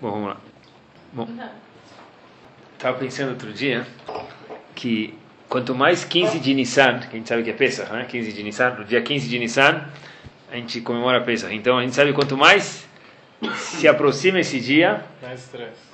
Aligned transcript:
Bom, 0.00 0.10
vamos 0.10 0.28
lá. 0.28 0.36
Bom, 1.12 1.28
estava 2.74 2.98
pensando 2.98 3.30
outro 3.30 3.52
dia 3.52 3.86
que 4.74 5.14
quanto 5.48 5.74
mais 5.74 6.04
15 6.04 6.38
de 6.40 6.54
Nissan, 6.54 7.00
que 7.00 7.14
a 7.14 7.18
gente 7.18 7.28
sabe 7.28 7.42
que 7.42 7.50
é 7.50 7.52
Pesach, 7.52 7.92
né? 7.92 8.04
15 8.08 8.32
de 8.32 8.42
Nissan, 8.42 8.70
no 8.70 8.84
dia 8.84 9.00
15 9.00 9.28
de 9.28 9.38
Nissan, 9.38 9.84
a 10.50 10.56
gente 10.56 10.80
comemora 10.80 11.20
Pesach. 11.20 11.54
Então 11.54 11.78
a 11.78 11.82
gente 11.82 11.94
sabe 11.94 12.12
quanto 12.12 12.36
mais 12.36 12.86
se 13.56 13.86
aproxima 13.86 14.40
esse 14.40 14.60
dia, 14.60 15.04
Mais 15.22 15.50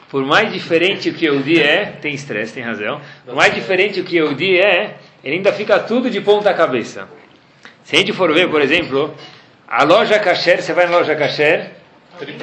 por 0.08 0.24
mais 0.24 0.52
diferente 0.52 1.10
que 1.12 1.30
o 1.30 1.42
dia 1.42 1.64
é, 1.64 1.86
tem 1.86 2.14
estresse, 2.14 2.54
tem 2.54 2.62
razão, 2.62 3.00
por 3.24 3.34
mais 3.34 3.54
diferente 3.54 4.02
que 4.02 4.20
o 4.20 4.34
dia 4.34 4.62
é, 4.62 4.96
ele 5.22 5.36
ainda 5.36 5.52
fica 5.52 5.78
tudo 5.78 6.10
de 6.10 6.20
ponta 6.20 6.52
cabeça. 6.52 7.08
Se 7.84 7.96
a 7.96 7.98
gente 7.98 8.12
for 8.12 8.32
ver, 8.32 8.48
por 8.50 8.60
exemplo, 8.60 9.14
a 9.68 9.84
loja 9.84 10.18
Kasher, 10.18 10.62
você 10.62 10.72
vai 10.72 10.86
na 10.86 10.98
loja 10.98 11.14
Kasher, 11.14 11.70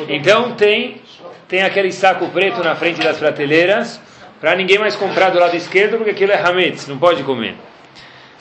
então 0.08 0.56
tem, 0.56 1.02
tem 1.48 1.64
aquele 1.64 1.92
saco 1.92 2.28
preto 2.30 2.64
na 2.64 2.76
frente 2.76 3.02
das 3.02 3.18
prateleiras, 3.18 4.02
para 4.40 4.56
ninguém 4.56 4.78
mais 4.78 4.96
comprar 4.96 5.30
do 5.30 5.40
lado 5.40 5.56
esquerdo, 5.56 5.98
porque 5.98 6.12
aquilo 6.12 6.32
é 6.32 6.36
hametz, 6.36 6.88
não 6.88 6.98
pode 6.98 7.24
comer. 7.24 7.56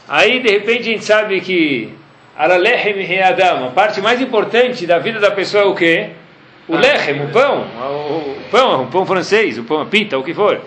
Aí, 0.08 0.40
de 0.40 0.50
repente, 0.50 0.80
a 0.80 0.92
gente 0.92 1.04
sabe 1.04 1.40
que 1.40 1.94
alalechem 2.36 3.02
readam, 3.02 3.66
a 3.66 3.70
parte 3.70 4.00
mais 4.00 4.20
importante 4.20 4.86
da 4.86 4.98
vida 4.98 5.18
da 5.18 5.30
pessoa 5.30 5.64
é 5.64 5.66
o 5.66 5.74
quê? 5.74 6.10
O 6.68 6.76
lechem, 6.76 7.24
o 7.24 7.28
pão, 7.28 7.62
o 7.62 8.50
pão, 8.50 8.82
o 8.82 8.86
pão 8.88 9.06
francês, 9.06 9.56
o 9.56 9.64
pão, 9.64 9.80
a 9.80 9.86
pita, 9.86 10.18
o 10.18 10.22
que 10.22 10.34
for. 10.34 10.60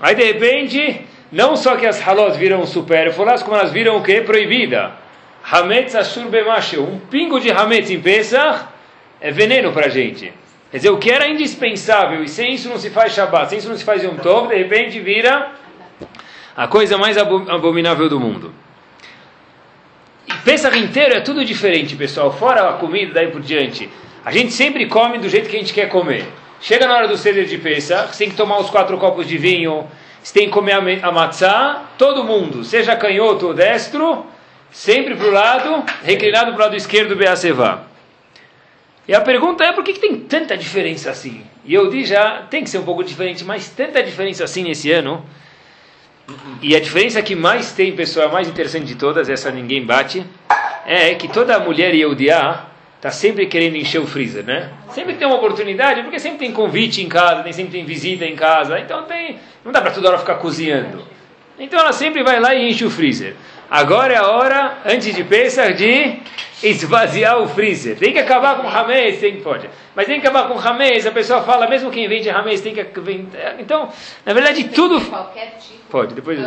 Aí, 0.00 0.14
de 0.14 0.24
repente, 0.24 1.04
não 1.32 1.56
só 1.56 1.76
que 1.76 1.86
as 1.86 2.00
halot 2.00 2.38
viram 2.38 2.64
supérfluas, 2.64 3.42
como 3.42 3.56
elas 3.56 3.72
viram 3.72 3.96
o 3.96 4.02
quê? 4.02 4.20
Proibida. 4.20 4.92
Hametz 5.50 5.94
ashur 5.94 6.26
bemashel. 6.28 6.82
Um 6.82 6.98
pingo 6.98 7.40
de 7.40 7.50
hametz 7.50 7.90
em 7.90 8.00
Pesach 8.00 8.66
é 9.20 9.30
veneno 9.30 9.72
para 9.72 9.86
a 9.86 9.88
gente. 9.88 10.32
Quer 10.76 10.80
dizer, 10.80 10.90
o 10.90 10.98
que 10.98 11.10
era 11.10 11.26
indispensável, 11.26 12.22
e 12.22 12.28
sem 12.28 12.52
isso 12.52 12.68
não 12.68 12.78
se 12.78 12.90
faz 12.90 13.14
Shabbat, 13.14 13.48
sem 13.48 13.58
isso 13.60 13.68
não 13.70 13.78
se 13.78 13.82
faz 13.82 14.02
Yom 14.02 14.16
Tov, 14.16 14.48
de 14.48 14.56
repente 14.56 15.00
vira 15.00 15.52
a 16.54 16.68
coisa 16.68 16.98
mais 16.98 17.16
abo- 17.16 17.50
abominável 17.50 18.10
do 18.10 18.20
mundo. 18.20 18.52
E 20.28 20.34
Pesach 20.44 20.76
inteiro 20.78 21.14
é 21.14 21.20
tudo 21.20 21.42
diferente, 21.46 21.96
pessoal. 21.96 22.30
Fora 22.30 22.68
a 22.68 22.72
comida, 22.74 23.14
daí 23.14 23.28
por 23.28 23.40
diante. 23.40 23.88
A 24.22 24.30
gente 24.30 24.52
sempre 24.52 24.84
come 24.84 25.16
do 25.16 25.30
jeito 25.30 25.48
que 25.48 25.56
a 25.56 25.58
gente 25.58 25.72
quer 25.72 25.88
comer. 25.88 26.26
Chega 26.60 26.86
na 26.86 26.94
hora 26.94 27.08
do 27.08 27.16
ceder 27.16 27.46
de 27.46 27.56
Pesach, 27.56 28.08
você 28.14 28.24
tem 28.24 28.28
que 28.30 28.36
tomar 28.36 28.58
os 28.58 28.68
quatro 28.68 28.98
copos 28.98 29.26
de 29.26 29.38
vinho, 29.38 29.86
você 30.22 30.34
tem 30.40 30.48
que 30.48 30.52
comer 30.52 30.72
a 30.72 30.80
me- 30.82 31.00
a 31.02 31.10
matzá, 31.10 31.84
todo 31.96 32.22
mundo, 32.22 32.62
seja 32.64 32.94
canhoto 32.94 33.46
ou 33.46 33.54
destro, 33.54 34.26
sempre 34.70 35.14
para 35.14 35.26
o 35.26 35.30
lado, 35.30 35.84
reclinado 36.04 36.52
para 36.52 36.56
o 36.60 36.62
lado 36.64 36.76
esquerdo, 36.76 37.16
Beacevá. 37.16 37.95
E 39.08 39.14
a 39.14 39.20
pergunta 39.20 39.64
é 39.64 39.72
por 39.72 39.84
que, 39.84 39.92
que 39.92 40.00
tem 40.00 40.18
tanta 40.18 40.56
diferença 40.56 41.10
assim? 41.10 41.44
E 41.64 41.72
eu 41.72 41.88
disse 41.88 42.10
já, 42.10 42.42
tem 42.50 42.64
que 42.64 42.70
ser 42.70 42.78
um 42.78 42.84
pouco 42.84 43.04
diferente, 43.04 43.44
mas 43.44 43.68
tanta 43.68 44.02
diferença 44.02 44.44
assim 44.44 44.64
nesse 44.64 44.90
ano. 44.90 45.24
E 46.60 46.74
a 46.74 46.80
diferença 46.80 47.22
que 47.22 47.36
mais 47.36 47.72
tem, 47.72 47.94
pessoal, 47.94 48.28
a 48.28 48.32
mais 48.32 48.48
interessante 48.48 48.84
de 48.84 48.96
todas, 48.96 49.28
essa 49.28 49.50
ninguém 49.50 49.84
bate, 49.84 50.24
é 50.84 51.14
que 51.14 51.28
toda 51.28 51.58
mulher 51.60 51.94
Yehudiá 51.94 52.66
está 52.96 53.10
sempre 53.10 53.46
querendo 53.46 53.76
encher 53.76 54.00
o 54.00 54.06
freezer, 54.06 54.44
né? 54.44 54.70
Sempre 54.90 55.14
tem 55.14 55.26
uma 55.28 55.36
oportunidade, 55.36 56.02
porque 56.02 56.18
sempre 56.18 56.38
tem 56.38 56.50
convite 56.50 57.00
em 57.00 57.08
casa, 57.08 57.42
tem, 57.44 57.52
sempre 57.52 57.72
tem 57.72 57.84
visita 57.84 58.24
em 58.24 58.34
casa, 58.34 58.80
então 58.80 59.04
tem, 59.04 59.38
não 59.64 59.70
dá 59.70 59.80
para 59.80 59.92
toda 59.92 60.08
hora 60.08 60.18
ficar 60.18 60.36
cozinhando. 60.36 61.04
Então 61.58 61.78
ela 61.78 61.92
sempre 61.92 62.24
vai 62.24 62.40
lá 62.40 62.54
e 62.54 62.68
enche 62.68 62.84
o 62.84 62.90
freezer. 62.90 63.36
Agora 63.70 64.14
é 64.14 64.16
a 64.16 64.28
hora, 64.28 64.78
antes 64.84 65.14
de 65.14 65.24
pensar, 65.24 65.72
de 65.72 66.20
esvaziar 66.62 67.38
o 67.38 67.48
freezer. 67.48 67.96
Tem 67.96 68.12
que 68.12 68.18
acabar 68.18 68.56
com 68.56 68.66
o 68.66 68.70
Hametz, 68.70 69.20
tem 69.20 69.36
que 69.36 69.42
pode. 69.42 69.68
Mas 69.94 70.06
tem 70.06 70.20
que 70.20 70.26
acabar 70.26 70.48
com 70.48 70.54
o 70.54 70.60
Hametz, 70.60 71.06
a 71.06 71.10
pessoa 71.10 71.42
fala, 71.42 71.68
mesmo 71.68 71.90
quem 71.90 72.08
vende 72.08 72.30
Hametz 72.30 72.60
tem 72.60 72.74
que 72.74 73.00
vender. 73.00 73.56
Então, 73.58 73.88
na 74.24 74.32
verdade, 74.32 74.64
tudo... 74.68 75.00
Qualquer 75.00 75.56
tipo. 75.58 75.80
Pode, 75.90 76.14
depois... 76.14 76.38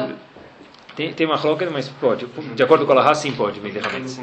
Tem, 0.96 1.14
tem 1.14 1.26
uma 1.26 1.38
cloca, 1.38 1.66
mas 1.72 1.88
pode. 1.88 2.26
De 2.26 2.64
acordo 2.64 2.86
com 2.86 2.92
a 2.92 2.96
Lahá, 2.96 3.14
sim 3.14 3.32
pode 3.32 3.60
vender 3.60 3.86
Hametz. 3.86 4.20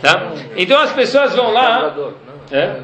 Tá? 0.00 0.32
Então 0.56 0.80
as 0.80 0.92
pessoas 0.92 1.34
vão 1.34 1.52
lá... 1.52 1.94
É? 2.50 2.80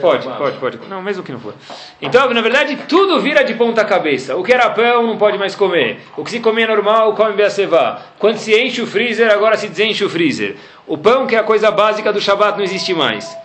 Pode, 0.00 0.28
pode, 0.28 0.58
pode. 0.58 0.78
Não, 0.88 1.00
mesmo 1.00 1.22
que 1.22 1.30
não 1.30 1.38
for. 1.38 1.54
Então, 2.02 2.28
na 2.34 2.40
verdade, 2.40 2.76
tudo 2.88 3.20
vira 3.20 3.44
de 3.44 3.54
ponta 3.54 3.84
cabeça. 3.84 4.36
O 4.36 4.42
que 4.42 4.52
era 4.52 4.68
pão 4.70 5.06
não 5.06 5.16
pode 5.16 5.38
mais 5.38 5.54
comer. 5.54 6.00
O 6.16 6.24
que 6.24 6.30
se 6.30 6.40
comia 6.40 6.66
normal, 6.66 7.14
come 7.14 7.34
beacevá. 7.34 8.02
Quando 8.18 8.36
se 8.38 8.52
enche 8.60 8.82
o 8.82 8.86
freezer, 8.86 9.30
agora 9.30 9.56
se 9.56 9.68
desenche 9.68 10.04
o 10.04 10.10
freezer. 10.10 10.56
O 10.86 10.98
pão, 10.98 11.26
que 11.26 11.36
é 11.36 11.38
a 11.38 11.44
coisa 11.44 11.70
básica 11.70 12.12
do 12.12 12.20
Shabat, 12.20 12.56
não 12.56 12.64
existe 12.64 12.92
mais. 12.92 13.36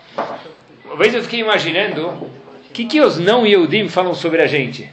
Uma 0.84 0.96
vez 0.97 1.14
eu 1.14 1.22
fiquei 1.22 1.42
imaginando 1.42 2.08
o 2.08 2.30
que, 2.74 2.86
que 2.86 3.00
os 3.00 3.20
não 3.20 3.46
Yehudim 3.46 3.88
falam 3.88 4.16
sobre 4.16 4.41
a 4.41 4.47
gente. 4.47 4.90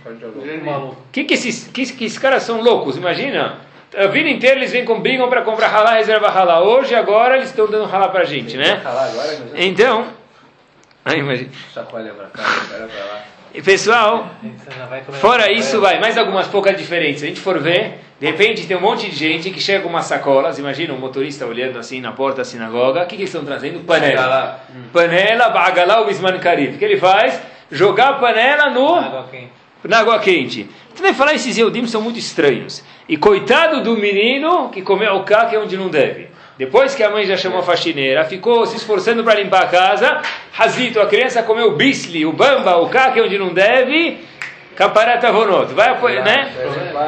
Maluco. 0.63 0.97
Que 1.11 1.25
que 1.25 1.33
esses, 1.33 1.67
que, 1.69 1.87
que 1.93 2.05
esses 2.05 2.19
caras 2.19 2.43
são 2.43 2.61
loucos, 2.61 2.97
imagina? 2.99 3.61
A 3.97 4.07
vida 4.09 4.29
inteira 4.29 4.57
eles 4.57 4.73
vêm 4.73 4.85
com 4.85 5.01
brigam 5.01 5.31
para 5.31 5.41
comprar 5.41 5.75
halá, 5.75 5.95
reserva 5.95 6.29
halá. 6.29 6.63
Hoje, 6.63 6.95
agora, 6.95 7.37
eles 7.37 7.49
estão 7.49 7.67
dando 7.67 7.85
halá 7.91 8.09
para 8.09 8.21
a 8.21 8.27
gente, 8.27 8.57
né? 8.59 8.83
Então... 9.55 10.26
Ai, 11.07 11.21
imagina. 11.21 11.51
Chacoalha 11.73 12.13
pra 12.13 12.27
cá, 12.27 12.43
pra 12.69 12.79
lá. 12.79 13.23
E 13.55 13.63
pessoal, 13.63 14.29
fora 15.21 15.51
isso, 15.53 15.81
vai, 15.81 16.01
mais 16.01 16.19
algumas 16.19 16.49
poucas 16.49 16.77
diferenças. 16.77 17.21
Se 17.21 17.25
a 17.27 17.29
gente 17.29 17.41
for 17.41 17.61
ver, 17.61 18.01
de 18.21 18.27
repente 18.27 18.67
tem 18.67 18.77
um 18.77 18.81
monte 18.81 19.09
de 19.09 19.17
gente 19.17 19.51
que 19.51 19.61
chega 19.61 19.85
com 19.85 19.89
umas 19.89 20.07
sacolas, 20.07 20.59
imagina 20.59 20.93
um 20.93 20.99
motorista 20.99 21.47
olhando 21.47 21.79
assim 21.79 22.01
na 22.01 22.11
porta 22.11 22.39
da 22.39 22.45
sinagoga, 22.45 23.05
o 23.05 23.07
que, 23.07 23.15
que 23.15 23.23
eles 23.23 23.31
estão 23.31 23.45
trazendo? 23.45 23.81
Panela. 23.85 24.27
lá. 24.27 24.61
Panela, 24.93 25.49
bagalá, 25.51 26.03
o 26.03 26.07
bisman. 26.07 26.35
O 26.35 26.41
que 26.41 26.85
ele 26.85 26.97
faz? 26.99 27.41
Jogar 27.71 28.09
a 28.09 28.15
panela 28.15 28.71
no, 28.71 28.97
água 28.97 29.29
quente. 29.31 29.53
na 29.85 29.99
água 30.01 30.19
quente. 30.19 30.69
Você 30.93 31.03
vai 31.03 31.15
falar, 31.15 31.35
esses 31.35 31.57
Eudim 31.57 31.87
são 31.87 32.03
muito 32.03 32.19
estranhos. 32.19 32.85
E 33.09 33.17
coitado 33.17 33.81
do 33.81 33.97
menino 33.97 34.71
que 34.71 34.83
comeu 34.83 35.15
o 35.15 35.25
caque 35.25 35.57
onde 35.57 35.77
não 35.77 35.89
deve. 35.89 36.29
Depois 36.59 36.95
que 36.95 37.03
a 37.03 37.11
mãe 37.11 37.27
já 37.27 37.37
chamou 37.37 37.59
a 37.61 37.63
faxineira, 37.63 38.25
ficou 38.25 38.65
se 38.65 38.77
esforçando 38.77 39.23
para 39.23 39.35
limpar 39.41 39.65
a 39.65 39.67
casa, 39.67 40.23
Razito, 40.53 40.99
a 41.01 41.07
criança 41.07 41.43
comeu 41.43 41.69
o 41.69 41.77
bisli, 41.77 42.25
o 42.25 42.33
bamba, 42.33 42.77
o 42.79 42.89
caque 42.89 43.21
onde 43.21 43.37
não 43.37 43.53
deve, 43.53 44.21
caparata 44.75 45.31
vonot. 45.31 45.73
Vai 45.75 45.91
apoiar, 45.91 46.25
né? 46.25 46.51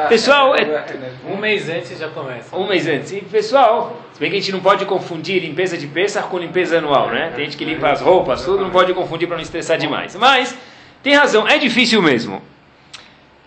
Pessoal, 0.07 0.55
é- 0.55 0.85
Um 1.27 1.35
mês 1.37 1.67
antes 1.67 1.97
já 1.97 2.07
começa. 2.09 2.55
um 2.55 2.67
mês 2.67 2.87
antes. 2.87 3.11
E 3.11 3.21
pessoal, 3.21 3.99
se 4.13 4.19
bem 4.19 4.29
que 4.29 4.37
a 4.37 4.39
gente 4.39 4.51
não 4.51 4.59
pode 4.59 4.85
confundir 4.85 5.41
limpeza 5.41 5.75
de 5.77 5.87
Pesach 5.87 6.27
com 6.27 6.37
limpeza 6.37 6.77
anual, 6.77 7.09
né? 7.09 7.31
Tem 7.35 7.45
gente 7.45 7.57
que 7.57 7.65
limpa 7.65 7.89
as 7.89 8.01
roupas, 8.01 8.43
tudo, 8.45 8.63
não 8.63 8.69
pode 8.69 8.93
confundir 8.93 9.27
para 9.27 9.37
não 9.37 9.43
estressar 9.43 9.79
demais. 9.79 10.15
Mas, 10.15 10.55
tem 11.01 11.15
razão, 11.15 11.47
é 11.47 11.57
difícil 11.57 12.03
mesmo. 12.03 12.39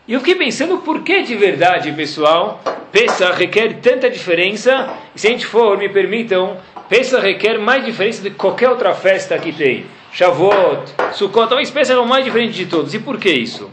E 0.07 0.15
eu 0.15 0.21
fiquei 0.21 0.35
pensando 0.35 0.79
por 0.79 1.03
que 1.03 1.23
de 1.23 1.35
verdade, 1.37 1.93
pessoal, 1.93 2.61
Pesach 2.91 3.39
requer 3.39 3.75
tanta 3.81 4.11
diferença. 4.11 4.93
E 5.15 5.21
se 5.21 5.29
a 5.29 5.31
gente 5.31 5.47
for, 5.47 5.79
me 5.79 5.89
permitam, 5.89 6.57
Pesach 6.89 7.23
requer 7.23 7.59
mais 7.59 7.85
diferença 7.85 8.23
do 8.23 8.31
que 8.31 8.37
qualquer 8.37 8.69
outra 8.69 8.95
festa 8.95 9.39
que 9.39 9.53
tem. 9.53 9.87
Shavuot, 10.13 10.93
Sukkot, 11.13 11.49
talvez 11.49 11.71
Pesach 11.71 11.99
é 11.99 12.01
o 12.01 12.07
mais 12.07 12.25
diferente 12.25 12.55
de 12.55 12.67
todos. 12.67 12.93
E 12.93 12.99
por 12.99 13.19
que 13.19 13.31
isso? 13.31 13.71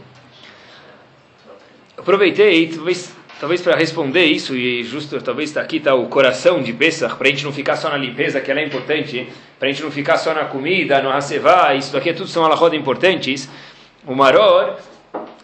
aproveitei, 2.00 2.66
talvez, 2.68 3.14
talvez 3.38 3.60
para 3.60 3.76
responder 3.76 4.24
isso, 4.24 4.56
e 4.56 4.82
justo 4.82 5.20
talvez 5.20 5.50
está 5.50 5.60
aqui 5.60 5.76
está 5.76 5.94
o 5.94 6.06
coração 6.06 6.62
de 6.62 6.72
Pesach, 6.72 7.14
para 7.16 7.28
a 7.28 7.30
gente 7.30 7.44
não 7.44 7.52
ficar 7.52 7.76
só 7.76 7.90
na 7.90 7.96
limpeza, 7.96 8.40
que 8.40 8.50
ela 8.50 8.60
é 8.60 8.64
importante, 8.64 9.28
para 9.58 9.68
a 9.68 9.70
gente 9.70 9.82
não 9.82 9.90
ficar 9.90 10.16
só 10.16 10.34
na 10.34 10.44
comida, 10.44 11.00
no 11.02 11.10
Hasevá, 11.10 11.74
isso 11.74 11.92
daqui 11.92 12.12
tudo 12.12 12.28
são 12.28 12.44
alahodas 12.44 12.78
importantes, 12.78 13.48
o 14.06 14.14
Maror, 14.14 14.76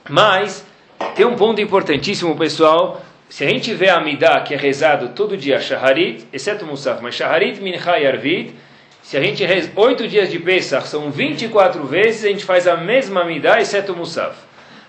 mas 0.08 0.66
tem 1.14 1.26
um 1.26 1.36
ponto 1.36 1.60
importantíssimo, 1.60 2.36
pessoal, 2.36 3.02
se 3.28 3.44
a 3.44 3.48
gente 3.48 3.74
vê 3.74 3.88
a 3.88 3.96
Amidah, 3.96 4.40
que 4.40 4.54
é 4.54 4.56
rezado 4.56 5.08
todo 5.10 5.36
dia, 5.36 5.60
Shaharit, 5.60 6.26
exceto 6.32 6.64
Musaf, 6.64 7.02
mas 7.02 7.14
Shaharit, 7.14 7.60
Mincha 7.60 7.98
e 7.98 8.06
Arvit, 8.06 8.54
se 9.02 9.16
a 9.16 9.20
gente 9.20 9.44
reza 9.44 9.70
oito 9.76 10.06
dias 10.06 10.30
de 10.30 10.38
Pesach, 10.38 10.86
são 10.86 11.10
24 11.10 11.84
vezes, 11.84 12.24
a 12.24 12.28
gente 12.28 12.44
faz 12.44 12.66
a 12.66 12.76
mesma 12.76 13.22
Amidah, 13.22 13.60
exceto 13.60 13.94
Musaf. 13.94 14.36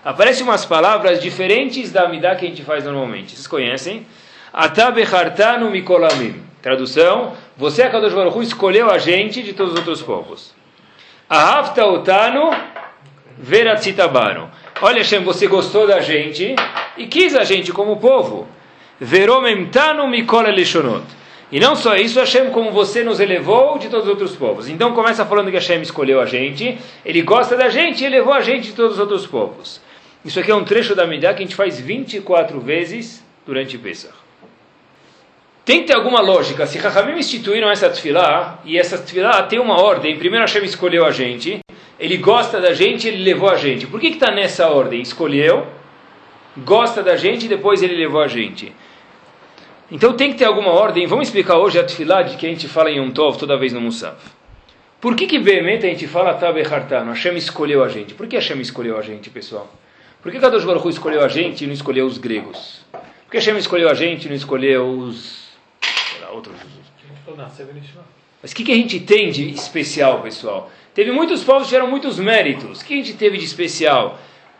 Aparecem 0.04 0.44
umas 0.44 0.64
palavras 0.64 1.20
diferentes 1.20 1.92
da 1.92 2.04
Amidah 2.04 2.36
que 2.36 2.46
a 2.46 2.48
gente 2.48 2.62
faz 2.62 2.84
normalmente. 2.84 3.34
Vocês 3.34 3.46
conhecem? 3.46 4.06
Atabechartanu 4.52 5.70
mikolamim. 5.70 6.42
Tradução, 6.62 7.34
você, 7.56 7.82
Akadosh 7.82 8.12
Baruch 8.12 8.36
Hu, 8.36 8.42
escolheu 8.42 8.90
a 8.90 8.98
gente 8.98 9.42
de 9.42 9.52
todos 9.52 9.72
os 9.72 9.78
outros 9.78 10.02
povos. 10.02 10.54
Ahavta 11.28 11.84
otanu 11.84 12.50
veratzitabaru. 13.36 14.48
Olha, 14.80 14.98
Hashem, 14.98 15.24
você 15.24 15.48
gostou 15.48 15.88
da 15.88 16.00
gente 16.00 16.54
e 16.96 17.06
quis 17.06 17.34
a 17.34 17.42
gente 17.42 17.72
como 17.72 17.96
povo. 17.96 18.46
E 21.50 21.58
não 21.58 21.74
só 21.74 21.96
isso, 21.96 22.20
Hashem, 22.20 22.50
como 22.50 22.70
você 22.70 23.02
nos 23.02 23.18
elevou 23.18 23.76
de 23.78 23.88
todos 23.88 24.04
os 24.04 24.10
outros 24.10 24.36
povos. 24.36 24.68
Então 24.68 24.92
começa 24.92 25.26
falando 25.26 25.50
que 25.50 25.56
Hashem 25.56 25.82
escolheu 25.82 26.20
a 26.20 26.26
gente, 26.26 26.78
ele 27.04 27.22
gosta 27.22 27.56
da 27.56 27.68
gente 27.68 28.02
e 28.02 28.06
elevou 28.06 28.32
a 28.32 28.40
gente 28.40 28.68
de 28.68 28.72
todos 28.72 28.92
os 28.92 28.98
outros 29.00 29.26
povos. 29.26 29.80
Isso 30.24 30.38
aqui 30.38 30.50
é 30.50 30.54
um 30.54 30.64
trecho 30.64 30.94
da 30.94 31.06
Midah 31.06 31.34
que 31.34 31.42
a 31.42 31.46
gente 31.46 31.56
faz 31.56 31.80
24 31.80 32.60
vezes 32.60 33.24
durante 33.44 33.76
Pesach. 33.78 34.14
Tem 35.64 35.80
que 35.80 35.88
ter 35.88 35.96
alguma 35.96 36.20
lógica. 36.20 36.66
Se 36.66 36.78
Rahamim 36.78 37.18
instituíram 37.18 37.70
essa 37.70 37.90
tefilá, 37.90 38.58
e 38.64 38.78
essa 38.78 38.96
tefilá 38.96 39.42
tem 39.42 39.58
uma 39.58 39.80
ordem, 39.80 40.16
primeiro 40.16 40.44
Hashem 40.46 40.64
escolheu 40.64 41.04
a 41.04 41.10
gente, 41.10 41.58
ele 41.98 42.16
gosta 42.16 42.60
da 42.60 42.72
gente, 42.72 43.08
ele 43.08 43.22
levou 43.22 43.50
a 43.50 43.56
gente. 43.56 43.86
Por 43.86 44.00
que 44.00 44.08
está 44.08 44.30
nessa 44.30 44.68
ordem? 44.68 45.00
Escolheu, 45.00 45.66
gosta 46.58 47.02
da 47.02 47.16
gente 47.16 47.46
e 47.46 47.48
depois 47.48 47.82
ele 47.82 47.94
levou 47.94 48.20
a 48.20 48.28
gente. 48.28 48.72
Então 49.90 50.12
tem 50.12 50.32
que 50.32 50.38
ter 50.38 50.44
alguma 50.44 50.70
ordem. 50.70 51.06
Vamos 51.06 51.28
explicar 51.28 51.56
hoje 51.56 51.78
a 51.78 51.84
tefilá 51.84 52.22
de 52.22 52.36
que 52.36 52.46
a 52.46 52.48
gente 52.48 52.68
fala 52.68 52.90
em 52.90 53.00
um 53.00 53.10
Tov 53.10 53.38
toda 53.38 53.56
vez 53.56 53.72
no 53.72 53.80
Musaf. 53.80 54.38
Por 55.00 55.14
que 55.14 55.26
que 55.26 55.38
Behemet 55.38 55.86
a 55.86 55.88
gente 55.88 56.06
fala 56.06 56.34
Tabe 56.34 56.60
Hartano? 56.60 57.12
Hashem 57.12 57.36
escolheu 57.36 57.82
a 57.84 57.88
gente. 57.88 58.14
Por 58.14 58.26
que 58.26 58.36
Hashem 58.36 58.60
escolheu 58.60 58.98
a 58.98 59.02
gente, 59.02 59.30
pessoal? 59.30 59.72
Por 60.20 60.32
que 60.32 60.40
Kadosh 60.40 60.64
Baruch 60.64 60.88
escolheu 60.88 61.24
a 61.24 61.28
gente 61.28 61.64
e 61.64 61.66
não 61.66 61.74
escolheu 61.74 62.04
os 62.04 62.18
gregos? 62.18 62.84
Por 62.90 63.30
que 63.30 63.36
Hashem 63.38 63.56
escolheu 63.56 63.88
a 63.88 63.94
gente 63.94 64.26
e 64.26 64.28
não 64.28 64.34
escolheu 64.36 64.88
os... 64.88 65.48
Lá, 66.20 66.30
outros... 66.30 66.56
Mas 68.42 68.52
o 68.52 68.54
que, 68.54 68.64
que 68.64 68.72
a 68.72 68.74
gente 68.74 69.00
tem 69.00 69.30
de 69.30 69.50
especial, 69.50 70.20
pessoal? 70.20 70.70
Teve 70.94 71.10
muitos 71.10 71.44
povos 71.44 71.64
que 71.64 71.68
tiveram 71.68 71.88
muitos 71.88 72.18
méritos. 72.18 72.80
O 72.80 72.84
que 72.84 72.94
a 72.94 72.96
gente 72.96 73.14
teve 73.14 73.38
de 73.38 73.44
especial? 73.44 74.18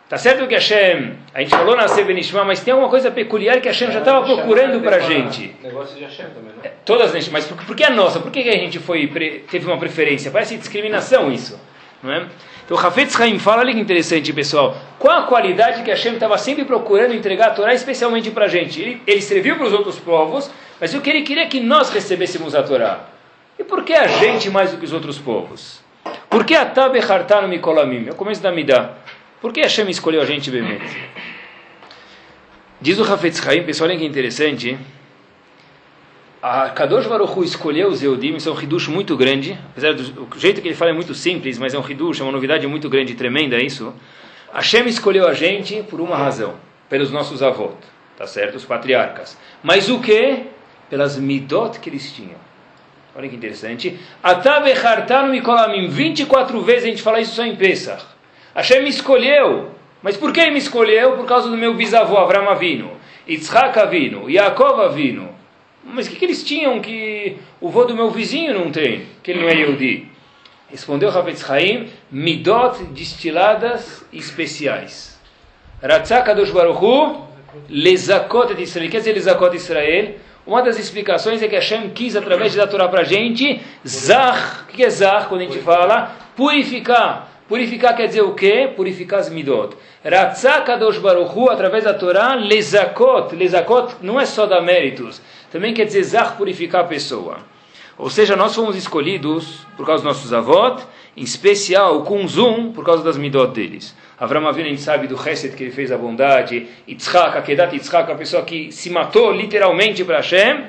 Tá 0.09 0.17
certo 0.17 0.47
que 0.47 0.55
Hashem, 0.55 1.13
a 1.35 1.39
gente 1.39 1.51
falou 1.51 1.75
na 1.75 1.87
Sevenishma, 1.87 2.43
mas 2.43 2.61
tem 2.61 2.71
alguma 2.71 2.89
coisa 2.89 3.11
peculiar 3.11 3.61
que 3.61 3.67
Hashem 3.67 3.91
já 3.91 3.99
estava 3.99 4.25
procurando 4.25 4.81
para 4.81 4.95
a 4.95 4.99
gente. 5.01 5.55
Negócio 5.61 5.95
de 5.95 6.03
Hashem 6.03 6.25
também, 6.27 6.51
não? 6.57 6.63
É, 6.63 6.71
todas 6.83 7.13
as 7.13 7.29
mas 7.29 7.45
por, 7.45 7.55
por 7.63 7.75
que 7.75 7.83
a 7.83 7.91
nossa? 7.91 8.19
Por 8.19 8.31
que 8.31 8.39
a 8.39 8.53
gente 8.53 8.79
foi 8.79 9.05
teve 9.51 9.67
uma 9.67 9.77
preferência? 9.77 10.31
Parece 10.31 10.57
discriminação 10.57 11.31
isso, 11.31 11.59
não 12.01 12.11
é? 12.11 12.25
Então 12.65 12.75
Hafetz 12.75 13.19
Haim 13.21 13.37
fala, 13.37 13.61
olha 13.61 13.71
que 13.71 13.79
interessante, 13.79 14.33
pessoal. 14.33 14.75
Qual 14.97 15.15
a 15.15 15.23
qualidade 15.27 15.83
que 15.83 15.91
Hashem 15.91 16.15
estava 16.15 16.39
sempre 16.39 16.65
procurando 16.65 17.13
entregar 17.13 17.49
a 17.49 17.51
Torá 17.51 17.73
especialmente 17.75 18.31
para 18.31 18.45
a 18.45 18.47
gente? 18.47 18.81
Ele, 18.81 19.01
ele 19.05 19.21
serviu 19.21 19.57
para 19.57 19.67
os 19.67 19.73
outros 19.73 19.99
povos, 19.99 20.49
mas 20.81 20.91
o 20.95 21.01
que 21.01 21.09
ele 21.11 21.21
queria 21.21 21.43
é 21.43 21.47
que 21.47 21.59
nós 21.59 21.91
recebêssemos 21.91 22.55
a 22.55 22.63
Torá. 22.63 23.01
E 23.59 23.63
por 23.63 23.83
que 23.83 23.93
a 23.93 24.07
gente 24.07 24.49
mais 24.49 24.71
do 24.71 24.77
que 24.77 24.85
os 24.85 24.93
outros 24.93 25.19
povos? 25.19 25.78
Por 26.29 26.45
que 26.45 26.55
a 26.55 26.65
Tabe 26.65 26.99
Hartar 26.99 27.41
no 27.41 27.47
Mikolamim? 27.47 28.07
É 28.07 28.11
o 28.11 28.15
começo 28.15 28.41
da 28.41 28.51
Midah. 28.51 28.97
Por 29.41 29.53
que 29.53 29.61
Hashem 29.61 29.89
escolheu 29.89 30.21
a 30.21 30.25
gente, 30.25 30.51
Bemet? 30.51 30.81
Diz 32.81 32.97
o 32.99 33.03
Hafetz 33.03 33.45
Haim, 33.45 33.63
pessoal, 33.63 33.89
olha 33.89 33.99
que 33.99 34.05
interessante. 34.05 34.77
A 36.41 36.69
Kadosh 36.69 37.07
Baruch 37.07 37.37
Hu 37.37 37.43
escolheu 37.43 37.89
os 37.89 38.01
Eudim, 38.01 38.35
isso 38.35 38.47
é 38.47 38.51
um 38.53 38.61
hidush 38.61 38.87
muito 38.87 39.17
grande. 39.17 39.59
Apesar 39.71 39.93
do 39.93 40.39
jeito 40.39 40.61
que 40.61 40.69
ele 40.69 40.75
fala 40.75 40.91
é 40.91 40.93
muito 40.93 41.13
simples, 41.13 41.57
mas 41.57 41.73
é 41.73 41.79
um 41.79 41.89
hidush, 41.89 42.21
é 42.21 42.23
uma 42.23 42.31
novidade 42.31 42.65
muito 42.67 42.87
grande 42.87 43.13
tremenda 43.15 43.61
isso. 43.61 43.93
Hashem 44.53 44.87
escolheu 44.87 45.27
a 45.27 45.33
gente 45.33 45.83
por 45.83 45.99
uma 45.99 46.15
razão, 46.15 46.55
pelos 46.87 47.11
nossos 47.11 47.43
avós, 47.43 47.73
tá 48.17 48.25
certo? 48.25 48.55
Os 48.55 48.63
patriarcas. 48.63 49.37
Mas 49.61 49.89
o 49.89 49.99
que? 49.99 50.43
Pelas 50.89 51.17
midot 51.17 51.77
que 51.79 51.89
eles 51.89 52.11
tinham. 52.13 52.48
Olha 53.15 53.27
que 53.27 53.35
interessante. 53.35 53.99
Atabe 54.21 54.71
Hartanu 54.71 55.29
Mikolamim. 55.29 55.87
24 55.87 56.61
vezes 56.61 56.83
a 56.83 56.87
gente 56.87 57.01
fala 57.01 57.19
isso 57.19 57.35
só 57.35 57.43
em 57.43 57.55
Pesach. 57.55 58.03
Hashem 58.55 58.83
me 58.83 58.89
escolheu. 58.89 59.71
Mas 60.01 60.15
por 60.15 60.31
que 60.31 60.49
me 60.49 60.59
escolheu? 60.59 61.17
Por 61.17 61.25
causa 61.25 61.49
do 61.49 61.57
meu 61.57 61.73
bisavô 61.73 62.17
Avram 62.17 62.49
Avino, 62.49 62.91
Yitzhak 63.27 63.77
Avino, 63.77 64.29
Yaakov 64.29 64.81
Avino. 64.81 65.29
Mas 65.83 66.07
o 66.07 66.09
que, 66.09 66.17
que, 66.17 66.25
eles 66.25 66.43
tinham 66.43 66.79
que 66.79 67.37
o 67.59 67.69
vô 67.69 67.85
do 67.85 67.95
meu 67.95 68.09
vizinho 68.09 68.53
não 68.53 68.71
tem? 68.71 69.05
Que 69.23 69.31
ele 69.31 69.41
não 69.41 69.49
é 69.49 69.55
Yehudi. 69.55 70.09
Respondeu 70.69 71.09
Havetz 71.09 71.49
Haim, 71.49 71.89
midot 72.11 72.83
destiladas 72.93 74.05
especiais. 74.13 75.19
Ratzak 75.81 76.25
Kadosh 76.25 76.51
Baruch 76.51 76.83
Hu, 76.83 77.25
lezakot 77.69 78.53
de 78.53 78.63
Israel. 78.63 78.89
Quer 78.89 78.99
dizer 78.99 79.13
lezakot 79.13 79.49
de 79.51 79.57
Israel? 79.57 80.15
Uma 80.49 80.63
das 80.63 80.79
explicações 80.79 81.43
é 81.43 81.47
que 81.47 81.53
Hashem 81.53 81.91
quis, 81.91 82.15
através 82.15 82.55
dar 82.55 82.65
Torá 82.65 82.87
para 82.87 83.01
a 83.01 83.03
gente, 83.03 83.61
zah, 83.87 84.63
o 84.67 84.73
que 84.73 84.83
é 84.83 84.89
zah 84.89 85.25
quando 85.29 85.41
a 85.41 85.43
gente 85.43 85.59
fala? 85.59 86.11
Purificar. 86.35 87.29
Purificar 87.47 87.95
quer 87.95 88.07
dizer 88.07 88.23
o 88.23 88.33
quê? 88.33 88.67
Purificar 88.75 89.19
as 89.19 89.29
midot. 89.29 89.77
Ratzah 90.03 90.61
Kadosh 90.61 90.97
Baruch 90.97 91.37
Hu, 91.37 91.51
através 91.51 91.83
da 91.83 91.93
Torá, 91.93 92.33
lezakot. 92.33 93.35
Lezakot 93.35 93.97
não 94.01 94.19
é 94.19 94.25
só 94.25 94.47
dar 94.47 94.59
méritos. 94.61 95.21
Também 95.51 95.71
quer 95.71 95.85
dizer 95.85 96.01
zah, 96.01 96.31
purificar 96.31 96.81
a 96.81 96.87
pessoa. 96.87 97.37
Ou 97.95 98.09
seja, 98.09 98.35
nós 98.35 98.55
fomos 98.55 98.75
escolhidos 98.75 99.67
por 99.77 99.85
causa 99.85 100.03
dos 100.03 100.15
nossos 100.15 100.33
avós, 100.33 100.81
em 101.15 101.21
especial 101.21 102.01
com 102.01 102.27
Zum, 102.27 102.71
por 102.71 102.83
causa 102.83 103.03
das 103.03 103.19
midot 103.19 103.53
deles. 103.53 103.95
Avram 104.19 104.45
Avinu, 104.45 104.67
a 104.67 104.69
gente 104.69 104.81
sabe 104.81 105.07
do 105.07 105.15
Hesed 105.15 105.55
que 105.55 105.63
ele 105.63 105.71
fez 105.71 105.93
a 105.93 105.97
bondade. 105.97 106.67
Yitzhak, 106.85 107.37
Akedat 107.37 107.73
Yitzhak, 107.73 108.11
a 108.11 108.15
pessoa 108.15 108.43
que 108.43 108.69
se 108.69 108.89
matou 108.89 109.31
literalmente 109.31 110.03
para 110.03 110.17
Hashem. 110.17 110.65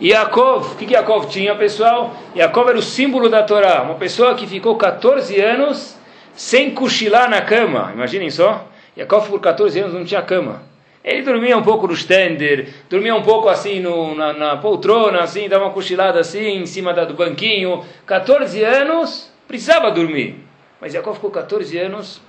E 0.00 0.08
Yaakov, 0.08 0.72
o 0.72 0.76
que, 0.76 0.86
que 0.86 0.94
Yaakov 0.94 1.26
tinha, 1.28 1.54
pessoal? 1.54 2.16
Yaakov 2.34 2.70
era 2.70 2.78
o 2.78 2.82
símbolo 2.82 3.28
da 3.28 3.42
Torá. 3.42 3.82
Uma 3.82 3.96
pessoa 3.96 4.34
que 4.34 4.46
ficou 4.46 4.76
14 4.76 5.38
anos 5.38 5.98
sem 6.32 6.70
cochilar 6.70 7.28
na 7.28 7.42
cama. 7.42 7.90
Imaginem 7.92 8.30
só. 8.30 8.66
Yaakov 8.96 9.28
por 9.28 9.40
14 9.40 9.80
anos 9.80 9.92
não 9.92 10.04
tinha 10.04 10.22
cama. 10.22 10.62
Ele 11.04 11.22
dormia 11.22 11.58
um 11.58 11.62
pouco 11.62 11.86
no 11.86 11.94
stender, 11.94 12.68
dormia 12.88 13.14
um 13.14 13.22
pouco 13.22 13.48
assim 13.48 13.80
no, 13.80 14.14
na, 14.14 14.32
na, 14.32 14.56
poltrona, 14.56 15.20
assim, 15.20 15.48
dava 15.48 15.64
uma 15.64 15.72
cochilada 15.72 16.20
assim, 16.20 16.56
em 16.56 16.66
cima 16.66 16.94
da, 16.94 17.04
do 17.04 17.14
banquinho. 17.14 17.84
14 18.06 18.64
anos, 18.64 19.30
precisava 19.46 19.90
dormir. 19.90 20.36
Mas 20.80 20.94
Yaakov 20.94 21.16
ficou 21.16 21.30
14 21.30 21.76
anos 21.78 22.20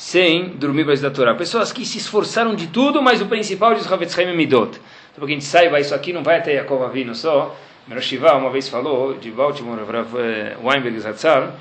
sem 0.00 0.48
dormir 0.56 0.84
para 0.84 0.94
estudar 0.94 1.14
Torá. 1.14 1.34
Pessoas 1.34 1.70
que 1.72 1.84
se 1.84 1.98
esforçaram 1.98 2.54
de 2.54 2.68
tudo, 2.68 3.02
mas 3.02 3.20
o 3.20 3.26
principal 3.26 3.74
diz 3.74 3.86
Havetz 3.86 4.14
Chaim 4.14 4.34
Midot. 4.34 4.80
Então, 5.12 5.26
que 5.26 5.32
a 5.32 5.34
gente 5.34 5.44
saiba, 5.44 5.78
isso 5.78 5.94
aqui 5.94 6.10
não 6.10 6.22
vai 6.22 6.38
até 6.38 6.54
Yaakov 6.54 6.82
Avino 6.84 7.14
só. 7.14 7.54
Meroshiva 7.86 8.34
uma 8.34 8.48
vez 8.48 8.66
falou, 8.66 9.12
de 9.18 9.30
Baltimore, 9.30 9.78
eh, 10.18 10.56
Weinberg 10.64 10.98
Zatzal, 11.00 11.52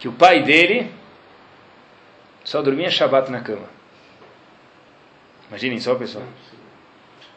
que 0.00 0.08
o 0.08 0.12
pai 0.12 0.42
dele 0.42 0.90
só 2.42 2.60
dormia 2.62 2.90
Shabbat 2.90 3.30
na 3.30 3.40
cama. 3.40 3.68
Imaginem 5.48 5.78
só, 5.78 5.94
pessoal. 5.94 6.24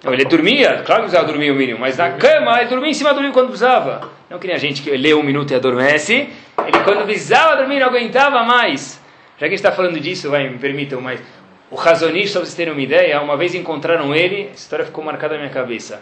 Não, 0.04 0.12
ele 0.12 0.26
dormia, 0.26 0.82
claro 0.84 1.04
que 1.04 1.10
precisava 1.10 1.28
dormir 1.28 1.52
o 1.52 1.56
mínimo, 1.56 1.80
mas 1.80 1.98
na 1.98 2.14
cama 2.14 2.60
ele 2.62 2.70
dormia 2.70 2.90
em 2.90 2.96
cima 2.96 3.14
do 3.14 3.32
quando 3.32 3.50
precisava. 3.50 4.10
Não 4.28 4.40
que 4.40 4.48
nem 4.48 4.56
a 4.56 4.60
gente 4.60 4.82
que 4.82 4.90
lê 4.98 5.14
um 5.14 5.22
minuto 5.22 5.52
e 5.52 5.56
adormece. 5.56 6.30
Ele 6.66 6.84
quando 6.84 7.06
precisava 7.06 7.58
dormir 7.58 7.80
não 7.80 7.88
aguentava 7.88 8.42
mais. 8.44 9.06
Já 9.38 9.42
que 9.42 9.46
a 9.46 9.50
gente 9.50 9.60
está 9.60 9.72
falando 9.72 10.00
disso, 10.00 10.32
vai, 10.32 10.50
me 10.50 10.58
permitam, 10.58 11.00
mas 11.00 11.22
o 11.70 11.76
Razonish, 11.76 12.32
só 12.32 12.40
para 12.40 12.46
vocês 12.46 12.56
terem 12.56 12.74
uma 12.74 12.82
ideia, 12.82 13.22
uma 13.22 13.38
vez 13.38 13.54
encontraram 13.54 14.16
ele, 14.16 14.50
a 14.52 14.56
história 14.56 14.86
ficou 14.86 15.04
marcada 15.04 15.36
na 15.36 15.42
minha 15.42 15.54
cabeça. 15.54 16.02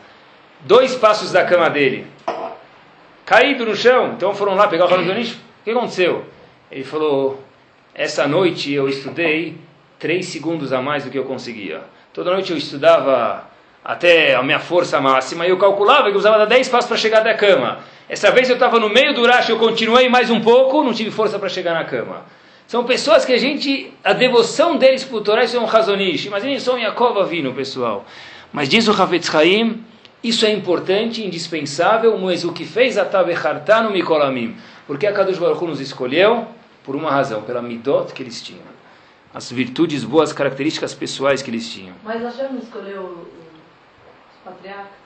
Dois 0.62 0.96
passos 0.96 1.32
da 1.32 1.44
cama 1.44 1.70
dele, 1.70 2.08
caído 3.26 3.66
no 3.66 3.76
chão. 3.76 4.14
Então 4.16 4.34
foram 4.34 4.56
lá 4.56 4.68
pegar 4.68 4.86
o 4.86 4.88
Razonish. 4.88 5.34
O 5.34 5.64
que 5.66 5.72
aconteceu? 5.72 6.24
Ele 6.72 6.84
falou: 6.84 7.44
Essa 7.94 8.28
noite 8.28 8.72
eu 8.72 8.88
estudei 8.88 9.58
três 10.00 10.28
segundos 10.28 10.72
a 10.72 10.82
mais 10.82 11.04
do 11.04 11.10
que 11.10 11.18
eu 11.18 11.26
conseguia. 11.26 11.82
Toda 12.14 12.32
noite 12.32 12.52
eu 12.52 12.58
estudava 12.58 13.50
até 13.84 14.34
a 14.34 14.42
minha 14.42 14.60
força 14.60 15.02
máxima 15.02 15.46
e 15.46 15.50
eu 15.50 15.58
calculava 15.58 16.10
que 16.10 16.16
eu 16.16 16.18
usava 16.18 16.38
dar 16.38 16.46
10 16.46 16.70
passos 16.70 16.88
para 16.88 16.98
chegar 16.98 17.20
até 17.20 17.32
a 17.32 17.38
cama. 17.38 17.80
Essa 18.08 18.32
vez 18.32 18.50
eu 18.50 18.56
estava 18.56 18.80
no 18.80 18.90
meio 18.90 19.14
do 19.14 19.26
racha, 19.26 19.52
eu 19.52 19.60
continuei 19.60 20.08
mais 20.08 20.30
um 20.30 20.40
pouco, 20.40 20.84
não 20.84 20.94
tive 20.94 21.12
força 21.12 21.38
para 21.38 21.50
chegar 21.50 21.74
na 21.74 21.84
cama. 21.84 22.24
São 22.68 22.84
pessoas 22.84 23.24
que 23.24 23.34
a 23.34 23.38
gente, 23.38 23.94
a 24.04 24.14
devoção 24.14 24.76
deles 24.78 25.04
para 25.04 25.18
o 25.18 25.22
Torá, 25.22 25.44
isso 25.44 25.56
é 25.56 25.60
um 25.60 25.66
razonish. 25.66 26.26
Imaginem 26.26 26.60
só 26.60 26.78
Yaakov 26.78 27.24
vindo, 27.30 27.54
pessoal. 27.54 28.06
Mas 28.52 28.68
diz 28.68 28.88
o 28.88 28.92
Havetz 28.92 29.34
Haim, 29.34 29.84
isso 30.24 30.46
é 30.46 30.52
importante, 30.52 31.24
indispensável, 31.24 32.18
mas 32.18 32.44
o 32.44 32.52
que 32.52 32.66
fez 32.66 32.98
a 32.98 33.06
Tabechartá 33.06 33.84
no 33.84 33.92
Mikolamim? 33.92 34.56
Porque 34.88 35.06
a 35.06 35.14
Kadosh 35.14 35.38
Baruch 35.38 35.64
Hu 35.64 35.68
nos 35.68 35.80
escolheu 35.80 36.48
por 36.84 36.96
uma 36.96 37.12
razão, 37.12 37.44
pela 37.44 37.62
midot 37.62 38.12
que 38.14 38.24
eles 38.24 38.42
tinham. 38.42 38.76
As 39.34 39.52
virtudes 39.52 40.04
boas, 40.04 40.34
características 40.34 40.94
pessoais 40.94 41.42
que 41.42 41.52
eles 41.52 41.72
tinham. 41.72 41.96
Mas 42.04 42.22
Hashem 42.22 42.58
escolheu 42.58 43.28
os 43.28 44.44
patriarcas? 44.44 45.06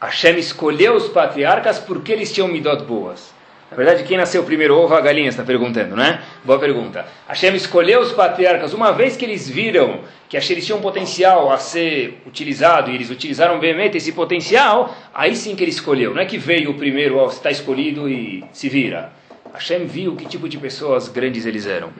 Hashem 0.00 0.38
escolheu 0.38 0.94
os 0.94 1.08
patriarcas 1.08 1.78
porque 1.78 2.12
eles 2.12 2.30
tinham 2.30 2.48
midot 2.48 2.84
boas. 2.84 3.33
Na 3.74 3.82
verdade, 3.82 4.04
quem 4.04 4.16
nasceu 4.16 4.44
primeiro, 4.44 4.76
ovo 4.76 4.94
ou 4.94 4.98
a 4.98 5.00
galinha, 5.00 5.28
está 5.28 5.42
perguntando, 5.42 5.96
né? 5.96 6.22
Boa 6.44 6.60
pergunta. 6.60 7.04
Hashem 7.26 7.56
escolheu 7.56 8.02
os 8.02 8.12
patriarcas, 8.12 8.72
uma 8.72 8.92
vez 8.92 9.16
que 9.16 9.24
eles 9.24 9.50
viram 9.50 10.02
que 10.28 10.36
eles 10.36 10.64
tinham 10.64 10.78
um 10.78 10.82
potencial 10.82 11.50
a 11.50 11.58
ser 11.58 12.22
utilizado, 12.24 12.88
e 12.88 12.94
eles 12.94 13.10
utilizaram 13.10 13.58
veemente 13.58 13.96
esse 13.96 14.12
potencial, 14.12 14.94
aí 15.12 15.34
sim 15.34 15.56
que 15.56 15.64
ele 15.64 15.72
escolheu. 15.72 16.14
Não 16.14 16.22
é 16.22 16.24
que 16.24 16.38
veio 16.38 16.70
o 16.70 16.74
primeiro, 16.74 17.16
ó, 17.16 17.26
está 17.26 17.50
escolhido 17.50 18.08
e 18.08 18.44
se 18.52 18.68
vira. 18.68 19.10
Hashem 19.52 19.86
viu 19.86 20.14
que 20.14 20.24
tipo 20.26 20.48
de 20.48 20.56
pessoas 20.56 21.08
grandes 21.08 21.44
eles 21.44 21.66
eram. 21.66 21.90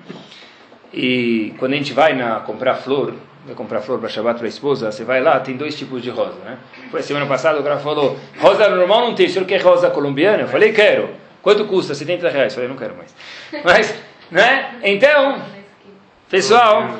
E 0.92 1.54
quando 1.58 1.72
a 1.72 1.76
gente 1.76 1.92
vai 1.92 2.14
na, 2.14 2.38
comprar 2.38 2.76
flor, 2.76 3.14
vai 3.44 3.56
comprar 3.56 3.80
flor 3.80 3.98
para 3.98 4.08
Shabbat 4.08 4.38
para 4.38 4.46
a 4.46 4.48
esposa, 4.48 4.92
você 4.92 5.02
vai 5.02 5.20
lá, 5.20 5.40
tem 5.40 5.56
dois 5.56 5.76
tipos 5.76 6.00
de 6.00 6.10
rosa, 6.10 6.38
né? 6.44 6.56
Foi 6.92 7.02
semana 7.02 7.26
passada, 7.26 7.58
o 7.58 7.64
cara 7.64 7.78
falou, 7.78 8.16
rosa 8.38 8.68
normal 8.68 9.08
não 9.08 9.14
tem, 9.16 9.26
o 9.26 9.30
senhor 9.30 9.44
quer 9.44 9.60
rosa 9.60 9.90
colombiana? 9.90 10.42
Eu 10.42 10.48
falei, 10.48 10.72
quero. 10.72 11.23
Quanto 11.44 11.66
custa? 11.66 11.94
70 11.94 12.30
reais. 12.30 12.54
Falei, 12.54 12.68
não 12.68 12.76
quero 12.76 12.96
mais. 12.96 13.14
Mas, 13.62 13.94
né? 14.30 14.76
Então, 14.82 15.42
pessoal, 16.30 16.98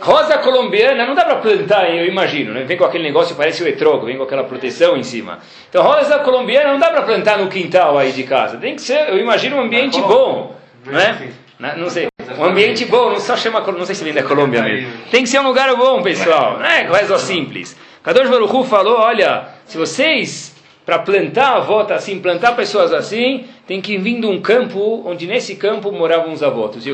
rosa 0.00 0.36
colombiana 0.38 1.06
não 1.06 1.14
dá 1.14 1.24
para 1.24 1.36
plantar, 1.36 1.88
eu 1.94 2.04
imagino, 2.04 2.52
né? 2.52 2.64
Vem 2.64 2.76
com 2.76 2.84
aquele 2.84 3.04
negócio, 3.04 3.36
parece 3.36 3.62
o 3.62 3.68
etrogo, 3.68 4.06
vem 4.06 4.16
com 4.16 4.24
aquela 4.24 4.42
proteção 4.42 4.96
em 4.96 5.04
cima. 5.04 5.38
Então, 5.70 5.84
rosa 5.84 6.18
colombiana 6.18 6.72
não 6.72 6.78
dá 6.80 6.90
para 6.90 7.02
plantar 7.02 7.38
no 7.38 7.48
quintal 7.48 7.96
aí 7.96 8.10
de 8.10 8.24
casa. 8.24 8.58
Tem 8.58 8.74
que 8.74 8.82
ser, 8.82 9.08
eu 9.08 9.18
imagino, 9.18 9.56
um 9.56 9.60
ambiente 9.60 10.00
bom, 10.00 10.56
né? 10.84 11.30
Não 11.76 11.88
sei. 11.88 12.08
Um 12.36 12.44
ambiente 12.44 12.84
bom, 12.86 13.10
não 13.10 13.20
só 13.20 13.36
chama, 13.36 13.60
não 13.60 13.86
sei 13.86 13.94
se 13.94 14.02
vem 14.02 14.12
da 14.12 14.24
Colômbia 14.24 14.60
mesmo. 14.60 14.90
Tem 15.10 15.22
que 15.22 15.28
ser 15.28 15.38
um 15.38 15.46
lugar 15.46 15.72
bom, 15.76 16.02
pessoal. 16.02 16.60
É 16.60 16.84
coisa 16.84 17.16
simples. 17.16 17.76
Kadosh 18.02 18.28
Baruch 18.28 18.54
Hu 18.54 18.64
falou, 18.64 18.98
olha, 18.98 19.48
se 19.64 19.78
vocês, 19.78 20.54
para 20.84 20.98
plantar 20.98 21.56
a 21.56 21.60
volta 21.60 21.94
assim, 21.94 22.18
plantar 22.18 22.52
pessoas 22.52 22.92
assim, 22.92 23.46
tem 23.66 23.80
que 23.80 23.96
vir 23.96 24.20
de 24.20 24.26
um 24.26 24.40
campo, 24.40 25.02
onde 25.06 25.26
nesse 25.26 25.56
campo 25.56 25.90
moravam 25.90 26.32
os 26.32 26.42
avós. 26.42 26.76
Os 26.76 26.84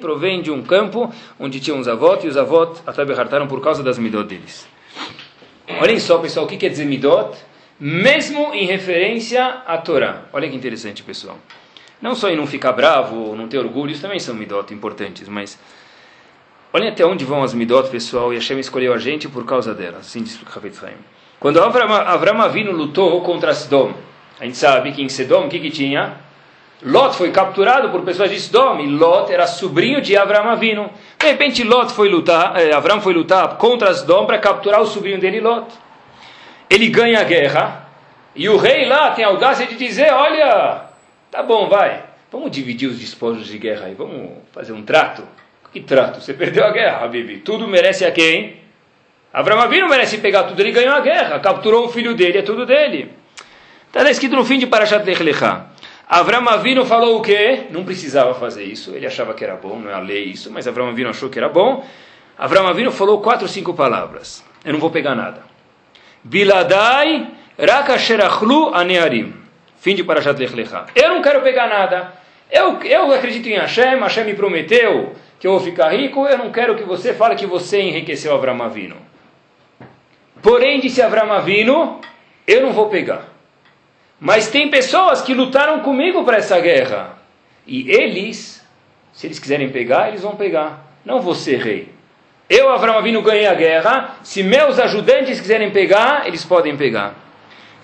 provém 0.00 0.42
de 0.42 0.50
um 0.50 0.62
campo 0.62 1.12
onde 1.38 1.60
tinham 1.60 1.78
os 1.78 1.88
avós, 1.88 2.22
e 2.24 2.28
os 2.28 2.36
avós 2.36 2.82
até 2.86 3.04
berrartaram 3.04 3.46
por 3.46 3.60
causa 3.60 3.82
das 3.82 3.98
midot 3.98 4.28
deles. 4.28 4.68
Olhem 5.80 5.98
só, 5.98 6.18
pessoal, 6.18 6.46
o 6.46 6.48
que 6.48 6.56
quer 6.56 6.68
dizer 6.68 6.84
midot? 6.84 7.36
Mesmo 7.80 8.52
em 8.52 8.66
referência 8.66 9.62
à 9.66 9.78
Torá. 9.78 10.22
Olha 10.32 10.48
que 10.48 10.56
interessante, 10.56 11.02
pessoal. 11.02 11.38
Não 12.00 12.14
só 12.14 12.28
em 12.28 12.36
não 12.36 12.46
ficar 12.46 12.72
bravo, 12.72 13.34
não 13.34 13.48
ter 13.48 13.58
orgulho, 13.58 13.90
isso 13.90 14.02
também 14.02 14.18
são 14.18 14.34
midot 14.34 14.72
importantes, 14.72 15.28
mas 15.28 15.58
olhem 16.72 16.88
até 16.88 17.04
onde 17.04 17.24
vão 17.24 17.42
as 17.42 17.52
midot, 17.54 17.88
pessoal, 17.90 18.32
e 18.32 18.36
Hashem 18.36 18.58
escolheu 18.60 18.92
a 18.92 18.98
gente 18.98 19.28
por 19.28 19.44
causa 19.44 19.74
delas, 19.74 20.00
assim 20.00 20.22
diz 20.22 20.40
o 20.40 20.46
Havetz 20.46 20.82
Haim. 20.82 20.94
Quando 21.40 21.60
Avram, 21.60 21.92
Avram 21.92 22.40
Avinu 22.40 22.72
lutou 22.72 23.20
contra 23.22 23.52
Sodom, 23.52 23.94
a 24.40 24.44
gente 24.44 24.56
sabe 24.56 24.92
que 24.92 25.02
em 25.02 25.08
Sodom, 25.08 25.46
o 25.46 25.48
que, 25.48 25.58
que 25.58 25.70
tinha? 25.70 26.16
Lot 26.82 27.16
foi 27.16 27.32
capturado 27.32 27.90
por 27.90 28.02
pessoas 28.02 28.30
de 28.30 28.38
Sodom, 28.38 28.78
e 28.80 28.86
Lot 28.86 29.32
era 29.32 29.46
sobrinho 29.46 30.00
de 30.00 30.16
Avram 30.16 30.48
Avinu. 30.48 30.88
De 31.18 31.26
repente, 31.26 31.64
Lot 31.64 31.92
foi 31.92 32.08
lutar, 32.08 32.56
eh, 32.56 32.72
Avram 32.72 33.00
foi 33.00 33.12
lutar 33.12 33.56
contra 33.56 33.92
Sodom 33.92 34.26
para 34.26 34.38
capturar 34.38 34.80
o 34.80 34.86
sobrinho 34.86 35.18
dele, 35.18 35.40
Lot. 35.40 35.66
Ele 36.70 36.88
ganha 36.88 37.20
a 37.20 37.24
guerra, 37.24 37.88
e 38.34 38.48
o 38.48 38.56
rei 38.56 38.86
lá 38.86 39.10
tem 39.10 39.24
a 39.24 39.28
audácia 39.28 39.66
de 39.66 39.74
dizer, 39.74 40.12
olha, 40.12 40.82
tá 41.30 41.42
bom, 41.42 41.68
vai, 41.68 42.04
vamos 42.30 42.50
dividir 42.52 42.88
os 42.88 42.98
despojos 42.98 43.48
de 43.48 43.58
guerra 43.58 43.86
aí, 43.86 43.94
vamos 43.94 44.30
fazer 44.52 44.72
um 44.72 44.82
trato. 44.82 45.24
Que 45.72 45.80
trato? 45.80 46.20
Você 46.20 46.32
perdeu 46.32 46.64
a 46.64 46.70
guerra, 46.70 47.04
Habibi. 47.04 47.38
Tudo 47.38 47.66
merece 47.66 48.04
a 48.04 48.12
quem? 48.12 48.56
Avram 49.32 49.60
Avinu 49.60 49.88
merece 49.88 50.18
pegar 50.18 50.44
tudo, 50.44 50.60
ele 50.60 50.72
ganhou 50.72 50.94
a 50.94 51.00
guerra, 51.00 51.38
capturou 51.40 51.86
o 51.86 51.88
filho 51.88 52.14
dele, 52.14 52.38
é 52.38 52.42
tudo 52.42 52.64
dele. 52.64 53.17
Está 53.98 54.12
escrito 54.12 54.36
no 54.36 54.44
fim 54.44 54.60
de 54.60 54.66
Parashat 54.68 55.04
Lech 55.04 55.20
Lecha. 55.24 55.66
Avram 56.08 56.48
Avinu 56.48 56.86
falou 56.86 57.18
o 57.18 57.20
quê? 57.20 57.66
Não 57.70 57.84
precisava 57.84 58.32
fazer 58.32 58.62
isso, 58.62 58.94
ele 58.94 59.08
achava 59.08 59.34
que 59.34 59.42
era 59.42 59.56
bom, 59.56 59.76
não 59.80 59.90
é 59.90 59.94
a 59.94 59.98
lei 59.98 60.22
isso, 60.22 60.52
mas 60.52 60.68
Avram 60.68 60.88
Avinu 60.88 61.10
achou 61.10 61.28
que 61.28 61.36
era 61.36 61.48
bom. 61.48 61.84
Avram 62.38 62.68
Avinu 62.68 62.92
falou 62.92 63.20
quatro 63.20 63.48
cinco 63.48 63.74
palavras. 63.74 64.44
Eu 64.64 64.72
não 64.72 64.78
vou 64.78 64.88
pegar 64.90 65.16
nada. 65.16 65.42
Biladai 66.22 67.26
rakasherachlu 67.58 68.72
anearim. 68.72 69.34
Fim 69.78 69.96
de 69.96 70.04
Parashat 70.04 70.38
Lech 70.38 70.54
Lecha. 70.54 70.86
Eu 70.94 71.08
não 71.08 71.20
quero 71.20 71.42
pegar 71.42 71.66
nada. 71.66 72.12
Eu, 72.48 72.80
eu 72.82 73.12
acredito 73.12 73.48
em 73.48 73.56
Hashem, 73.56 73.98
Hashem 73.98 74.24
me 74.24 74.34
prometeu 74.34 75.12
que 75.40 75.46
eu 75.48 75.50
vou 75.50 75.60
ficar 75.60 75.88
rico, 75.88 76.24
eu 76.24 76.38
não 76.38 76.52
quero 76.52 76.76
que 76.76 76.84
você 76.84 77.12
fale 77.14 77.34
que 77.34 77.46
você 77.46 77.82
enriqueceu 77.82 78.32
Avram 78.32 78.62
Avinu. 78.62 78.96
Porém, 80.40 80.78
disse 80.78 81.02
Avram 81.02 81.32
Avinu, 81.32 82.00
eu 82.46 82.62
não 82.62 82.72
vou 82.72 82.88
pegar. 82.88 83.37
Mas 84.20 84.48
tem 84.48 84.68
pessoas 84.68 85.22
que 85.22 85.34
lutaram 85.34 85.80
comigo 85.80 86.24
para 86.24 86.38
essa 86.38 86.58
guerra. 86.58 87.18
E 87.66 87.90
eles, 87.90 88.64
se 89.12 89.26
eles 89.26 89.38
quiserem 89.38 89.70
pegar, 89.70 90.08
eles 90.08 90.22
vão 90.22 90.34
pegar. 90.34 90.84
Não 91.04 91.20
você, 91.20 91.56
rei. 91.56 91.92
Eu, 92.50 92.70
Avram 92.70 92.96
Avinu, 92.96 93.22
ganhei 93.22 93.46
a 93.46 93.54
guerra. 93.54 94.16
Se 94.22 94.42
meus 94.42 94.78
ajudantes 94.78 95.40
quiserem 95.40 95.70
pegar, 95.70 96.26
eles 96.26 96.44
podem 96.44 96.76
pegar. 96.76 97.14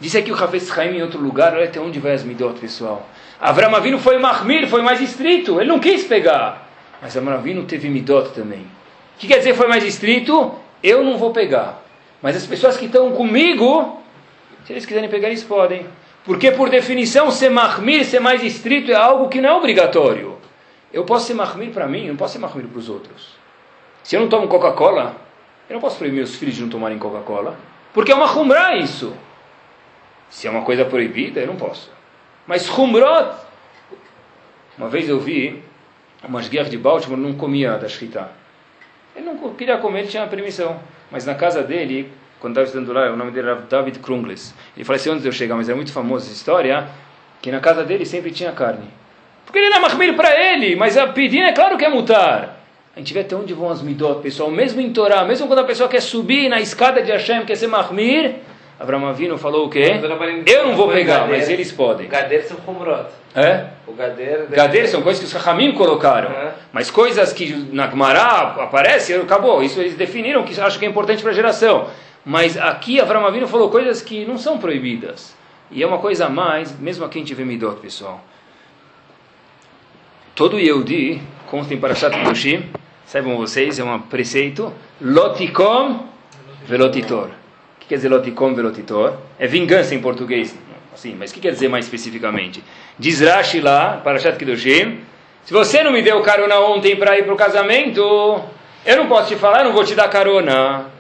Disse 0.01 0.19
aqui 0.19 0.33
o 0.33 0.35
Hafez 0.35 0.77
Haim 0.77 0.97
em 0.97 1.03
outro 1.03 1.21
lugar, 1.21 1.55
olha 1.55 1.65
até 1.65 1.79
onde 1.81 2.01
vai 2.01 2.13
as 2.13 2.25
midot, 2.25 2.59
pessoal. 2.59 3.09
Avram 3.41 3.75
Avinu 3.75 3.99
foi 3.99 4.19
mahmir, 4.19 4.67
foi 4.69 4.83
mais 4.83 5.01
estrito. 5.01 5.61
Ele 5.61 5.69
não 5.69 5.79
quis 5.79 6.05
pegar. 6.05 6.69
Mas 7.01 7.17
Avram 7.17 7.35
Avinu 7.35 7.65
teve 7.65 7.89
midot 7.89 8.31
também. 8.31 8.61
O 8.61 9.19
que 9.19 9.29
quer 9.29 9.39
dizer 9.39 9.55
foi 9.55 9.69
mais 9.69 9.85
estrito? 9.85 10.55
Eu 10.83 11.05
não 11.05 11.17
vou 11.17 11.31
pegar. 11.31 11.83
Mas 12.21 12.37
as 12.37 12.47
pessoas 12.47 12.77
que 12.77 12.87
estão 12.87 13.13
comigo, 13.13 14.03
se 14.67 14.73
eles 14.73 14.87
quiserem 14.87 15.09
pegar, 15.09 15.29
eles 15.29 15.45
podem. 15.45 15.87
Porque, 16.25 16.51
por 16.51 16.71
definição, 16.71 17.31
ser 17.31 17.51
mahmir, 17.51 18.05
ser 18.05 18.21
mais 18.21 18.43
estrito, 18.43 18.91
é 18.91 18.95
algo 18.95 19.29
que 19.29 19.41
não 19.41 19.51
é 19.51 19.53
obrigatório. 19.55 20.39
Eu 20.93 21.05
posso 21.05 21.27
ser 21.27 21.35
mahmir 21.35 21.71
para 21.71 21.87
mim, 21.87 22.09
não 22.09 22.17
posso 22.17 22.35
ser 22.35 22.39
mahmir 22.39 22.67
para 22.67 22.79
os 22.79 22.89
outros. 22.89 23.35
Se 24.03 24.17
eu 24.17 24.21
não 24.21 24.29
tomo 24.29 24.49
Coca-Cola, 24.49 25.17
eu 25.69 25.75
não 25.75 25.81
posso 25.81 25.99
proibir 25.99 26.17
meus 26.17 26.35
filhos 26.37 26.55
de 26.55 26.63
não 26.63 26.69
tomarem 26.69 26.99
Coca-Cola. 26.99 27.57
Porque 27.93 28.11
é 28.11 28.15
uma 28.15 28.31
humrá 28.33 28.77
isso. 28.77 29.15
Se 30.31 30.47
é 30.47 30.51
uma 30.51 30.63
coisa 30.63 30.85
proibida, 30.85 31.41
eu 31.41 31.47
não 31.47 31.57
posso. 31.57 31.91
Mas 32.47 32.69
humrot... 32.69 33.35
Uma 34.77 34.89
vez 34.89 35.09
eu 35.09 35.21
vi 35.21 35.63
umas 36.27 36.49
guerras 36.49 36.71
de 36.71 36.77
Baltimore, 36.77 37.19
não 37.19 37.35
comia 37.35 37.77
da 37.77 37.89
Shkita. 37.89 38.31
Ele 39.15 39.27
não 39.27 39.55
queria 39.55 39.79
comer, 39.79 40.01
ele 40.01 40.09
tinha 40.09 40.27
permissão. 40.27 40.81
Mas 41.11 41.25
na 41.25 41.35
casa 41.35 41.63
dele, 41.63 42.11
quando 42.45 42.61
estava 42.61 42.67
estudando 42.67 42.93
lá, 42.93 43.11
o 43.11 43.17
nome 43.17 43.31
dele 43.31 43.49
era 43.49 43.61
David 43.63 44.01
Krungles. 44.01 44.55
Ele 44.77 44.85
faleceu 44.85 45.15
antes 45.15 45.23
de 45.23 45.29
eu 45.31 45.33
chegar, 45.33 45.57
mas 45.57 45.71
é 45.71 45.75
muito 45.75 45.91
famosa 45.91 46.27
essa 46.27 46.35
história, 46.35 46.87
que 47.41 47.51
na 47.51 47.59
casa 47.59 47.83
dele 47.83 48.05
sempre 48.05 48.31
tinha 48.31 48.53
carne. 48.53 48.85
Porque 49.47 49.59
ele 49.59 49.69
era 49.69 49.81
mahmir 49.81 50.15
para 50.15 50.39
ele, 50.39 50.77
mas 50.77 50.99
a 50.99 51.07
pedina 51.07 51.49
é 51.49 51.53
claro 51.53 51.79
que 51.79 51.87
é 51.87 51.89
mutar. 51.89 52.61
A 52.95 52.99
gente 52.99 53.15
vê 53.15 53.21
até 53.21 53.35
onde 53.35 53.55
vão 53.55 53.71
as 53.71 53.81
midot, 53.81 54.21
pessoal. 54.21 54.51
Mesmo 54.51 54.79
em 54.83 54.93
Torá, 54.93 55.25
mesmo 55.25 55.47
quando 55.47 55.61
a 55.61 55.65
pessoa 55.65 55.89
quer 55.89 56.03
subir 56.03 56.51
na 56.51 56.61
escada 56.61 57.01
de 57.01 57.11
Hashem, 57.11 57.47
quer 57.47 57.57
ser 57.57 57.67
mahmir, 57.67 58.35
Avraham 58.79 59.07
Avinu 59.07 59.39
falou 59.39 59.67
o 59.67 59.71
quê? 59.71 59.99
Eu 60.47 60.67
não 60.67 60.77
vou 60.77 60.89
pegar, 60.91 61.27
mas 61.27 61.49
eles 61.49 61.73
podem. 61.73 62.09
Gader 62.09 62.45
são 62.45 62.59
Humrot. 62.67 63.07
É? 63.35 63.65
O 63.87 63.93
Gader... 63.95 64.49
Gader 64.51 64.89
são 64.89 65.01
coisas 65.01 65.23
que 65.23 65.27
os 65.27 65.33
Rahamim 65.33 65.73
colocaram. 65.73 66.29
Uhum. 66.29 66.51
Mas 66.73 66.91
coisas 66.91 67.33
que 67.33 67.69
na 67.73 67.89
Gemara 67.89 68.21
aparece, 68.63 69.15
acabou. 69.15 69.63
Isso 69.63 69.81
eles 69.81 69.95
definiram, 69.95 70.43
que 70.43 70.61
acham 70.61 70.79
que 70.79 70.85
é 70.85 70.89
importante 70.89 71.23
para 71.23 71.31
a 71.31 71.35
geração. 71.35 71.89
Mas 72.25 72.57
aqui 72.57 73.01
Avraham 73.01 73.27
Avinu 73.27 73.47
falou 73.47 73.69
coisas 73.69 74.01
que 74.01 74.25
não 74.25 74.39
são 74.39 74.59
proibidas. 74.59 75.37
E 75.71 75.83
é 75.83 75.87
uma 75.87 75.99
coisa 75.99 76.27
a 76.27 76.31
mais, 76.31 76.79
mesmo 76.79 77.05
a 77.05 77.09
quem 77.09 77.25
tiver 77.25 77.45
midot, 77.45 77.81
pessoal. 77.81 78.25
Todo 80.35 80.59
Yehudi, 80.59 81.21
consta 81.47 81.75
em 81.75 81.79
Parashat 81.79 82.17
Kedoshim, 82.17 82.65
saibam 83.07 83.37
vocês, 83.37 83.79
é 83.79 83.85
um 83.85 83.99
preceito, 84.01 84.73
Lotikom 85.01 86.09
velotitor. 86.67 87.27
O 87.27 87.81
que 87.81 87.87
quer 87.89 87.97
dizer 87.97 88.09
Lotikom 88.09 88.55
velotitor? 88.55 89.15
É 89.39 89.47
vingança 89.47 89.95
em 89.95 90.01
português. 90.01 90.57
Assim, 90.93 91.15
mas 91.19 91.31
o 91.31 91.35
que 91.35 91.41
quer 91.41 91.53
dizer 91.53 91.69
mais 91.69 91.85
especificamente? 91.85 92.63
Diz 92.99 93.21
Rashi 93.21 93.61
lá, 93.61 94.01
Parashat 94.03 94.39
Kedoshim, 94.39 95.01
se 95.45 95.53
você 95.53 95.83
não 95.83 95.93
me 95.93 96.01
deu 96.01 96.23
carona 96.23 96.59
ontem 96.61 96.97
para 96.97 97.19
ir 97.19 97.25
para 97.25 97.35
o 97.35 97.37
casamento, 97.37 98.01
eu 98.87 98.97
não 98.97 99.09
posso 99.09 99.29
te 99.29 99.37
falar, 99.37 99.65
não 99.65 99.73
vou 99.73 99.85
te 99.85 99.95
dar 99.95 100.09
carona. 100.09 100.94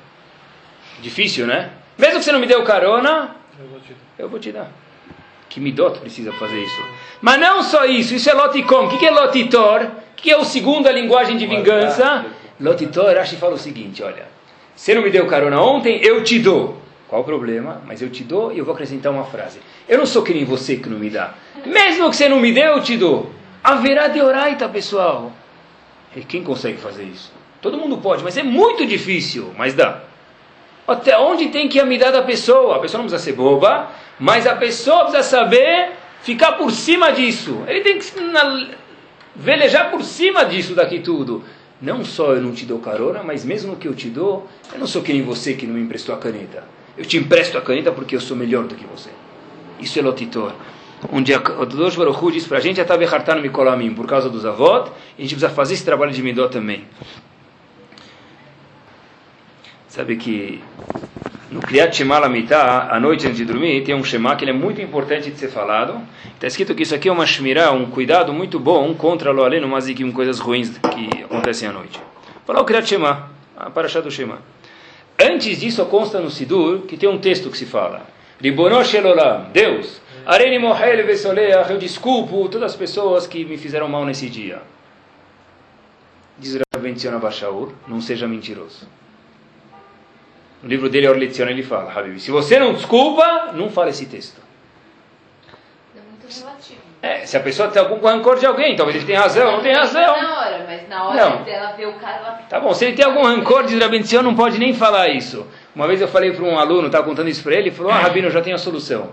Difícil, 1.05 1.47
né? 1.47 1.71
Mesmo 1.99 2.19
que 2.19 2.25
você 2.25 2.33
não 2.33 2.41
me 2.41 2.47
deu 2.47 2.63
carona, 2.65 3.37
Eu 3.61 3.69
vou 3.69 3.79
te 3.79 3.89
dar. 3.93 3.99
eu 4.19 4.29
vou 4.31 4.39
te 4.41 4.51
dar. 4.53 4.71
Que 5.51 5.61
midot 5.61 5.99
precisa 6.01 6.33
fazer 6.33 6.59
isso. 6.63 6.83
Mas 7.21 7.39
não 7.39 7.63
só 7.63 7.85
isso, 7.85 8.15
isso 8.15 8.31
é 8.31 8.33
loticom. 8.33 8.87
O 8.87 8.89
que 8.89 8.97
que 8.97 9.07
é 9.07 9.11
lotitor? 9.11 9.83
O 9.83 9.91
que 10.17 10.31
é 10.31 10.37
o 10.39 10.45
segundo 10.47 10.87
a 10.89 10.93
linguagem 10.93 11.37
de 11.37 11.47
vingança? 11.47 12.25
Lotitor, 12.59 13.15
Rashi 13.15 13.37
fala 13.37 13.53
o 13.55 13.59
seguinte, 13.59 14.03
olha. 14.03 14.27
Você 14.75 14.95
não 14.95 15.03
me 15.03 15.11
deu 15.11 15.27
carona 15.27 15.61
ontem, 15.61 16.01
eu 16.03 16.25
te 16.25 16.39
dou. 16.39 16.81
Qual 17.07 17.21
o 17.21 17.25
problema? 17.25 17.83
Mas 17.87 18.01
eu 18.01 18.09
te 18.09 18.25
dou 18.25 18.51
e 18.51 18.59
eu 18.59 18.65
vou 18.65 18.73
acrescentar 18.73 19.13
uma 19.13 19.25
frase. 19.25 19.61
Eu 19.87 19.99
não 19.99 20.07
sou 20.07 20.23
que 20.23 20.33
nem 20.33 20.47
você 20.47 20.77
que 20.77 20.89
não 20.89 20.99
me 20.99 21.11
dá. 21.11 21.35
Mesmo 21.67 22.09
que 22.09 22.17
você 22.17 22.31
não 22.31 22.41
me 22.41 22.51
dê, 22.51 22.67
eu 22.67 22.81
te 22.83 22.97
dou. 22.97 23.31
Haverá 23.63 24.09
de 24.09 24.23
oraita, 24.23 24.67
pessoal. 24.71 25.31
E 26.17 26.23
quem 26.23 26.43
consegue 26.43 26.79
fazer 26.79 27.05
isso? 27.05 27.31
Todo 27.61 27.77
mundo 27.77 27.99
pode, 27.99 28.25
mas 28.25 28.39
é 28.39 28.43
muito 28.43 28.87
difícil, 28.87 29.53
mas 29.57 29.75
dá. 29.75 30.01
Até 30.87 31.17
onde 31.19 31.49
tem 31.49 31.69
que 31.69 31.79
ir 31.79 31.81
a 31.81 31.87
da 32.12 32.23
pessoa? 32.23 32.76
A 32.76 32.79
pessoa 32.79 32.99
não 33.03 33.09
precisa 33.09 33.23
ser 33.31 33.33
boba, 33.37 33.91
mas 34.19 34.47
a 34.47 34.55
pessoa 34.55 35.05
precisa 35.05 35.23
saber 35.23 35.93
ficar 36.23 36.53
por 36.53 36.71
cima 36.71 37.11
disso. 37.11 37.62
Ele 37.67 37.81
tem 37.81 37.99
que 37.99 38.21
na- 38.21 38.69
velejar 39.35 39.91
por 39.91 40.03
cima 40.03 40.45
disso 40.45 40.75
daqui 40.75 41.00
tudo. 41.00 41.43
Não 41.81 42.05
só 42.05 42.35
eu 42.35 42.41
não 42.41 42.53
te 42.53 42.64
dou 42.64 42.79
carona, 42.79 43.23
mas 43.23 43.45
mesmo 43.45 43.76
que 43.76 43.88
eu 43.88 43.95
te 43.95 44.09
dou, 44.09 44.49
eu 44.73 44.79
não 44.79 44.87
sou 44.87 45.03
que 45.03 45.12
nem 45.12 45.23
você 45.23 45.55
que 45.55 45.67
não 45.67 45.75
me 45.75 45.81
emprestou 45.83 46.14
a 46.14 46.19
caneta. 46.19 46.64
Eu 46.97 47.05
te 47.05 47.17
empresto 47.17 47.59
a 47.59 47.61
caneta 47.61 47.91
porque 47.91 48.14
eu 48.14 48.21
sou 48.21 48.37
melhor 48.37 48.64
do 48.64 48.75
que 48.75 48.87
você. 48.87 49.11
Isso 49.81 49.99
é 49.99 50.03
lotitor. 50.03 50.53
Onde 51.12 51.35
o 51.35 51.67
Dosh 51.67 51.97
Baruch 51.97 52.25
Hu 52.25 52.31
diz 52.31 52.47
para 52.47 52.59
a 52.59 52.61
gente, 52.61 52.81
por 53.95 54.07
causa 54.07 54.31
dos 54.31 54.47
avós, 54.47 54.91
a 55.19 55.21
gente 55.21 55.35
precisa 55.35 55.50
fazer 55.50 55.75
esse 55.75 55.85
trabalho 55.85 56.12
de 56.12 56.23
midó 56.23 56.49
também. 56.49 56.85
Sabe 59.95 60.17
que 60.17 60.61
no 61.53 61.61
Kriyat 61.61 61.95
Shema 61.97 62.17
à 62.17 62.99
noite 62.99 63.29
antes 63.29 63.37
de 63.37 63.45
dormir, 63.45 63.85
tem 63.85 63.95
um 63.95 64.03
Shema 64.03 64.35
que 64.35 64.43
ele 64.43 64.51
é 64.51 64.53
muito 64.53 64.83
importante 64.83 65.31
de 65.31 65.39
ser 65.39 65.47
falado. 65.47 66.01
Está 66.35 66.49
escrito 66.49 66.75
que 66.75 66.83
isso 66.83 66.97
aqui 66.97 67.09
é 67.09 67.13
uma 67.13 67.25
Shmirah, 67.25 67.71
um 67.71 67.89
cuidado 67.89 68.33
muito 68.33 68.59
bom 68.59 68.93
contra 68.95 69.31
lo 69.31 69.45
aleno 69.45 69.69
mazikim, 69.69 70.11
coisas 70.11 70.41
ruins 70.41 70.79
que 70.79 71.23
acontecem 71.23 71.69
à 71.69 71.73
noite. 71.73 72.01
Falar 72.45 72.63
o 72.63 72.65
Kriyat 72.65 72.89
Shema, 72.89 73.31
a 73.57 73.71
Parashá 73.71 74.01
do 74.01 74.11
Shema. 74.11 74.41
Antes 75.17 75.61
disso, 75.61 75.87
consta 75.87 76.19
no 76.19 76.29
Sidur 76.29 76.81
que 76.89 76.97
tem 76.97 77.09
um 77.09 77.19
texto 77.19 77.49
que 77.49 77.57
se 77.57 77.65
fala. 77.65 78.05
Ribono 78.41 78.85
Shel 78.85 79.07
Olam, 79.07 79.45
Deus, 79.53 80.01
Areni 80.27 80.59
Mohel 80.59 81.07
Vesoleach, 81.07 81.71
eu 81.71 81.79
desculpo 81.79 82.49
todas 82.49 82.73
as 82.73 82.77
pessoas 82.77 83.29
que 83.29 83.45
me 83.45 83.57
fizeram 83.57 83.89
mal 83.89 84.05
nesse 84.05 84.29
dia. 84.29 84.61
Diz 86.37 86.59
Rabben 86.75 86.95
Tzion 86.95 87.15
Abashaur, 87.15 87.71
não 87.87 88.01
seja 88.01 88.27
mentiroso. 88.27 88.89
No 90.64 90.71
livro 90.71 90.88
dele, 90.88 91.06
Or 91.06 91.16
Lezione, 91.16 91.52
ele 91.52 91.62
fala, 91.62 91.92
Habib, 91.92 92.18
se 92.18 92.30
você 92.30 92.59
não 92.59 92.73
desculpa, 92.73 93.50
não 93.52 93.68
fala 93.68 93.90
esse 93.90 94.06
texto. 94.06 94.40
É 95.94 96.00
muito 96.00 96.40
relativo. 96.40 96.80
É, 97.02 97.26
se 97.26 97.37
a 97.37 97.40
pessoa 97.40 97.68
tem 97.68 97.83
algum 97.83 98.00
rancor 98.00 98.38
de 98.38 98.47
alguém, 98.47 98.75
talvez 98.75 98.97
ele 98.97 99.04
tenha 99.04 99.21
razão, 99.21 99.52
não 99.52 99.61
tem 99.61 99.75
razão. 99.75 100.00
Na 100.23 100.38
hora, 100.40 100.64
mas 100.66 100.88
na 100.88 101.04
hora 101.04 101.28
Não. 101.30 101.42
dela 101.42 101.73
ver 101.73 101.87
o 101.87 101.92
cara, 101.92 102.16
ela 102.16 102.30
Tá 102.49 102.59
bom, 102.59 102.73
se 102.73 102.87
ele 102.87 102.97
tem 102.97 103.04
algum 103.04 103.25
rancor, 103.25 103.64
diz 103.64 103.78
Rabin 103.78 104.00
Tzion, 104.00 104.23
não 104.23 104.35
pode 104.35 104.59
nem 104.59 104.73
falar 104.73 105.11
isso. 105.11 105.47
Uma 105.76 105.87
vez 105.87 106.00
eu 106.00 106.09
falei 106.09 106.33
para 106.33 106.42
um 106.42 106.59
aluno, 106.59 106.87
estava 106.87 107.04
contando 107.04 107.28
isso 107.28 107.42
para 107.42 107.52
ele, 107.52 107.68
ele 107.68 107.71
falou, 107.71 107.92
ah, 107.92 107.99
Rabino, 107.99 108.28
eu 108.28 108.33
já 108.33 108.40
tenho 108.40 108.56
a 108.56 108.59
solução. 108.59 109.11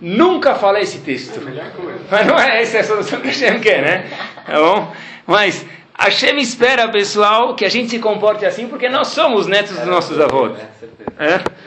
Nunca 0.00 0.54
fala 0.54 0.80
esse 0.80 1.00
texto. 1.00 1.38
Mas 2.10 2.26
não 2.26 2.38
é 2.38 2.62
essa 2.62 2.78
a 2.78 2.84
solução 2.84 3.20
que 3.20 3.28
a 3.28 3.30
Hashem 3.30 3.60
quer, 3.60 3.82
né? 3.82 4.10
Tá 4.46 4.58
bom? 4.58 4.90
Mas 5.26 5.66
Hashem 5.98 6.38
espera, 6.38 6.88
pessoal, 6.88 7.54
que 7.54 7.64
a 7.64 7.68
gente 7.68 7.90
se 7.90 7.98
comporte 7.98 8.44
assim, 8.44 8.66
porque 8.66 8.88
nós 8.88 9.08
somos 9.08 9.46
netos 9.46 9.76
dos 9.76 9.86
nossos 9.86 10.20
avós. 10.20 10.58
É, 10.58 10.68
certeza. 10.78 11.12
É? 11.18 11.64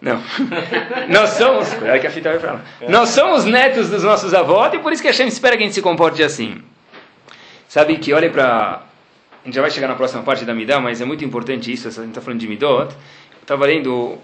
Não. 0.00 0.22
Nós 1.10 1.30
somos. 1.30 1.72
É 1.82 1.98
que 1.98 2.06
a 2.06 2.10
fita 2.10 2.30
vai 2.30 2.38
pra 2.38 2.52
lá. 2.52 2.64
Nós 2.88 3.08
somos 3.08 3.44
netos 3.44 3.90
dos 3.90 4.04
nossos 4.04 4.32
avós 4.32 4.72
e 4.72 4.78
por 4.78 4.92
isso 4.92 5.02
que 5.02 5.08
a 5.08 5.10
Hashem 5.10 5.26
espera 5.26 5.56
que 5.56 5.64
a 5.64 5.66
gente 5.66 5.74
se 5.74 5.82
comporte 5.82 6.22
assim. 6.22 6.62
Sabe 7.68 7.96
que, 7.96 8.12
olha 8.12 8.30
para. 8.30 8.82
A 9.42 9.44
gente 9.44 9.54
já 9.54 9.60
vai 9.60 9.70
chegar 9.70 9.88
na 9.88 9.96
próxima 9.96 10.22
parte 10.22 10.44
da 10.44 10.54
Midá, 10.54 10.78
mas 10.78 11.00
é 11.00 11.04
muito 11.04 11.24
importante 11.24 11.72
isso. 11.72 11.88
A 11.88 11.90
gente 11.90 12.08
está 12.08 12.20
falando 12.20 12.38
de 12.38 12.46
Midot. 12.46 12.94
Eu 12.94 13.42
estava 13.42 13.66
lendo 13.66 14.18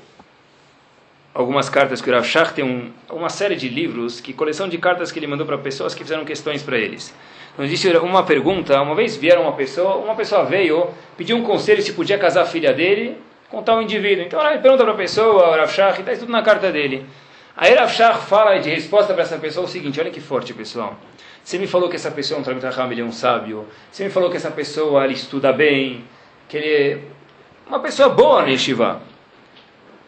algumas 1.33 1.69
cartas 1.69 2.01
que 2.01 2.09
o 2.09 2.13
Rav 2.13 2.25
Shach 2.25 2.53
tem 2.53 2.65
um, 2.65 2.93
uma 3.11 3.29
série 3.29 3.57
de 3.57 3.69
livros, 3.69 4.21
que 4.21 4.33
coleção 4.33 4.69
de 4.69 4.79
cartas 4.79 5.11
que 5.11 5.19
ele 5.19 5.27
mandou 5.27 5.45
para 5.45 5.59
pessoas 5.59 5.95
que 5.95 6.05
fizeram 6.05 6.25
questões 6.25 6.63
para 6.63 6.79
eles. 6.79 7.13
Então 7.55 7.67
disse 7.67 7.89
uma 7.99 8.25
pergunta, 8.25 8.81
uma 8.83 8.97
vez 8.97 9.17
vieram 9.17 9.43
uma 9.43 9.53
pessoa, 9.53 9.97
uma 9.97 10.17
pessoa 10.17 10.45
veio, 10.45 10.89
pediu 11.17 11.37
um 11.37 11.43
conselho 11.43 11.81
se 11.81 11.93
podia 11.93 12.19
casar 12.19 12.43
a 12.43 12.47
filha 12.47 12.73
dele 12.73 13.17
com 13.49 13.63
tal 13.63 13.81
indivíduo. 13.81 14.25
Então 14.25 14.45
ele 14.45 14.59
pergunta 14.59 14.83
para 14.83 14.93
a 14.93 14.97
pessoa, 14.97 15.51
o 15.51 15.57
Rav 15.57 15.71
Shach, 15.71 16.01
está 16.01 16.17
tudo 16.17 16.33
na 16.33 16.43
carta 16.43 16.73
dele. 16.73 17.07
Aí 17.57 17.73
Rav 17.75 17.93
Shach 17.93 18.27
fala 18.27 18.59
de 18.59 18.69
resposta 18.71 19.15
para 19.15 19.23
essa 19.23 19.39
pessoa 19.39 19.67
o 19.67 19.69
seguinte, 19.69 20.01
olha 20.01 20.11
que 20.11 20.21
forte 20.21 20.53
pessoal. 20.53 20.99
Você 21.45 21.57
me 21.57 21.69
falou 21.69 21.89
que 21.89 21.95
essa 21.95 22.11
pessoa 22.11 22.39
é 22.39 22.41
um 22.41 22.45
Talmud 22.45 22.67
Raham, 22.67 22.91
ele 22.91 23.03
é 23.03 23.05
um 23.05 23.13
sábio. 23.13 23.69
Você 23.93 24.03
me 24.03 24.11
falou 24.11 24.31
que 24.31 24.37
essa 24.37 24.51
pessoa 24.51 25.05
ele 25.05 25.15
estuda 25.15 25.53
bem, 25.53 26.05
que 26.49 26.57
ele 26.57 26.69
é 26.69 26.99
uma 27.69 27.79
pessoa 27.79 28.09
boa 28.09 28.43
na 28.43 28.49
Yeshiva. 28.49 29.01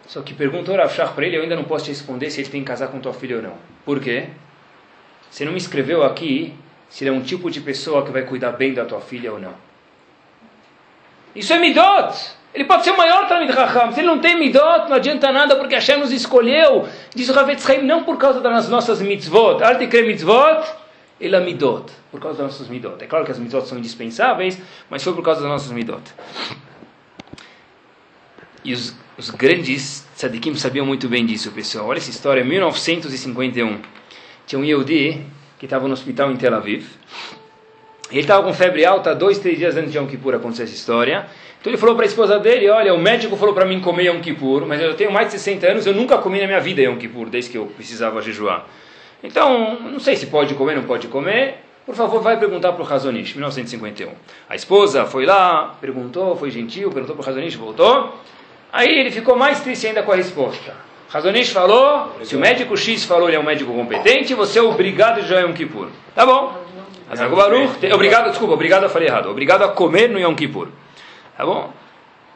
Só 0.09 0.21
que 0.23 0.35
perguntou 0.35 0.75
Rav 0.75 0.93
Shach 0.93 1.13
para 1.13 1.25
ele, 1.27 1.37
eu 1.37 1.43
ainda 1.43 1.55
não 1.55 1.65
posso 1.65 1.85
te 1.85 1.91
responder 1.91 2.29
se 2.31 2.41
ele 2.41 2.49
tem 2.49 2.61
que 2.63 2.67
casar 2.67 2.89
com 2.89 2.99
tua 2.99 3.13
filha 3.13 3.37
ou 3.37 3.43
não. 3.43 3.55
Por 3.85 4.01
quê? 4.01 4.31
Você 5.31 5.45
não 5.45 5.53
me 5.53 5.59
escreveu 5.59 6.03
aqui 6.03 6.53
se 6.89 7.05
ele 7.05 7.11
é 7.11 7.13
um 7.13 7.23
tipo 7.23 7.51
de 7.51 7.61
pessoa 7.61 8.05
que 8.05 8.11
vai 8.11 8.23
cuidar 8.23 8.53
bem 8.53 8.73
da 8.73 8.85
tua 8.85 9.01
filha 9.01 9.33
ou 9.33 9.39
não. 9.39 9.55
Isso 11.35 11.53
é 11.53 11.59
midot. 11.59 12.37
Ele 12.55 12.65
pode 12.65 12.85
ser 12.85 12.93
o 12.93 12.97
maior 12.97 13.29
Talmud 13.29 13.53
Raham. 13.53 13.93
Se 13.93 14.01
ele 14.01 14.07
não 14.07 14.19
tem 14.19 14.39
midot, 14.39 14.89
não 14.89 14.97
adianta 14.97 15.31
nada 15.31 15.57
porque 15.57 15.75
Hashem 15.75 15.99
nos 15.99 16.11
escolheu. 16.11 16.89
Diz 17.15 17.29
o 17.29 17.35
Ravetz 17.35 17.67
Chaim, 17.67 17.83
não 17.83 18.03
por 18.03 18.17
causa 18.17 18.41
das 18.41 18.69
nossas 18.71 19.03
mitzvot. 19.03 19.63
Arte 19.63 19.87
kre 19.87 20.03
mitzvot, 20.07 20.65
ele 21.21 21.37
é 21.37 21.41
midot. 21.41 21.93
Por 22.11 22.19
causa 22.19 22.39
das 22.39 22.53
nossas 22.53 22.69
midot. 22.69 23.03
É 23.05 23.07
claro 23.07 23.27
que 23.27 23.31
as 23.31 23.39
mitzvot 23.39 23.67
são 23.67 23.77
indispensáveis, 23.77 24.59
mas 24.89 25.05
foi 25.05 25.13
por 25.13 25.23
causa 25.23 25.43
das 25.43 25.51
nossas 25.51 25.71
midot. 25.71 26.03
E 28.65 28.73
os, 28.73 28.97
os 29.19 29.29
grandes 29.29 30.07
tzadikim 30.17 30.55
sabiam 30.55 30.87
muito 30.87 31.11
bem 31.11 31.27
disso, 31.27 31.53
pessoal. 31.53 31.89
Olha 31.89 31.99
essa 31.99 32.11
história, 32.11 32.43
1951. 32.43 33.83
Tinha 34.47 34.59
um 34.59 34.65
Yehudi 34.65 35.27
que 35.59 35.67
estava 35.67 35.87
no 35.87 35.95
hospital 35.95 36.31
em 36.31 36.37
Tel 36.37 36.55
Aviv. 36.55 36.87
Ele 38.11 38.21
estava 38.21 38.43
com 38.43 38.53
febre 38.53 38.85
alta 38.85 39.15
dois, 39.15 39.39
três 39.39 39.59
dias 39.59 39.77
antes 39.77 39.93
de 39.93 39.99
Yom 39.99 40.07
Kippur 40.07 40.35
acontecer 40.35 40.63
essa 40.65 40.75
história. 40.75 41.27
Então 41.61 41.73
ele 41.73 41.79
falou 41.79 41.97
para 41.97 42.05
a 42.05 42.07
esposa 42.07 42.39
dele, 42.39 42.69
olha, 42.69 42.95
o 42.95 42.99
médico 42.99 43.37
falou 43.37 43.55
para 43.55 43.65
mim 43.65 43.81
comer 43.81 44.05
Yom 44.05 44.21
Kippur, 44.21 44.65
mas 44.67 44.81
eu 44.81 44.95
tenho 44.95 45.11
mais 45.11 45.27
de 45.27 45.33
60 45.33 45.67
anos, 45.67 45.87
eu 45.87 45.93
nunca 45.95 46.19
comi 46.19 46.41
na 46.41 46.47
minha 46.47 46.61
vida 46.61 46.81
Yom 46.83 46.97
Kippur, 46.97 47.29
desde 47.29 47.51
que 47.51 47.59
eu 47.59 47.67
precisava 47.67 48.23
jejuar. 48.23 48.67
Então, 49.23 49.81
não 49.81 49.99
sei 49.99 50.15
se 50.15 50.27
pode 50.27 50.55
comer, 50.55 50.77
não 50.77 50.85
pode 50.85 51.09
comer. 51.09 51.57
Por 51.85 51.95
favor, 51.95 52.21
vai 52.21 52.39
perguntar 52.39 52.73
para 52.73 52.83
o 52.83 52.85
Razonish, 52.85 53.35
1951. 53.35 54.13
A 54.49 54.55
esposa 54.55 55.05
foi 55.05 55.25
lá, 55.25 55.77
perguntou, 55.81 56.37
foi 56.37 56.51
gentil, 56.51 56.91
perguntou 56.91 57.17
para 57.17 57.23
o 57.23 57.27
Razonish, 57.27 57.57
voltou. 57.57 58.15
Aí 58.73 58.89
ele 58.89 59.11
ficou 59.11 59.37
mais 59.37 59.61
triste 59.61 59.87
ainda 59.87 60.03
com 60.03 60.13
a 60.13 60.17
resposta. 60.17 60.86
Razonish 61.09 61.51
falou, 61.51 62.17
se 62.25 62.35
o 62.35 62.39
médico 62.41 62.77
X 62.77 63.05
falou 63.05 63.29
ele 63.29 63.37
é 63.37 63.41
um 63.41 63.45
médico 63.45 63.73
competente, 63.73 64.35
você 64.35 64.59
é 64.59 64.63
obrigado 64.63 65.21
jejuar 65.23 65.43
Yom 65.43 65.53
Kippur. 65.53 65.89
Tá 66.15 66.27
bom. 66.27 66.65
Te- 67.79 67.93
obrigado, 67.93 68.31
desculpa, 68.31 68.55
obrigado, 68.55 68.83
eu 68.83 68.91
falei 68.91 69.09
errado. 69.09 69.31
Obrigado 69.31 69.63
a 69.63 69.69
comer 69.69 70.09
no 70.11 70.19
Yom 70.19 70.35
Kippur. 70.35 70.69
Tá 71.37 71.47
bom? 71.47 71.73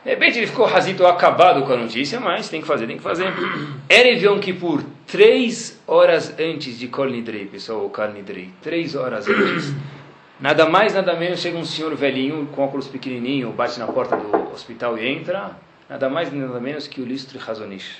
De 0.04 0.10
repente 0.10 0.38
ele 0.38 0.46
ficou 0.46 0.64
razito 0.66 1.04
acabado 1.06 1.62
com 1.64 1.72
a 1.72 1.76
notícia, 1.76 2.18
mas 2.20 2.48
tem 2.48 2.60
que 2.60 2.66
fazer, 2.66 2.86
tem 2.86 2.96
que 2.96 3.02
fazer. 3.02 3.26
Erev 3.90 4.22
Yom 4.22 4.38
Kippur, 4.38 4.82
três 5.06 5.78
horas 5.86 6.32
antes 6.38 6.78
de 6.78 6.86
Kol 6.86 7.06
Nidrei, 7.10 7.46
pessoal, 7.46 7.84
o 7.84 7.90
Kol 7.90 8.08
Nidrei, 8.08 8.50
três 8.62 8.94
horas 8.94 9.26
antes. 9.28 9.74
Nada 10.40 10.64
mais, 10.66 10.94
nada 10.94 11.14
menos, 11.16 11.38
chega 11.40 11.58
um 11.58 11.66
senhor 11.66 11.94
velhinho 11.94 12.48
com 12.52 12.62
óculos 12.64 12.88
pequenininho, 12.88 13.50
bate 13.50 13.78
na 13.78 13.86
porta 13.86 14.16
do 14.16 14.50
hospital 14.54 14.96
e 14.96 15.06
entra. 15.06 15.50
Nada 15.86 16.08
mais, 16.08 16.32
nada 16.32 16.58
menos 16.58 16.86
que 16.88 16.98
o 16.98 17.04
Listre 17.04 17.36
Razonish. 17.36 17.98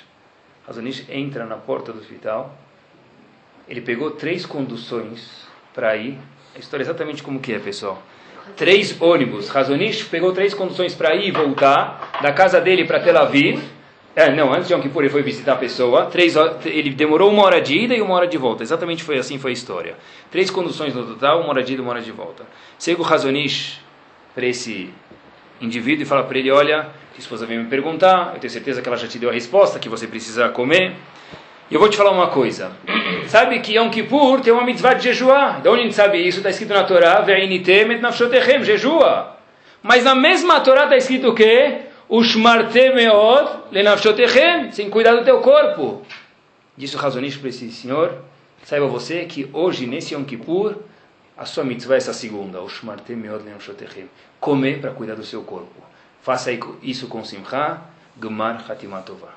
Razonish 0.71 1.05
entra 1.09 1.45
na 1.45 1.57
porta 1.57 1.93
do 1.93 1.99
hospital. 1.99 2.57
Ele 3.69 3.81
pegou 3.81 4.13
três 4.13 4.47
conduções 4.47 5.49
para 5.75 5.97
ir. 5.97 6.17
A 6.55 6.61
história 6.61 6.85
é 6.85 6.87
exatamente 6.87 7.25
como 7.25 7.41
que 7.41 7.53
é, 7.53 7.59
pessoal. 7.59 8.01
Três 8.57 8.97
ônibus. 9.03 9.49
Razonish 9.49 10.05
pegou 10.05 10.33
três 10.33 10.55
conduções 10.55 10.95
para 10.95 11.17
ir 11.17 11.27
e 11.27 11.31
voltar 11.33 12.21
da 12.23 12.33
casa 12.33 12.61
dele 12.61 12.85
para 12.85 13.01
Tel 13.01 13.19
Aviv. 13.19 13.61
É, 14.15 14.31
não, 14.31 14.53
antes 14.53 14.69
de 14.69 14.75
Yom 14.75 14.81
Kippur 14.81 15.03
ele 15.03 15.11
foi 15.11 15.25
visitar 15.25 15.55
a 15.55 15.57
pessoa. 15.57 16.07
Três, 16.07 16.37
ele 16.65 16.91
demorou 16.91 17.33
uma 17.33 17.43
hora 17.43 17.61
de 17.61 17.77
ida 17.77 17.97
e 17.97 18.01
uma 18.01 18.15
hora 18.15 18.29
de 18.29 18.39
volta. 18.39 18.63
Exatamente 18.63 19.03
foi 19.03 19.19
assim 19.19 19.41
foi 19.41 19.51
a 19.51 19.55
história. 19.55 19.97
Três 20.31 20.51
conduções 20.51 20.95
no 20.95 21.05
total, 21.05 21.41
uma 21.41 21.49
hora 21.49 21.65
de 21.65 21.73
ida 21.73 21.83
e 21.83 21.85
uma 21.85 21.91
hora 21.91 22.01
de 22.01 22.13
volta. 22.13 22.47
Chega 22.79 23.01
o 23.01 23.05
Razonish 23.05 23.81
para 24.37 24.47
esse 24.47 24.95
indivíduo 25.61 26.05
e 26.05 26.07
fala 26.07 26.23
para 26.23 26.39
ele, 26.39 26.53
olha, 26.53 26.89
esposa 27.21 27.47
veio 27.47 27.63
me 27.63 27.69
perguntar, 27.69 28.33
eu 28.35 28.41
tenho 28.41 28.51
certeza 28.51 28.83
que 28.83 28.89
ela 28.89 28.97
já 28.97 29.07
te 29.07 29.19
deu 29.19 29.31
a 29.31 29.33
resposta, 29.33 29.79
que 29.79 29.89
você 29.89 30.07
precisa 30.07 30.49
comer. 30.49 30.95
E 31.71 31.75
eu 31.75 31.79
vou 31.79 31.89
te 31.89 31.97
falar 31.97 32.11
uma 32.11 32.29
coisa. 32.29 32.73
Sabe 33.29 33.61
que 33.61 33.77
Yom 33.77 33.91
Kippur 33.91 34.41
tem 34.41 34.53
uma 34.53 34.65
mitzvah 34.65 34.95
de 34.95 35.05
jejuar. 35.05 35.61
De 35.61 35.69
onde 35.69 35.81
a 35.81 35.83
gente 35.85 35.95
sabe 35.95 36.19
isso? 36.19 36.39
Está 36.39 36.51
escrito 36.51 36.75
na 36.75 36.83
Torá, 36.83 37.21
Ve'initem 37.21 37.93
et 37.93 38.01
nafshotechem, 38.01 38.65
jejua. 38.65 39.37
Mas 39.81 40.03
na 40.03 40.15
mesma 40.15 40.61
Torá 40.61 40.85
está 40.85 40.97
escrito 40.97 41.29
o 41.29 41.35
quê? 41.35 41.83
Ushmarte 42.09 42.91
meod 42.93 43.71
lenafshotechem, 43.71 44.73
sem 44.73 44.91
cuidar 44.91 45.15
do 45.15 45.25
teu 45.25 45.39
corpo. 45.41 46.03
Disse 46.77 46.97
o 46.97 46.99
Razonish 46.99 47.37
para 47.37 47.51
esse 47.51 47.71
senhor, 47.71 48.19
saiba 48.65 48.89
você 48.89 49.25
que 49.27 49.49
hoje, 49.53 49.87
nesse 49.87 50.15
Yom 50.15 50.25
Kippur, 50.25 50.75
a 51.39 51.45
sua 51.45 51.63
mitzvah 51.63 51.95
é 51.95 51.99
essa 51.99 52.13
segunda, 52.13 52.61
Ushmarte 52.63 53.15
meod 53.15 53.45
lenafshotechem. 53.45 54.11
Comer 54.41 54.81
para 54.81 54.91
cuidar 54.91 55.15
do 55.15 55.25
seu 55.25 55.43
corpo. 55.43 55.90
Faça 56.23 56.51
isso 56.83 57.07
com 57.07 57.25
simcha, 57.25 57.79
gmar 58.17 58.65
hatimatovah. 58.69 59.35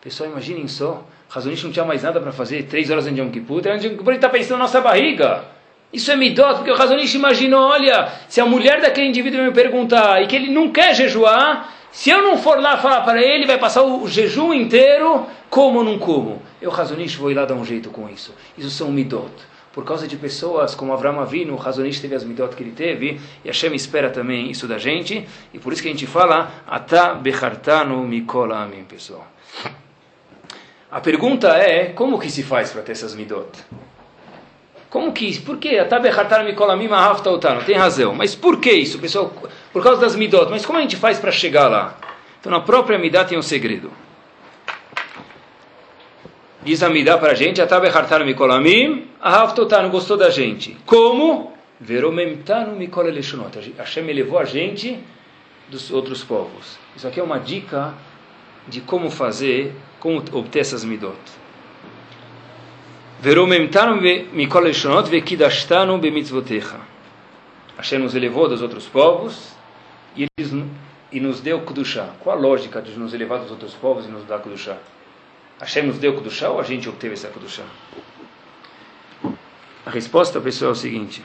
Pessoal, 0.00 0.30
imaginem 0.30 0.68
só, 0.68 1.04
Razonish 1.28 1.64
não 1.64 1.72
tinha 1.72 1.84
mais 1.84 2.02
nada 2.02 2.20
para 2.20 2.30
fazer, 2.30 2.64
três 2.64 2.90
horas 2.90 3.04
de 3.04 3.20
Yom 3.20 3.30
Kippur, 3.30 3.60
de 3.60 3.68
Yom 3.68 3.78
Kippur 3.78 4.08
ele 4.08 4.16
está 4.16 4.28
pensando 4.28 4.58
na 4.58 4.64
nossa 4.64 4.80
barriga. 4.80 5.44
Isso 5.92 6.10
é 6.10 6.16
midot, 6.16 6.56
porque 6.56 6.70
o 6.70 6.76
Razonish 6.76 7.14
imaginou, 7.14 7.70
olha, 7.70 8.08
se 8.28 8.40
a 8.40 8.46
mulher 8.46 8.80
daquele 8.80 9.08
indivíduo 9.08 9.42
me 9.42 9.50
perguntar 9.50 10.22
e 10.22 10.26
que 10.26 10.36
ele 10.36 10.50
não 10.50 10.70
quer 10.70 10.94
jejuar, 10.94 11.72
se 11.90 12.10
eu 12.10 12.22
não 12.22 12.38
for 12.38 12.60
lá 12.60 12.76
falar 12.76 13.00
para 13.00 13.20
ele, 13.20 13.46
vai 13.46 13.58
passar 13.58 13.82
o, 13.82 14.06
jejum 14.06 14.52
inteiro, 14.52 15.26
como 15.48 15.78
ou 15.78 15.84
não 15.84 15.98
como? 15.98 16.42
Eu, 16.60 16.70
Razonish, 16.70 17.16
vou 17.16 17.30
ir 17.30 17.34
lá 17.34 17.44
dar 17.44 17.54
um 17.54 17.64
jeito 17.64 17.90
com 17.90 18.08
isso. 18.08 18.34
Isso 18.56 18.70
são 18.70 18.92
midot. 18.92 19.32
Por 19.76 19.84
causa 19.84 20.08
de 20.08 20.16
pessoas 20.16 20.74
como 20.74 20.94
Avram 20.94 21.20
Avinu, 21.20 21.52
o 21.52 21.56
Razonish 21.56 22.00
teve 22.00 22.14
as 22.14 22.24
midot 22.24 22.56
que 22.56 22.62
ele 22.62 22.70
teve, 22.70 23.20
e 23.44 23.48
Hashem 23.48 23.74
espera 23.74 24.08
também 24.08 24.50
isso 24.50 24.66
da 24.66 24.78
gente, 24.78 25.28
e 25.52 25.58
por 25.58 25.70
isso 25.70 25.82
que 25.82 25.88
a 25.88 25.90
gente 25.90 26.06
fala, 26.06 26.50
Ata 26.66 27.12
bechartanu 27.12 28.02
mikol 28.08 28.54
amin, 28.54 28.84
pessoal. 28.84 29.26
A 30.90 30.98
pergunta 30.98 31.48
é, 31.58 31.90
como 31.90 32.18
que 32.18 32.30
se 32.30 32.42
faz 32.42 32.70
para 32.70 32.80
ter 32.80 32.92
essas 32.92 33.14
midot? 33.14 33.50
Como 34.88 35.12
que, 35.12 35.38
por 35.42 35.58
que? 35.58 35.78
Não 37.54 37.64
tem 37.66 37.76
razão. 37.76 38.14
Mas 38.14 38.34
por 38.34 38.58
que 38.58 38.72
isso, 38.72 38.98
pessoal? 38.98 39.30
Por 39.74 39.82
causa 39.82 40.00
das 40.00 40.16
midot. 40.16 40.50
Mas 40.50 40.64
como 40.64 40.78
a 40.78 40.80
gente 40.80 40.96
faz 40.96 41.18
para 41.18 41.30
chegar 41.30 41.68
lá? 41.68 41.98
Então, 42.40 42.50
na 42.50 42.60
própria 42.60 42.98
midá 42.98 43.26
tem 43.26 43.36
um 43.36 43.42
segredo. 43.42 43.90
Diz 46.66 46.82
a 46.82 46.90
Midá 46.90 47.16
para 47.16 47.30
a 47.30 47.34
gente, 47.36 47.62
Atabe 47.62 47.86
Hartar 47.86 48.24
Mikolamim, 48.24 49.06
Ahavtotar, 49.20 49.88
gostou 49.88 50.16
da 50.16 50.30
gente. 50.30 50.76
Como? 50.84 51.52
Veromemtanu 51.78 52.74
Mikol 52.74 53.04
Hashem 53.78 54.10
elevou 54.10 54.40
a 54.40 54.44
gente 54.44 54.98
dos 55.68 55.92
outros 55.92 56.24
povos. 56.24 56.76
Isso 56.96 57.06
aqui 57.06 57.20
é 57.20 57.22
uma 57.22 57.38
dica 57.38 57.94
de 58.66 58.80
como 58.80 59.10
fazer, 59.10 59.76
como 60.00 60.18
obter 60.32 60.58
essas 60.58 60.84
midot. 60.84 61.16
Veromemtanu 63.20 64.00
Mikol 64.32 64.64
vekidashtanu 65.08 65.96
bemitzvotecha. 65.98 66.80
Hashem 67.76 68.00
nos 68.00 68.12
elevou 68.12 68.48
dos 68.48 68.60
outros 68.60 68.86
povos 68.86 69.52
e, 70.16 70.26
eles, 70.36 70.52
e 71.12 71.20
nos 71.20 71.40
deu 71.40 71.60
Kudushá. 71.60 72.08
Qual 72.18 72.36
a 72.36 72.40
lógica 72.40 72.82
de 72.82 72.98
nos 72.98 73.14
elevar 73.14 73.38
dos 73.38 73.52
outros 73.52 73.72
povos 73.74 74.04
e 74.04 74.08
nos 74.08 74.24
dar 74.24 74.40
Kudushá? 74.40 74.78
Hashem 75.60 75.86
nos 75.86 75.98
deu 75.98 76.14
Kudushá 76.14 76.50
ou 76.50 76.60
a 76.60 76.62
gente 76.62 76.88
obteve 76.88 77.14
essa 77.14 77.28
Kudushá? 77.28 77.64
A 79.86 79.90
resposta, 79.90 80.40
pessoal, 80.40 80.70
é 80.70 80.72
o 80.72 80.76
seguinte. 80.76 81.22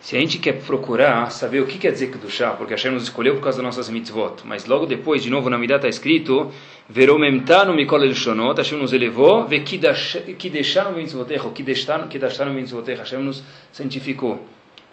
Se 0.00 0.16
a 0.16 0.20
gente 0.20 0.38
quer 0.38 0.62
procurar 0.62 1.30
saber 1.30 1.60
o 1.60 1.66
que 1.66 1.76
quer 1.76 1.90
dizer 1.90 2.12
Kedushá, 2.12 2.52
porque 2.52 2.72
Hashem 2.72 2.92
nos 2.92 3.02
escolheu 3.02 3.34
por 3.34 3.42
causa 3.42 3.58
das 3.58 3.64
nossas 3.64 3.90
mitzvot, 3.90 4.42
mas 4.44 4.64
logo 4.64 4.86
depois, 4.86 5.20
de 5.22 5.28
novo, 5.28 5.50
na 5.50 5.58
Midah 5.58 5.76
está 5.76 5.88
escrito 5.88 6.52
Veromemtanu 6.88 7.74
mikol 7.74 8.04
elshonot, 8.04 8.56
Hashem 8.56 8.78
nos 8.78 8.92
elevou, 8.92 9.48
ve 9.48 9.60
kideshanu 9.60 10.96
mitzvotecha, 10.96 11.50
kideshanu 11.50 12.52
mitzvotecha, 12.52 13.02
Hashem 13.02 13.20
nos 13.20 13.42
santificou. 13.72 14.46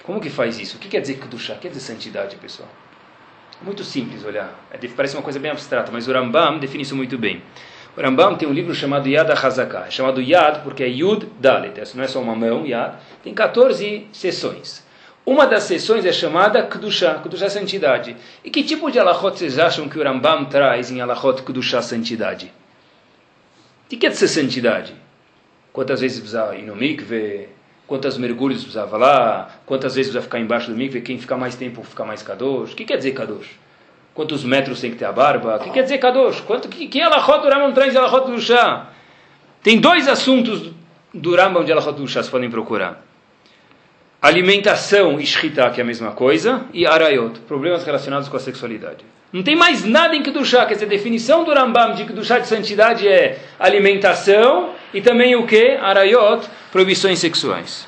Como 0.03 0.19
que 0.19 0.31
faz 0.31 0.59
isso? 0.59 0.77
O 0.77 0.79
que 0.79 0.89
quer 0.89 1.01
dizer 1.01 1.19
Kedushá? 1.19 1.55
Quer 1.55 1.69
dizer 1.69 1.81
santidade, 1.81 2.35
pessoal? 2.37 2.69
Muito 3.61 3.83
simples 3.83 4.25
olhar. 4.25 4.67
É, 4.71 4.79
parece 4.87 5.15
uma 5.15 5.23
coisa 5.23 5.39
bem 5.39 5.51
abstrata, 5.51 5.91
mas 5.91 6.07
o 6.07 6.11
Rambam 6.11 6.57
define 6.57 6.81
isso 6.83 6.95
muito 6.95 7.17
bem. 7.19 7.41
O 7.97 8.01
Rambam 8.01 8.35
tem 8.35 8.47
um 8.47 8.53
livro 8.53 8.75
chamado 8.75 9.09
Yad 9.09 9.31
HaZaká. 9.31 9.87
É 9.87 9.89
chamado 9.89 10.21
Yad 10.21 10.59
porque 10.61 10.83
é 10.83 10.87
Yud 10.87 11.27
Dalet. 11.39 11.79
Essa 11.79 11.97
não 11.97 12.03
é 12.03 12.07
só 12.07 12.21
uma 12.21 12.35
mão, 12.35 12.63
Yad. 12.63 12.93
Tem 13.23 13.33
14 13.33 14.05
sessões. 14.13 14.85
Uma 15.25 15.47
das 15.47 15.63
sessões 15.63 16.05
é 16.05 16.13
chamada 16.13 16.61
Kedushá, 16.61 17.15
Kedushá 17.15 17.49
Santidade. 17.49 18.15
E 18.45 18.51
que 18.51 18.63
tipo 18.63 18.91
de 18.91 18.99
alachot 18.99 19.39
vocês 19.39 19.57
acham 19.57 19.89
que 19.89 19.97
o 19.97 20.03
Rambam 20.03 20.45
traz 20.45 20.91
em 20.91 21.01
alachot 21.01 21.41
Kedushá 21.41 21.81
Santidade? 21.81 22.53
O 23.91 23.97
que 23.97 24.05
é 24.05 24.11
ser 24.11 24.27
santidade? 24.27 24.93
Quantas 25.73 25.99
vezes 25.99 26.19
precisa 26.19 26.55
ir 26.55 26.63
no 26.63 26.75
mikve? 26.75 27.49
Quantos 27.87 28.17
mergulhos 28.17 28.59
precisava 28.59 28.95
lá? 28.95 29.49
Quantas 29.65 29.95
vezes 29.95 30.11
precisa 30.11 30.21
ficar 30.21 30.39
embaixo 30.39 30.69
do 30.69 30.77
mikve? 30.77 31.01
Quem 31.01 31.17
ficar 31.17 31.37
mais 31.37 31.55
tempo 31.55 31.81
fica 31.81 32.05
mais 32.05 32.21
kadosh? 32.21 32.73
O 32.73 32.75
que 32.75 32.85
quer 32.85 32.97
dizer 32.97 33.13
kadosh? 33.13 33.49
Quantos 34.17 34.43
metros 34.43 34.81
tem 34.81 34.89
que 34.89 34.97
ter 34.97 35.05
a 35.05 35.11
barba? 35.11 35.57
O 35.57 35.59
que 35.59 35.69
quer 35.69 35.83
dizer 35.83 35.99
kadosh? 35.99 36.41
Quanto, 36.41 36.67
que, 36.67 36.87
que 36.87 36.99
alachot 36.99 37.39
do 37.39 37.49
Rambam 37.49 37.71
traz 37.71 37.93
em 37.93 37.99
alachot 37.99 38.31
do 38.31 38.41
chá? 38.41 38.87
Tem 39.61 39.79
dois 39.79 40.07
assuntos 40.07 40.71
do 41.13 41.35
Rambam 41.35 41.63
de 41.63 41.71
alachot 41.71 41.93
do 41.93 42.07
chá, 42.07 42.21
vocês 42.21 42.31
podem 42.31 42.49
procurar 42.49 43.05
alimentação 44.19 45.19
e 45.19 45.25
shita, 45.27 45.69
que 45.69 45.79
é 45.79 45.83
a 45.83 45.85
mesma 45.85 46.13
coisa, 46.13 46.65
e 46.73 46.83
arayot, 46.83 47.41
problemas 47.41 47.83
relacionados 47.83 48.27
com 48.27 48.37
a 48.37 48.39
sexualidade. 48.39 49.05
Não 49.31 49.43
tem 49.43 49.55
mais 49.55 49.85
nada 49.85 50.15
em 50.15 50.23
Kedushá, 50.23 50.65
quer 50.65 50.73
dizer, 50.73 50.87
a 50.87 50.89
definição 50.89 51.43
do 51.43 51.53
Rambam 51.53 51.93
de 51.93 52.03
Kedushá 52.03 52.39
de 52.39 52.47
santidade 52.47 53.07
é 53.07 53.37
alimentação 53.59 54.71
e 54.95 54.99
também 54.99 55.35
o 55.35 55.45
que? 55.45 55.77
Arayot, 55.79 56.47
proibições 56.71 57.19
sexuais. 57.19 57.87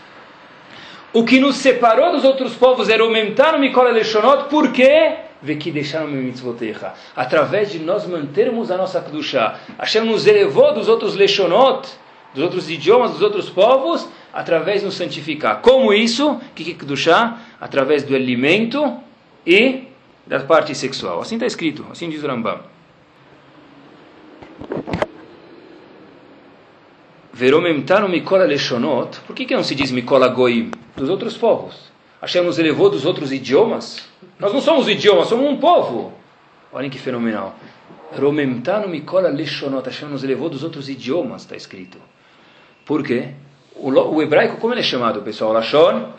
O 1.12 1.26
que 1.26 1.40
nos 1.40 1.56
separou 1.56 2.12
dos 2.12 2.24
outros 2.24 2.54
povos 2.54 2.88
era 2.88 3.02
aumentar 3.02 3.56
o 3.56 3.60
Mikola 3.60 3.90
Leshonot, 3.90 4.48
por 4.48 4.72
quê? 4.72 5.29
Que 5.60 5.72
deixaram. 5.72 6.10
Através 7.16 7.72
de 7.72 7.80
nós 7.80 8.06
mantermos 8.06 8.72
a 8.72 8.78
nossa 8.78 9.02
Kedushá. 9.02 9.60
Hashem 9.78 10.04
nos 10.04 10.28
elevou 10.28 10.74
dos 10.74 10.88
outros 10.88 11.16
Leshonot, 11.16 11.88
dos 12.34 12.44
outros 12.44 12.70
idiomas, 12.70 13.12
dos 13.12 13.22
outros 13.22 13.50
povos, 13.50 14.08
através 14.34 14.82
de 14.82 14.86
nos 14.86 14.96
santificar. 14.96 15.62
Como 15.62 15.94
isso? 15.94 16.32
O 16.32 16.40
que 16.54 16.76
é 16.92 16.96
chá? 16.96 17.40
Através 17.60 18.04
do 18.04 18.16
alimento 18.16 18.98
e 19.46 19.88
da 20.28 20.40
parte 20.40 20.76
sexual. 20.76 21.22
Assim 21.22 21.36
está 21.36 21.46
escrito, 21.46 21.86
assim 21.92 22.10
diz 22.10 22.24
o 22.24 22.28
Rambam. 22.28 22.60
Veromemtaram 27.34 28.10
Mikola 28.10 28.44
Leshonot. 28.44 29.22
Por 29.22 29.34
que, 29.34 29.46
que 29.46 29.56
não 29.56 29.64
se 29.64 29.74
diz 29.74 29.92
Mikola 29.92 30.28
Goim? 30.28 30.72
Dos 30.96 31.10
outros 31.10 31.38
povos. 31.38 31.89
Hashem 32.22 32.44
nos 32.44 32.60
elevou 32.60 32.90
dos 32.90 33.06
outros 33.06 33.32
idiomas. 33.32 34.08
Nós 34.38 34.54
não 34.54 34.62
somos 34.62 34.88
idiomas, 34.88 35.28
somos 35.28 35.50
um 35.50 35.58
povo. 35.58 36.14
Olhem 36.72 36.90
que 36.90 37.00
fenomenal. 37.00 37.56
Romemtano 38.18 38.88
Mikola 38.88 39.30
Leshonot. 39.30 39.86
Hashem 39.86 40.10
nos 40.10 40.24
elevou 40.24 40.50
dos 40.50 40.64
outros 40.64 40.90
idiomas, 40.90 41.44
está 41.44 41.56
escrito. 41.56 41.98
Por 42.86 43.04
quê? 43.04 43.30
O, 43.76 43.90
o, 43.92 44.22
hebraico, 44.22 44.58
como 44.58 44.74
ele 44.74 44.82
é 44.82 44.84
chamado, 44.84 45.22
pessoal? 45.22 45.54
Lashon? 45.54 46.12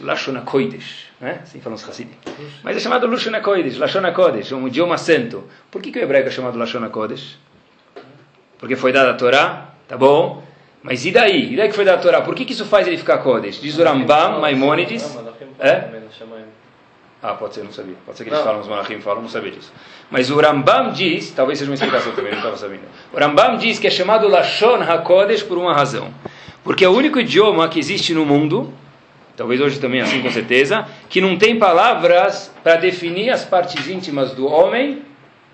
Lashon 0.00 0.36
HaKodesh. 0.38 1.06
Né? 1.20 1.40
Assim 1.42 1.60
falam 1.60 1.76
os 1.76 1.86
Hassidim. 1.88 2.12
Mas 2.62 2.76
é 2.76 2.80
chamado 2.80 3.06
Lashon 3.06 3.34
HaKodesh, 3.34 3.76
Lashon 3.76 4.06
HaKodesh, 4.06 4.52
um 4.52 4.66
idioma 4.66 4.96
santo. 4.96 5.44
Por 5.70 5.82
que, 5.82 5.90
que 5.90 5.98
o 5.98 6.02
hebraico 6.02 6.28
é 6.28 6.30
chamado 6.30 6.58
Lashon 6.58 6.84
HaKodesh? 6.84 7.36
Porque 8.58 8.76
foi 8.76 8.92
dada 8.92 9.10
a 9.10 9.14
Torá, 9.14 9.74
tá 9.88 9.96
bom? 9.96 10.42
Mas 10.82 11.04
e 11.04 11.10
daí? 11.10 11.52
E 11.52 11.56
daí 11.56 11.68
que 11.68 11.74
foi 11.74 11.84
dada 11.84 11.98
a 11.98 12.02
Torá? 12.02 12.22
Por 12.22 12.34
que, 12.34 12.44
que 12.44 12.52
isso 12.52 12.64
faz 12.64 12.86
ele 12.86 12.96
ficar 12.96 13.18
Kodesh? 13.18 13.60
Diz 13.60 13.78
o 13.78 13.84
Rambam, 13.84 14.40
Maimonides. 14.40 15.18
É? 15.58 15.88
Ah, 17.22 17.34
pode 17.34 17.54
ser, 17.54 17.62
não 17.62 17.72
sabia. 17.72 17.94
Pode 18.04 18.18
ser 18.18 18.24
que 18.24 18.30
eles 18.30 18.40
não. 18.40 18.46
falam, 18.46 18.60
os 18.60 18.68
Malachim 18.68 19.00
falam, 19.00 19.22
não 19.22 19.28
sabia 19.28 19.52
disso. 19.52 19.72
Mas 20.10 20.28
o 20.28 20.40
Rambam 20.40 20.90
diz, 20.92 21.30
talvez 21.30 21.58
seja 21.58 21.70
uma 21.70 21.74
explicação 21.74 22.12
também, 22.12 22.32
não 22.32 22.38
estava 22.38 22.56
sabendo. 22.56 22.82
O 23.12 23.16
Rambam 23.16 23.58
diz 23.58 23.78
que 23.78 23.86
é 23.86 23.90
chamado 23.90 24.26
Lashon 24.26 24.82
HaKodesh 24.82 25.44
por 25.44 25.56
uma 25.56 25.72
razão. 25.72 26.12
Porque 26.64 26.84
é 26.84 26.88
o 26.88 26.92
único 26.92 27.20
idioma 27.20 27.68
que 27.68 27.78
existe 27.78 28.12
no 28.12 28.26
mundo, 28.26 28.72
talvez 29.36 29.60
hoje 29.60 29.78
também 29.78 30.00
assim 30.00 30.20
com 30.20 30.30
certeza, 30.30 30.86
que 31.08 31.20
não 31.20 31.36
tem 31.36 31.58
palavras 31.58 32.52
para 32.62 32.74
definir 32.76 33.30
as 33.30 33.44
partes 33.44 33.86
íntimas 33.86 34.32
do 34.32 34.46
homem 34.46 35.02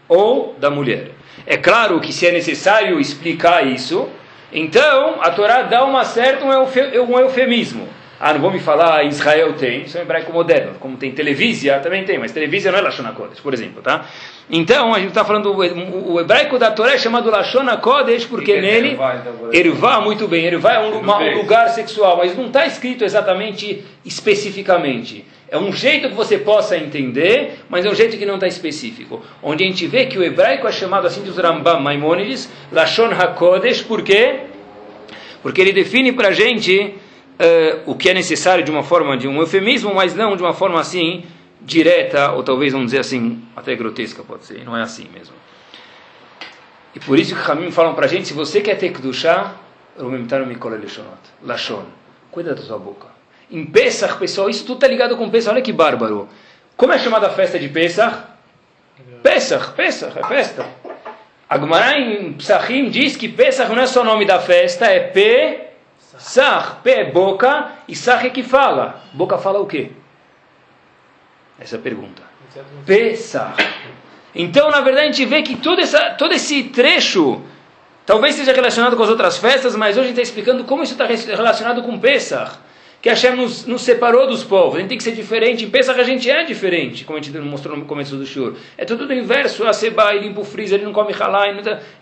ou 0.09 0.57
da 0.59 0.71
mulher. 0.71 1.11
É 1.47 1.59
claro 1.59 2.01
que 2.01 2.13
se 2.13 2.27
é 2.27 2.33
necessário 2.33 2.99
explicar 2.99 3.67
isso, 3.67 4.09
então 4.51 5.21
a 5.21 5.31
Torá 5.31 5.63
dá 5.63 5.85
uma 5.85 6.05
certa 6.05 6.45
um 6.47 7.19
eufemismo. 7.19 7.89
Ah, 8.21 8.33
não 8.33 8.41
vou 8.41 8.51
me 8.51 8.59
falar 8.59 9.05
Israel 9.05 9.53
tem, 9.53 9.83
isso 9.83 9.97
é 9.97 10.01
um 10.01 10.03
hebraico 10.03 10.33
moderno, 10.33 10.75
como 10.81 10.97
tem 10.97 11.13
televisão, 11.13 11.81
também 11.81 12.05
tem, 12.05 12.19
mas 12.19 12.33
televisão 12.33 12.73
não 12.73 12.81
é 12.81 12.83
Lashon 12.83 13.07
HaKodesh, 13.07 13.39
por 13.39 13.55
exemplo, 13.55 13.81
tá? 13.81 14.07
Então, 14.51 14.93
a 14.93 14.99
gente 14.99 15.11
está 15.11 15.25
falando, 15.25 15.55
o, 15.55 16.21
hebraico 16.21 16.59
da 16.59 16.73
Torá 16.73 16.95
é 16.95 16.99
chamado 16.99 17.31
Lashon 17.31 17.69
HaKodesh, 17.69 18.25
porque 18.25 18.55
que 18.55 18.61
nele, 18.61 18.93
então, 18.95 19.53
Ervá, 19.53 20.01
muito 20.01 20.27
bem, 20.27 20.47
Ervá 20.47 20.73
é 20.73 20.81
um, 20.81 20.99
uma, 20.99 21.19
um 21.19 21.37
lugar 21.37 21.69
sexual, 21.69 22.17
mas 22.17 22.37
não 22.37 22.47
está 22.47 22.67
escrito 22.67 23.05
exatamente, 23.05 23.85
especificamente. 24.05 25.25
É 25.51 25.57
um 25.57 25.73
jeito 25.73 26.09
que 26.09 26.15
você 26.15 26.39
possa 26.39 26.77
entender, 26.77 27.61
mas 27.69 27.85
é 27.85 27.91
um 27.91 27.95
jeito 27.95 28.19
que 28.19 28.27
não 28.27 28.35
está 28.35 28.49
específico. 28.49 29.23
Onde 29.43 29.65
a 29.65 29.67
gente 29.67 29.87
vê 29.87 30.07
que 30.07 30.19
o 30.19 30.25
hebraico 30.25 30.67
é 30.67 30.73
chamado 30.73 31.07
assim 31.07 31.23
dos 31.23 31.37
Rambam 31.39 31.81
Maimonides, 31.81 32.51
Lashon 32.73 33.13
HaKodesh, 33.13 33.83
por 33.83 34.03
quê? 34.03 34.41
Porque 35.41 35.61
ele 35.61 35.73
define 35.73 36.13
para 36.13 36.29
a 36.29 36.33
gente 36.33 36.97
uh, 37.39 37.91
o 37.91 37.95
que 37.95 38.11
é 38.11 38.15
necessário 38.15 38.65
de 38.65 38.71
uma 38.71 38.83
forma 38.83 39.17
de 39.17 39.29
um 39.29 39.41
eufemismo, 39.41 39.95
mas 39.95 40.15
não 40.15 40.37
de 40.37 40.43
uma 40.43 40.53
forma 40.53 40.81
assim 40.81 41.25
direta, 41.61 42.33
ou 42.33 42.43
talvez 42.43 42.73
vamos 42.73 42.87
dizer 42.87 43.01
assim, 43.01 43.43
até 43.57 43.75
grotesca 43.75 44.23
pode 44.23 44.45
ser, 44.45 44.65
não 44.65 44.77
é 44.77 44.83
assim 44.83 45.09
mesmo. 45.13 45.35
E 46.95 47.01
por 47.01 47.19
isso 47.19 47.35
que 47.35 47.41
Ramim 47.41 47.71
falam 47.71 47.95
para 47.95 48.07
a 48.07 48.09
gente, 48.09 48.29
se 48.29 48.35
você 48.35 48.61
quer 48.61 48.77
ter 48.77 48.93
Kedushá, 48.93 49.55
Lashon, 51.43 51.85
cuida 52.31 52.55
da 52.55 52.63
sua 52.63 52.79
boca. 52.79 53.09
Em 53.51 53.65
Pesach, 53.65 54.19
pessoal, 54.19 54.49
isso 54.49 54.65
tudo 54.65 54.77
está 54.77 54.87
ligado 54.87 55.17
com 55.17 55.29
Pesach, 55.29 55.55
olha 55.55 55.63
que 55.63 55.73
bárbaro. 55.73 56.29
Como 56.77 56.93
é 56.93 56.99
chamada 56.99 57.27
a 57.27 57.31
festa 57.31 57.59
de 57.59 57.69
Pesach? 57.69 58.17
Pesach, 59.23 59.73
Pesach, 59.73 60.19
é 60.19 60.25
festa. 60.25 60.67
Agmará 61.49 61.99
em 61.99 62.35
Psachim 62.35 62.89
diz 62.91 63.17
que 63.17 63.29
Pesach 63.29 63.71
não 63.75 63.83
é 63.83 63.87
só 63.87 64.03
o 64.03 64.05
nome 64.05 64.25
da 64.25 64.39
festa, 64.39 64.87
é 64.87 65.01
P 65.01 65.68
Sar, 66.19 66.81
pé, 66.83 67.11
boca, 67.11 67.71
e 67.87 67.95
sar 67.95 68.27
é 68.27 68.31
que 68.31 68.43
fala. 68.43 69.03
Boca 69.13 69.39
fala 69.39 69.61
o 69.61 69.67
quê? 69.67 69.93
Essa 71.59 71.77
é 71.77 71.79
a 71.79 71.83
pergunta. 71.83 72.23
Pesar. 72.85 73.57
Então, 74.35 74.71
na 74.71 74.81
verdade, 74.81 75.07
a 75.07 75.13
gente 75.13 75.25
vê 75.25 75.43
que 75.43 75.57
todo, 75.57 75.81
essa, 75.81 76.11
todo 76.11 76.35
esse 76.35 76.65
trecho 76.65 77.43
talvez 78.05 78.35
seja 78.35 78.53
relacionado 78.53 78.97
com 78.97 79.03
as 79.03 79.09
outras 79.11 79.39
festas, 79.39 79.77
mas 79.77 79.97
hoje 79.97 80.07
a 80.07 80.09
gente 80.09 80.21
está 80.21 80.23
explicando 80.23 80.65
como 80.65 80.83
isso 80.83 80.93
está 80.93 81.07
relacionado 81.07 81.83
com 81.83 81.99
Pesach. 81.99 82.59
Que 83.01 83.09
Hashem 83.09 83.37
nos, 83.37 83.65
nos 83.65 83.83
separou 83.83 84.27
dos 84.27 84.43
povos. 84.43 84.77
A 84.77 84.79
gente 84.81 84.89
tem 84.89 84.99
que 84.99 85.05
ser 85.05 85.13
diferente. 85.13 85.65
Em 85.65 85.71
Pesach 85.71 86.01
a 86.01 86.03
gente 86.03 86.29
é 86.29 86.43
diferente, 86.43 87.05
como 87.05 87.17
a 87.17 87.23
gente 87.23 87.37
mostrou 87.39 87.77
no 87.77 87.85
começo 87.85 88.17
do 88.17 88.27
Shur. 88.27 88.57
É 88.77 88.85
tudo 88.85 89.07
do 89.07 89.15
inverso. 89.15 89.65
A 89.69 89.73
Seba, 89.73 90.13
ele 90.15 90.27
limpa 90.27 90.41
o 90.41 90.45
freezer, 90.45 90.79
ele 90.79 90.87
não 90.87 90.93
come 90.93 91.13
halá. 91.13 91.47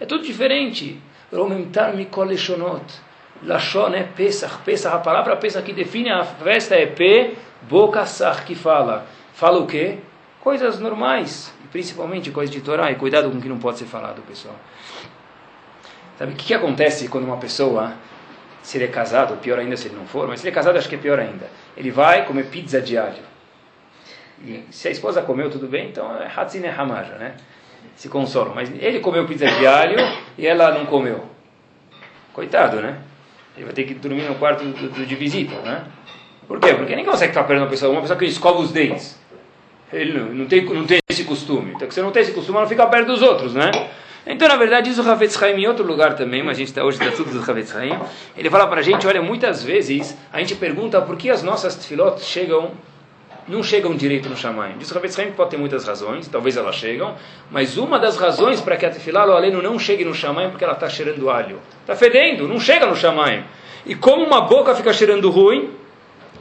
É 0.01 0.07
tudo 0.07 0.25
diferente. 0.25 0.99
Aumentar 1.31 1.95
mikol 1.95 2.29
Lashon 3.43 3.95
é 3.95 4.03
Pesach. 4.03 4.59
Pesach, 4.65 4.95
a 4.95 4.99
palavra 4.99 5.37
Pesach 5.37 5.65
que 5.65 5.73
define 5.73 6.11
a 6.11 6.25
festa 6.25 6.75
é 6.75 6.87
P, 6.87 7.35
boca 7.63 8.07
sar, 8.07 8.45
que 8.45 8.55
fala. 8.55 9.07
Fala 9.33 9.59
o 9.59 9.67
quê? 9.67 9.99
Coisas 10.41 10.79
normais, 10.79 11.53
principalmente 11.73 12.31
coisas 12.31 12.55
de 12.55 12.61
Torá, 12.61 12.91
e 12.91 12.95
cuidado 12.95 13.31
com 13.31 13.39
o 13.39 13.41
que 13.41 13.49
não 13.49 13.59
pode 13.59 13.79
ser 13.79 13.85
falado, 13.85 14.23
pessoal. 14.23 14.55
Sabe 16.19 16.33
o 16.33 16.37
que, 16.37 16.47
que 16.47 16.55
acontece 16.55 17.09
quando 17.09 17.25
uma 17.25 17.37
pessoa, 17.37 17.93
se 18.63 18.79
ele 18.79 18.85
é 18.85 18.89
casado, 18.89 19.37
pior 19.37 19.59
ainda 19.59 19.77
se 19.77 19.89
ele 19.89 19.97
não 19.97 20.07
for, 20.07 20.27
mas 20.27 20.41
se 20.41 20.47
ele 20.47 20.53
é 20.53 20.55
casado 20.55 20.79
acho 20.79 20.89
que 20.89 20.95
é 20.95 20.99
pior 20.99 21.19
ainda. 21.19 21.51
Ele 21.77 21.91
vai 21.91 22.25
comer 22.25 22.47
pizza 22.47 22.79
alho. 22.79 23.37
E 24.43 24.65
se 24.71 24.89
a 24.89 24.91
esposa 24.91 25.23
comeu, 25.23 25.51
tudo 25.51 25.67
bem, 25.67 25.89
então 25.89 26.15
é 26.17 26.31
Hatzine 26.35 26.69
Hamaja, 26.69 27.15
né? 27.17 27.35
Se 27.95 28.09
consola. 28.09 28.53
Mas 28.55 28.71
ele 28.71 29.01
comeu 29.01 29.27
pizza 29.27 29.47
de 29.47 29.67
alho 29.67 29.97
e 30.39 30.47
ela 30.47 30.71
não 30.73 30.87
comeu. 30.87 31.25
Coitado, 32.33 32.81
né? 32.81 32.99
Ele 33.57 33.65
vai 33.65 33.75
ter 33.75 33.85
que 33.85 33.95
dormir 33.95 34.23
no 34.23 34.35
quarto 34.35 34.65
do, 34.65 34.89
do, 34.89 35.07
de 35.07 35.15
visita, 35.15 35.55
né? 35.63 35.85
Por 36.47 36.61
quê? 36.61 36.75
Porque 36.75 36.95
ninguém 36.95 37.05
consegue 37.05 37.31
estar 37.31 37.45
perto 37.45 37.59
de 37.59 37.65
uma 37.65 37.71
pessoa, 37.71 37.93
uma 37.93 38.01
pessoa 38.01 38.19
que 38.19 38.25
escova 38.27 38.61
os 38.61 38.71
dentes. 38.71 39.19
Ele 39.93 40.19
não, 40.19 40.27
não, 40.27 40.47
tem, 40.47 40.65
não 40.65 40.85
tem 40.85 40.99
esse 41.09 41.25
costume. 41.25 41.73
Então, 41.75 41.91
se 41.91 42.01
não 42.03 42.11
tem 42.11 42.23
esse 42.23 42.33
costume, 42.33 42.59
não 42.59 42.69
fica 42.69 42.87
perto 42.87 43.07
dos 43.07 43.23
outros, 43.23 43.55
né? 43.55 43.71
Então, 44.27 44.49
na 44.49 44.57
verdade, 44.57 44.91
diz 44.91 44.99
o 44.99 45.09
Havetz 45.09 45.41
Haim 45.41 45.63
em 45.63 45.67
outro 45.69 45.87
lugar 45.87 46.17
também, 46.17 46.43
mas 46.43 46.57
a 46.57 46.59
gente 46.59 46.69
está 46.69 46.85
hoje 46.85 46.99
está 47.01 47.17
tudo 47.17 47.31
do 47.31 47.51
Havetz 47.51 47.75
Haim. 47.77 47.97
Ele 48.37 48.51
fala 48.51 48.67
para 48.67 48.81
a 48.81 48.83
gente, 48.83 49.07
olha, 49.07 49.23
muitas 49.23 49.63
vezes 49.63 50.17
a 50.33 50.41
gente 50.41 50.57
pergunta 50.57 51.01
por 51.01 51.17
que 51.17 51.31
as 51.31 51.45
nossas 51.45 51.77
tefilot 51.77 52.21
chegam, 52.21 52.73
não 53.49 53.63
chegam 53.63 53.95
direito 53.95 54.29
no 54.29 54.37
Shamayim. 54.37 54.79
Diz 54.79 54.91
o 54.91 54.99
Havetz 54.99 55.19
Haim 55.19 55.31
que 55.31 55.37
pode 55.37 55.51
ter 55.51 55.57
muitas 55.57 55.85
razões, 55.85 56.29
talvez 56.29 56.57
elas 56.57 56.75
chegam, 56.77 57.15
mas 57.51 57.77
uma 57.77 57.99
das 57.99 58.17
razões 58.17 58.61
para 58.61 58.77
que 58.77 58.87
a 58.87 58.91
tefilá 58.91 59.23
aleno 59.23 59.63
não 59.63 59.79
chegue 59.79 60.05
no 60.05 60.15
Shamayim 60.15 60.49
é 60.49 60.51
porque 60.51 60.65
ela 60.65 60.75
está 60.75 60.89
cheirando 60.89 61.31
alho. 61.31 61.61
Está 61.81 61.95
fedendo, 61.95 62.49
não 62.49 62.59
chega 62.59 62.87
no 62.87 62.97
Shamayim. 62.97 63.45
E 63.85 63.95
como 63.95 64.25
uma 64.25 64.41
boca 64.43 64.75
fica 64.75 64.93
cheirando 64.93 65.31
ruim, 65.31 65.71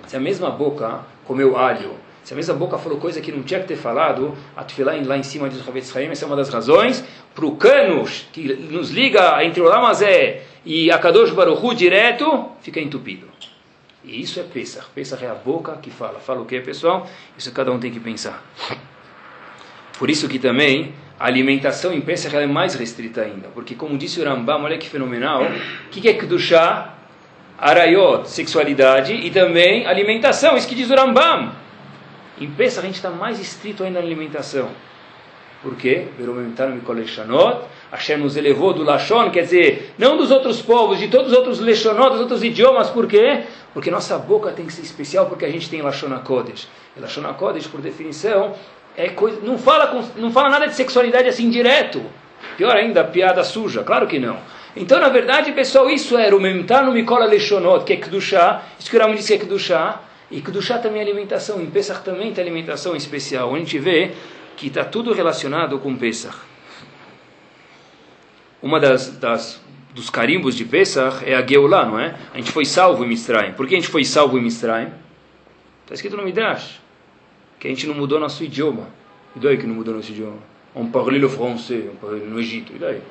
se 0.08 0.16
a 0.16 0.20
mesma 0.20 0.50
boca 0.50 1.02
comeu 1.26 1.58
alho, 1.58 1.92
se 2.24 2.34
a 2.34 2.36
mesma 2.36 2.56
boca 2.56 2.78
falou 2.80 2.98
coisa 2.98 3.22
que 3.22 3.32
não 3.32 3.44
tinha 3.44 3.60
que 3.60 3.68
ter 3.68 3.76
falado, 3.76 4.36
a 4.58 4.64
tefilá 4.64 4.94
lá 5.06 5.16
em 5.16 5.22
cima 5.22 5.48
diz 5.48 5.64
o 5.64 5.70
Havetz 5.70 5.96
Haim, 5.96 6.10
essa 6.10 6.26
é 6.26 6.28
uma 6.28 6.36
das 6.36 6.50
razões, 6.50 7.04
para 7.36 7.46
o 7.46 7.56
canos 7.56 8.28
que 8.34 8.42
nos 8.72 8.90
liga 8.90 9.44
entre 9.44 9.62
o 9.62 9.66
Lamazé 9.66 10.42
e 10.66 10.90
a 10.90 10.98
Kadosh 10.98 11.30
Baruchu 11.32 11.76
direto, 11.76 12.46
fica 12.62 12.80
entupido. 12.80 13.35
E 14.06 14.22
isso 14.22 14.40
é 14.40 14.44
Pesach. 14.44 14.88
Pesach 14.94 15.24
é 15.26 15.30
a 15.30 15.34
boca 15.34 15.78
que 15.82 15.90
fala. 15.90 16.20
Fala 16.20 16.42
o 16.42 16.46
que, 16.46 16.60
pessoal? 16.62 17.10
Isso 17.38 17.52
cada 17.52 17.72
um 17.72 17.80
tem 17.80 17.92
que 17.92 18.00
pensar. 18.00 18.44
Por 19.98 20.10
isso 20.10 20.28
que 20.28 20.38
também 20.38 20.94
a 21.20 21.26
alimentação 21.26 21.92
em 21.94 22.02
Pesach 22.02 22.36
é 22.36 22.46
mais 22.46 22.76
restrita 22.76 23.22
ainda. 23.22 23.48
Porque 23.48 23.74
como 23.74 23.98
disse 23.98 24.22
o 24.22 24.24
Rambam, 24.24 24.64
olha 24.64 24.78
que 24.78 24.88
fenomenal, 24.88 25.44
o 25.44 25.90
que, 25.90 26.02
que 26.02 26.10
é 26.10 26.14
Kedushá? 26.14 26.94
Arayot, 27.58 28.30
sexualidade, 28.30 29.14
e 29.14 29.32
também 29.32 29.88
alimentação, 29.88 30.58
isso 30.58 30.68
que 30.68 30.76
diz 30.76 30.90
o 30.90 30.96
Rambam. 30.96 31.54
Em 32.40 32.52
Pesach 32.52 32.80
a 32.80 32.88
gente 32.88 32.96
está 32.96 33.10
mais 33.10 33.40
estrito 33.40 33.84
ainda 33.84 34.00
na 34.00 34.06
alimentação. 34.06 34.70
Por 35.64 35.76
quê? 35.78 36.06
Hashem 37.92 38.18
nos 38.18 38.36
elevou 38.36 38.74
do 38.74 38.84
Lashon, 38.84 39.32
quer 39.32 39.44
dizer, 39.44 39.94
não 39.98 40.18
dos 40.18 40.30
outros 40.30 40.62
povos, 40.62 41.00
de 41.00 41.08
todos 41.08 41.32
os 41.32 41.38
outros 41.38 41.60
Leshonot, 41.60 42.12
dos 42.12 42.20
outros 42.20 42.44
idiomas, 42.44 42.90
por 42.90 43.08
quê? 43.08 43.44
Porque 43.76 43.92
nossa 43.92 44.18
boca 44.18 44.54
tem 44.54 44.66
que 44.66 44.72
ser 44.72 44.84
especial, 44.84 45.26
porque 45.26 45.44
a 45.44 45.52
gente 45.52 45.70
tem 45.70 45.82
Lashon 45.82 46.14
HaKodesh. 46.14 46.66
E 46.96 47.00
Lashon 47.02 47.24
por 47.70 47.82
definição, 47.82 48.56
é 48.96 49.10
coisa, 49.10 49.42
não, 49.44 49.58
fala 49.58 49.88
com, 49.88 50.02
não 50.18 50.32
fala 50.32 50.50
nada 50.50 50.66
de 50.66 50.76
sexualidade 50.76 51.28
assim 51.28 51.50
direto. 51.50 52.02
Pior 52.56 52.74
ainda, 52.74 53.04
piada 53.04 53.44
suja, 53.44 53.84
claro 53.84 54.08
que 54.08 54.18
não. 54.18 54.38
Então, 54.78 54.98
na 54.98 55.10
verdade, 55.10 55.52
pessoal, 55.52 55.90
isso 55.90 56.18
era 56.18 56.34
o 56.34 56.40
Memtar 56.40 56.86
no 56.86 56.94
Mikola 56.94 57.26
Leshonot, 57.26 57.84
que 57.84 57.92
é 57.92 57.98
Kedushá, 57.98 58.64
isso 58.80 58.90
que 58.90 58.96
o 58.96 59.00
Ramo 59.02 59.14
disse 59.14 59.28
que 59.28 59.34
é 59.34 59.38
Kedushá, 59.46 60.02
e 60.32 60.40
Kedushá 60.40 60.78
também 60.78 61.00
é 61.00 61.04
alimentação, 61.04 61.62
em 61.62 61.66
Pesach 61.66 62.02
também 62.02 62.32
tem 62.32 62.42
alimentação 62.42 62.96
especial. 62.96 63.54
A 63.54 63.58
gente 63.60 63.78
vê 63.78 64.14
que 64.56 64.68
está 64.68 64.86
tudo 64.86 65.12
relacionado 65.12 65.78
com 65.80 65.98
Pesach. 65.98 66.38
Uma 68.62 68.80
das, 68.80 69.10
das, 69.18 69.62
dos 69.96 70.10
carimbos 70.10 70.56
de 70.56 70.66
Pesach 70.66 71.24
é 71.26 71.34
a 71.34 71.46
Geulah, 71.46 71.86
não 71.86 71.98
é? 71.98 72.14
A 72.34 72.38
gente 72.38 72.52
foi 72.52 72.66
salvo 72.66 73.06
em 73.06 73.08
Mitzrayim. 73.08 73.54
Por 73.54 73.66
que 73.66 73.76
a 73.76 73.80
gente 73.80 73.90
foi 73.90 74.04
salvo 74.04 74.38
em 74.38 74.42
Mitzrayim? 74.42 74.92
Está 75.84 75.96
escrito 75.96 76.18
no 76.18 76.24
Midrash. 76.24 76.82
Que 77.58 77.68
a 77.68 77.70
gente 77.70 77.88
não 77.88 77.96
mudou 77.96 78.20
nosso 78.20 78.44
idioma. 78.44 78.90
E 79.36 79.40
daí 79.40 79.58
que 79.58 79.66
não 79.66 79.74
mudou 79.74 79.96
nosso 79.96 80.12
idioma? 80.12 80.38
On 80.76 80.88
parle 80.88 81.18
le 81.18 81.30
français 81.30 81.86
no 82.28 82.38
Egito. 82.38 82.74
E 82.76 82.78
daí? 82.78 83.02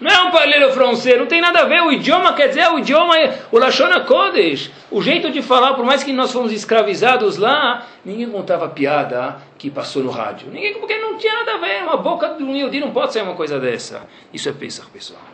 Não 0.00 0.10
é 0.10 0.22
um 0.22 0.30
parlelo 0.30 0.72
francês, 0.72 1.16
não 1.16 1.26
tem 1.26 1.40
nada 1.40 1.60
a 1.60 1.64
ver. 1.64 1.80
O 1.80 1.90
idioma 1.90 2.34
quer 2.34 2.48
dizer 2.48 2.68
o 2.68 2.78
idioma, 2.78 3.14
o 3.50 3.58
Lashon 3.58 3.88
Kodesh. 4.04 4.70
O 4.90 5.00
jeito 5.00 5.30
de 5.30 5.40
falar, 5.40 5.74
por 5.74 5.84
mais 5.86 6.02
que 6.02 6.12
nós 6.12 6.32
fomos 6.32 6.52
escravizados 6.52 7.38
lá, 7.38 7.86
ninguém 8.04 8.28
contava 8.28 8.68
piada 8.68 9.36
que 9.56 9.70
passou 9.70 10.02
no 10.02 10.10
rádio. 10.10 10.48
Ninguém, 10.50 10.74
porque 10.74 10.98
não 10.98 11.16
tinha 11.16 11.32
nada 11.32 11.54
a 11.54 11.58
ver. 11.58 11.84
Uma 11.84 11.96
boca 11.96 12.28
do 12.28 12.44
um 12.44 12.54
Yehudi 12.54 12.80
não 12.80 12.90
pode 12.90 13.12
ser 13.12 13.22
uma 13.22 13.34
coisa 13.34 13.58
dessa. 13.58 14.02
Isso 14.32 14.48
é 14.48 14.52
Pesach, 14.52 14.90
pessoal. 14.90 15.33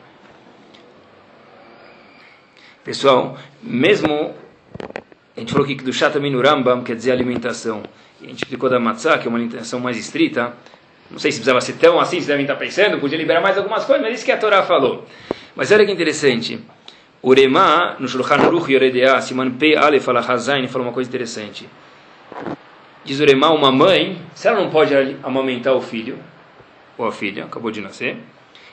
Pessoal, 2.84 3.36
mesmo 3.62 4.34
a 5.36 5.40
gente 5.40 5.52
falou 5.52 5.66
que 5.66 5.74
do 5.74 5.92
também 6.10 6.34
Rambam 6.34 6.82
quer 6.82 6.96
dizer 6.96 7.12
alimentação. 7.12 7.82
E 8.20 8.24
a 8.24 8.28
gente 8.28 8.38
explicou 8.42 8.70
da 8.70 8.80
matzah, 8.80 9.18
que 9.18 9.26
é 9.26 9.28
uma 9.28 9.38
alimentação 9.38 9.78
mais 9.80 9.98
estrita. 9.98 10.54
Não 11.10 11.18
sei 11.18 11.30
se 11.30 11.38
precisava 11.38 11.60
ser 11.60 11.74
tão 11.74 12.00
assim, 12.00 12.16
vocês 12.16 12.26
devem 12.26 12.44
estar 12.44 12.56
pensando, 12.56 12.98
podia 12.98 13.18
liberar 13.18 13.40
mais 13.40 13.58
algumas 13.58 13.84
coisas, 13.84 14.02
mas 14.02 14.14
isso 14.14 14.24
que 14.24 14.32
a 14.32 14.38
Torá 14.38 14.62
falou. 14.62 15.04
Mas 15.54 15.70
olha 15.72 15.84
que 15.84 15.92
interessante. 15.92 16.60
O 17.20 17.34
Rema, 17.34 17.96
no 17.98 18.08
Shulchan 18.08 18.36
Aruch 18.36 18.72
Yoredea, 18.72 19.20
Siman 19.20 19.50
P. 19.52 19.76
Aleph 19.76 20.08
Alachazain, 20.08 20.66
falou 20.68 20.86
uma 20.86 20.94
coisa 20.94 21.08
interessante. 21.08 21.68
Diz 23.04 23.20
o 23.20 23.24
Rema, 23.24 23.50
uma 23.50 23.70
mãe, 23.70 24.20
se 24.34 24.48
ela 24.48 24.60
não 24.60 24.70
pode 24.70 24.94
amamentar 25.22 25.74
o 25.74 25.82
filho, 25.82 26.18
ou 26.96 27.06
a 27.06 27.12
filha, 27.12 27.44
acabou 27.44 27.70
de 27.70 27.80
nascer, 27.80 28.16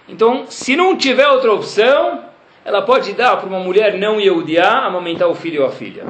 então, 0.07 0.45
se 0.47 0.75
não 0.75 0.95
tiver 0.95 1.27
outra 1.27 1.51
opção, 1.51 2.23
ela 2.67 2.81
pode 2.81 3.13
dar 3.13 3.37
para 3.37 3.47
uma 3.47 3.61
mulher 3.61 3.97
não 3.97 4.19
Yehudiá 4.19 4.85
amamentar 4.85 5.29
o 5.29 5.33
filho 5.33 5.61
ou 5.61 5.69
a 5.69 5.71
filha. 5.71 6.03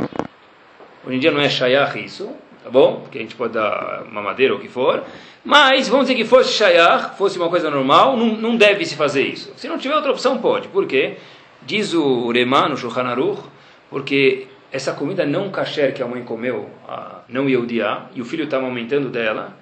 Hoje 1.06 1.16
em 1.16 1.20
dia 1.20 1.30
não 1.30 1.40
é 1.40 1.48
Shayach 1.48 2.04
isso, 2.04 2.32
tá 2.64 2.70
bom? 2.72 3.02
Porque 3.02 3.20
a 3.20 3.22
gente 3.22 3.36
pode 3.36 3.54
dar 3.54 4.06
mamadeira 4.12 4.56
ou 4.56 4.60
o 4.60 4.62
que 4.62 4.68
for. 4.68 5.04
Mas, 5.46 5.88
vamos 5.88 6.08
dizer 6.08 6.18
que 6.18 6.26
fosse 6.26 6.54
Shayach, 6.54 7.16
fosse 7.16 7.38
uma 7.38 7.48
coisa 7.48 7.70
normal, 7.70 8.18
não, 8.18 8.36
não 8.36 8.56
deve 8.56 8.84
se 8.88 8.96
fazer 8.96 9.22
isso. 9.22 9.54
Se 9.56 9.68
não 9.68 9.78
tiver 9.78 9.94
outra 9.94 10.10
opção, 10.10 10.40
pode. 10.40 10.68
Por 10.70 10.88
quê? 10.88 11.18
Diz 11.62 11.94
o 11.94 12.32
Rema 12.32 12.68
no 12.68 12.76
Shulchan 12.76 13.04
Aruch, 13.04 13.44
porque 13.88 14.48
essa 14.72 14.94
comida 14.94 15.28
não 15.28 15.52
kasher 15.52 15.94
que 15.94 16.02
a 16.02 16.08
mãe 16.08 16.24
comeu, 16.24 16.68
a 16.88 17.20
não 17.30 17.48
Yehudiá, 17.48 18.08
e 18.16 18.22
o 18.22 18.26
filho 18.26 18.46
está 18.46 18.58
amamentando 18.58 19.10
dela, 19.10 19.56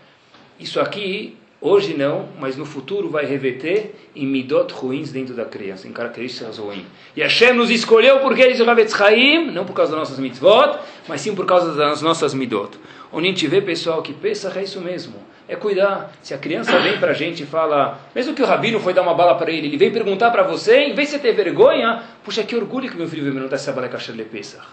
isso 0.57 0.79
aqui, 0.79 1.35
hoje 1.67 1.93
não, 1.93 2.29
mas 2.39 2.55
no 2.55 2.65
futuro 2.65 3.09
vai 3.09 3.25
reverter 3.25 3.95
em 4.15 4.25
midot 4.25 4.73
ruins 4.73 5.11
dentro 5.11 5.33
da 5.33 5.45
criança, 5.45 5.87
em 5.87 5.91
características 5.91 6.57
ruins. 6.57 6.85
E 7.15 7.21
Hashem 7.21 7.53
nos 7.53 7.69
escolheu 7.69 8.19
porque 8.19 8.43
o 8.45 8.65
Ravetz 8.65 8.95
Chaim, 8.95 9.51
não 9.51 9.65
por 9.65 9.73
causa 9.73 9.91
das 9.91 9.99
nossas 9.99 10.19
mitzvot, 10.19 10.77
mas 11.07 11.21
sim 11.21 11.33
por 11.33 11.45
causa 11.45 11.73
das 11.73 12.01
nossas 12.01 12.33
midot. 12.33 12.77
Onde 13.11 13.27
a 13.27 13.29
gente 13.29 13.47
vê, 13.47 13.61
pessoal, 13.61 14.01
que 14.01 14.13
Pesach 14.13 14.57
é 14.57 14.63
isso 14.63 14.81
mesmo 14.81 15.15
é 15.47 15.55
cuidar. 15.55 16.11
Se 16.21 16.33
a 16.33 16.37
criança 16.37 16.77
vem 16.79 16.97
para 16.97 17.11
a 17.11 17.13
gente 17.13 17.43
e 17.43 17.45
fala, 17.45 17.99
mesmo 18.13 18.33
que 18.33 18.41
o 18.41 18.45
rabino 18.45 18.79
foi 18.79 18.93
dar 18.93 19.01
uma 19.01 19.13
bala 19.13 19.35
para 19.35 19.51
ele, 19.51 19.67
ele 19.67 19.77
vem 19.77 19.91
perguntar 19.91 20.31
para 20.31 20.43
você, 20.43 20.79
em 20.79 20.93
vez 20.93 21.09
de 21.09 21.15
você 21.15 21.19
ter 21.19 21.33
vergonha, 21.33 22.03
puxa, 22.23 22.43
que 22.43 22.55
orgulho 22.55 22.89
que 22.89 22.97
meu 22.97 23.07
filho 23.07 23.23
veio 23.23 23.33
me 23.33 23.39
perguntar 23.39 23.55
essa 23.55 23.71
bala 23.71 23.87
é 23.87 23.89
kasher 23.89 24.15
le 24.15 24.25
Pesach. 24.25 24.65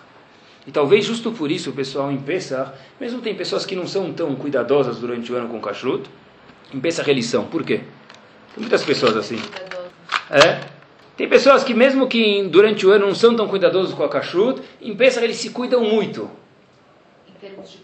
E 0.66 0.70
talvez 0.70 1.04
justo 1.04 1.32
por 1.32 1.50
isso, 1.50 1.70
o 1.70 1.72
pessoal 1.72 2.10
em 2.10 2.18
Pesach, 2.18 2.70
mesmo 3.00 3.20
tem 3.20 3.34
pessoas 3.34 3.66
que 3.66 3.74
não 3.74 3.86
são 3.86 4.12
tão 4.12 4.34
cuidadosas 4.34 4.98
durante 4.98 5.32
o 5.32 5.36
ano 5.36 5.48
com 5.48 5.60
kashrut, 5.60 6.08
em 6.72 6.80
Pesach 6.80 7.08
eles 7.10 7.26
são. 7.26 7.44
Por 7.44 7.64
quê? 7.64 7.80
Tem 8.54 8.60
muitas 8.60 8.84
pessoas 8.84 9.16
assim. 9.16 9.40
É? 10.30 10.60
Tem 11.16 11.28
pessoas 11.28 11.62
que 11.62 11.74
mesmo 11.74 12.06
que 12.06 12.42
durante 12.44 12.86
o 12.86 12.90
ano 12.90 13.06
não 13.06 13.14
são 13.14 13.36
tão 13.36 13.46
cuidadosos 13.46 13.94
com 13.94 14.02
a 14.02 14.08
kashrut, 14.08 14.62
em 14.80 14.96
Pesach 14.96 15.24
eles 15.24 15.36
se 15.36 15.50
cuidam 15.50 15.82
muito 15.82 16.30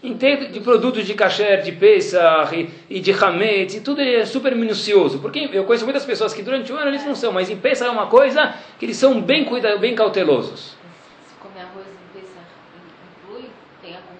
em 0.01 0.15
termos 0.15 0.51
de 0.51 0.59
produtos 0.61 1.05
de 1.05 1.13
kasher, 1.13 1.61
de 1.61 1.71
Pesach 1.73 2.55
e, 2.55 2.69
e 2.89 2.99
de 2.99 3.11
Hametz, 3.11 3.75
e 3.75 3.81
tudo 3.81 4.01
é 4.01 4.25
super 4.25 4.55
minucioso. 4.55 5.19
Porque 5.19 5.49
eu 5.51 5.65
conheço 5.65 5.83
muitas 5.83 6.05
pessoas 6.05 6.33
que 6.33 6.41
durante 6.41 6.71
o 6.71 6.77
ano 6.77 6.89
eles 6.89 7.05
não 7.05 7.15
são, 7.15 7.31
mas 7.31 7.49
em 7.49 7.57
Pesach 7.57 7.89
é 7.89 7.91
uma 7.91 8.07
coisa 8.07 8.55
que 8.77 8.85
eles 8.85 8.95
são 8.95 9.21
bem, 9.21 9.43
cuida, 9.43 9.77
bem 9.77 9.93
cautelosos. 9.95 10.77
Se 11.27 11.35
comer 11.39 11.61
arroz 11.61 11.85
em 11.87 12.19
Pesach 12.19 12.47
inclui? 13.23 13.49
Tem 13.81 13.95
alguns 13.95 14.19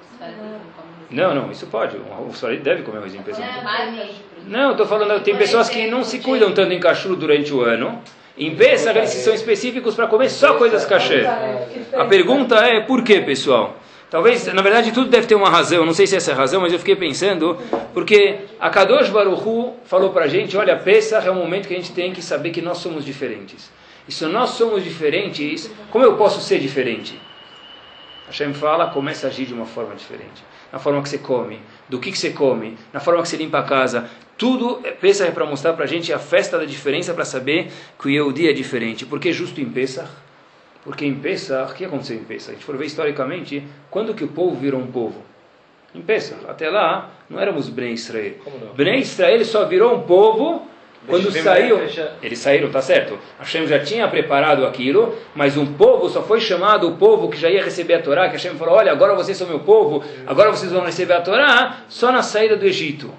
não, 1.09 1.33
não, 1.33 1.51
isso 1.51 1.65
pode. 1.67 1.97
O 1.97 2.29
Sfarad 2.31 2.61
deve 2.61 2.83
comer 2.83 2.97
arroz 2.97 3.15
em 3.15 3.21
Pesach. 3.21 3.41
Não, 4.47 4.71
estou 4.71 4.85
falando, 4.85 5.21
tem 5.21 5.35
pessoas 5.35 5.69
que 5.69 5.87
não 5.87 6.03
se 6.03 6.19
cuidam 6.19 6.51
tanto 6.51 6.73
em 6.73 6.79
kashrut 6.79 7.19
durante 7.19 7.53
o 7.53 7.61
ano. 7.61 8.01
Em 8.37 8.55
Pesach 8.55 8.97
eles 8.97 9.09
são 9.09 9.33
específicos 9.33 9.95
para 9.95 10.07
comer 10.07 10.29
só 10.29 10.53
coisas 10.55 10.85
kasher. 10.85 11.27
A 11.93 12.05
pergunta 12.05 12.55
é 12.55 12.79
por 12.79 13.03
quê, 13.03 13.19
pessoal? 13.19 13.75
Talvez, 14.09 14.51
na 14.51 14.61
verdade, 14.61 14.91
tudo 14.91 15.09
deve 15.09 15.27
ter 15.27 15.35
uma 15.35 15.49
razão. 15.49 15.85
Não 15.85 15.93
sei 15.93 16.07
se 16.07 16.15
essa 16.15 16.31
é 16.31 16.33
a 16.33 16.37
razão, 16.37 16.61
mas 16.61 16.73
eu 16.73 16.79
fiquei 16.79 16.95
pensando, 16.95 17.57
porque 17.93 18.39
a 18.59 18.69
Kadosh 18.69 19.09
Baruchu 19.09 19.73
falou 19.85 20.11
para 20.11 20.25
a 20.25 20.27
gente: 20.27 20.57
olha, 20.57 20.75
Pesach 20.77 21.27
é 21.27 21.31
um 21.31 21.35
momento 21.35 21.67
que 21.67 21.73
a 21.73 21.77
gente 21.77 21.91
tem 21.91 22.11
que 22.11 22.21
saber 22.21 22.49
que 22.49 22.61
nós 22.61 22.77
somos 22.77 23.05
diferentes. 23.05 23.71
E 24.07 24.11
se 24.11 24.25
nós 24.25 24.51
somos 24.51 24.83
diferentes, 24.83 25.69
como 25.91 26.03
eu 26.03 26.15
posso 26.15 26.41
ser 26.41 26.59
diferente? 26.59 27.19
Hashem 28.25 28.53
fala, 28.53 28.87
começa 28.87 29.27
a 29.27 29.29
agir 29.29 29.45
de 29.45 29.53
uma 29.53 29.65
forma 29.65 29.95
diferente. 29.95 30.43
Na 30.71 30.79
forma 30.79 31.01
que 31.01 31.09
você 31.09 31.17
come, 31.17 31.59
do 31.89 31.99
que, 31.99 32.11
que 32.11 32.17
você 32.17 32.29
come, 32.29 32.77
na 32.93 32.99
forma 32.99 33.21
que 33.21 33.27
você 33.27 33.37
limpa 33.37 33.59
a 33.59 33.63
casa. 33.63 34.09
Tudo, 34.37 34.81
Pesach 35.01 35.29
é 35.29 35.33
para 35.33 35.45
mostrar 35.45 35.73
para 35.73 35.83
a 35.83 35.87
gente 35.87 36.13
a 36.13 36.19
festa 36.19 36.57
da 36.57 36.63
diferença, 36.63 37.13
para 37.13 37.25
saber 37.25 37.71
que 37.99 38.07
o 38.07 38.09
Yehudi 38.09 38.47
é 38.47 38.53
diferente. 38.53 39.05
Porque 39.05 39.33
justo 39.33 39.59
em 39.59 39.69
Pesach, 39.69 40.09
porque 40.83 41.05
em 41.05 41.15
Pesach, 41.15 41.71
o 41.71 41.75
que 41.75 41.83
aconteceu 41.83 42.15
em 42.15 42.23
Pesach? 42.23 42.51
A 42.51 42.53
gente 42.53 42.63
for 42.63 42.77
ver 42.77 42.85
historicamente, 42.85 43.63
quando 43.89 44.13
que 44.13 44.23
o 44.23 44.27
povo 44.29 44.55
virou 44.55 44.79
um 44.79 44.87
povo? 44.87 45.21
Em 45.93 46.01
Pesach. 46.01 46.39
Até 46.47 46.69
lá, 46.69 47.09
não 47.29 47.39
éramos 47.39 47.67
Bnei 47.67 47.93
Israel. 47.93 48.35
Bnei 48.75 48.99
Israel 48.99 49.43
só 49.43 49.65
virou 49.65 49.95
um 49.97 50.03
povo 50.03 50.68
Quando 51.09 51.31
saiu, 51.31 51.79
eles 52.21 52.39
saíram, 52.39 52.69
tá 52.69 52.81
certo. 52.81 53.17
Hashem 53.39 53.65
já 53.65 53.79
tinha 53.79 54.07
preparado 54.07 54.65
aquilo, 54.65 55.15
mas 55.33 55.57
um 55.57 55.65
povo 55.65 56.07
só 56.07 56.21
foi 56.21 56.39
chamado 56.39 56.87
o 56.87 56.97
povo 56.97 57.29
que 57.29 57.37
já 57.37 57.49
ia 57.49 57.63
receber 57.63 57.95
a 57.95 58.01
Torá, 58.01 58.27
que 58.27 58.33
Hashem 58.33 58.55
falou, 58.55 58.75
olha, 58.75 58.91
agora 58.91 59.15
vocês 59.15 59.35
são 59.35 59.47
meu 59.47 59.59
povo, 59.59 60.03
agora 60.27 60.51
vocês 60.51 60.71
vão 60.71 60.85
receber 60.85 61.13
a 61.13 61.21
Torá, 61.21 61.77
só 61.89 62.11
na 62.11 62.21
saída 62.21 62.55
do 62.55 62.65
Egito. 62.65 63.11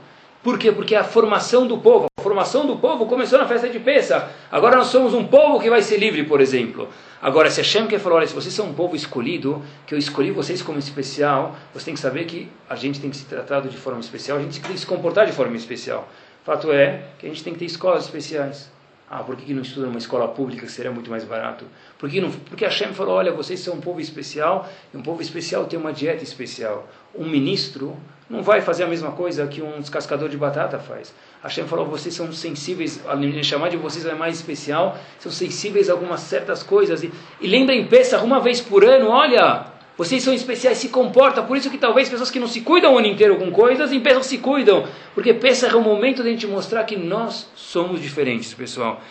Por 0.43 0.59
quê? 0.59 0.73
Porque 0.73 0.95
a 0.95 1.05
formação 1.05 1.67
do 1.67 1.77
povo, 1.77 2.07
a 2.19 2.23
formação 2.23 2.67
do 2.67 2.77
povo 2.77 3.05
começou 3.05 3.39
na 3.39 3.47
festa 3.47 3.69
de 3.69 3.79
Pesach. 3.79 4.27
Agora 4.51 4.77
nós 4.77 4.87
somos 4.87 5.13
um 5.13 5.25
povo 5.25 5.61
que 5.61 5.69
vai 5.69 5.83
ser 5.83 5.99
livre, 5.99 6.25
por 6.25 6.41
exemplo. 6.41 6.89
Agora, 7.21 7.51
se 7.51 7.61
Hashem 7.61 7.87
quer 7.87 8.01
falar, 8.01 8.17
olha, 8.17 8.27
se 8.27 8.35
vocês 8.35 8.55
são 8.55 8.67
um 8.67 8.73
povo 8.73 8.97
escolhido, 8.97 9.63
que 9.87 9.93
eu 9.93 9.99
escolhi 9.99 10.31
vocês 10.31 10.63
como 10.63 10.79
especial, 10.79 11.55
você 11.75 11.85
tem 11.85 11.95
que 11.95 12.01
saber 12.01 12.25
que 12.25 12.49
a 12.71 12.75
gente 12.75 12.99
tem 12.99 13.11
que 13.11 13.17
se 13.19 13.27
tratar 13.27 13.61
de 13.61 13.77
forma 13.77 14.01
especial, 14.01 14.39
a 14.39 14.41
gente 14.41 14.59
tem 14.59 14.73
que 14.73 14.79
se 14.79 14.87
comportar 14.87 15.27
de 15.27 15.33
forma 15.33 15.55
especial. 15.55 16.09
Fato 16.45 16.73
é 16.73 17.03
que 17.19 17.27
a 17.27 17.29
gente 17.29 17.45
tem 17.45 17.53
que 17.53 17.59
ter 17.59 17.67
escolas 17.67 18.05
especiais. 18.05 18.71
Ah, 19.13 19.25
por 19.25 19.35
que, 19.35 19.53
não 19.53 19.63
estuda 19.63 19.87
numa 19.87 19.99
escola 19.99 20.29
pública 20.29 20.65
que 20.65 20.71
seria 20.71 20.93
muito 20.93 21.11
mais 21.11 21.25
barato? 21.25 21.65
Por 21.99 22.09
que 22.09 22.21
não, 22.21 22.31
porque 22.31 22.65
Hashem 22.65 22.95
falou, 22.95 23.17
olha, 23.17 23.33
vocês 23.33 23.59
são 23.59 23.75
um 23.75 23.81
povo 23.81 24.01
especial, 24.01 24.69
e 24.95 24.97
um 24.97 25.03
povo 25.03 25.21
especial 25.21 25.65
tem 25.67 25.77
uma 25.77 25.93
dieta 25.93 26.23
especial. 26.23 26.89
Um 27.13 27.29
ministro 27.29 27.97
não 28.31 28.41
vai 28.41 28.61
fazer 28.61 28.85
a 28.85 28.87
mesma 28.87 29.11
coisa 29.11 29.45
que 29.49 29.61
um 29.61 29.81
descascador 29.81 30.29
de 30.29 30.37
batata 30.37 30.79
faz. 30.79 31.13
Hashem 31.43 31.67
falou, 31.67 31.87
vocês 31.87 32.15
são 32.15 32.33
sensíveis, 32.33 33.01
a 33.05 33.43
chamar 33.43 33.71
de 33.71 33.77
vocês 33.77 34.07
é 34.07 34.15
mais 34.15 34.37
especial, 34.37 34.97
são 35.19 35.33
sensíveis 35.33 35.91
a 35.91 35.93
algumas 35.93 36.21
certas 36.21 36.63
coisas. 36.63 37.03
E, 37.03 37.13
e 37.41 37.49
lembrem, 37.49 37.89
peça 37.89 38.23
uma 38.23 38.39
vez 38.39 38.61
por 38.61 38.85
ano, 38.85 39.09
olha, 39.09 39.67
vocês 40.01 40.23
são 40.23 40.33
especiais, 40.33 40.79
se 40.79 40.89
comporta. 40.89 41.43
Por 41.43 41.59
isso 41.59 41.71
que 41.71 41.77
talvez 41.77 42.09
pessoas 42.09 42.31
que 42.31 42.41
não 42.41 42.49
se 42.49 42.63
cuidam 42.63 42.95
o 42.95 42.99
ano 42.99 43.07
inteiro 43.07 43.37
com 43.37 43.51
coisas, 43.51 43.93
em 43.93 44.01
Pesach 44.01 44.25
se 44.25 44.39
cuidam. 44.39 44.89
Porque 45.15 45.35
Pesach 45.35 45.75
é 45.75 45.77
o 45.77 45.83
momento 45.83 46.23
de 46.23 46.31
a 46.31 46.33
gente 46.33 46.47
mostrar 46.47 46.85
que 46.85 46.97
nós 46.97 47.51
somos 47.55 48.01
diferentes, 48.01 48.55
pessoal. 48.55 49.03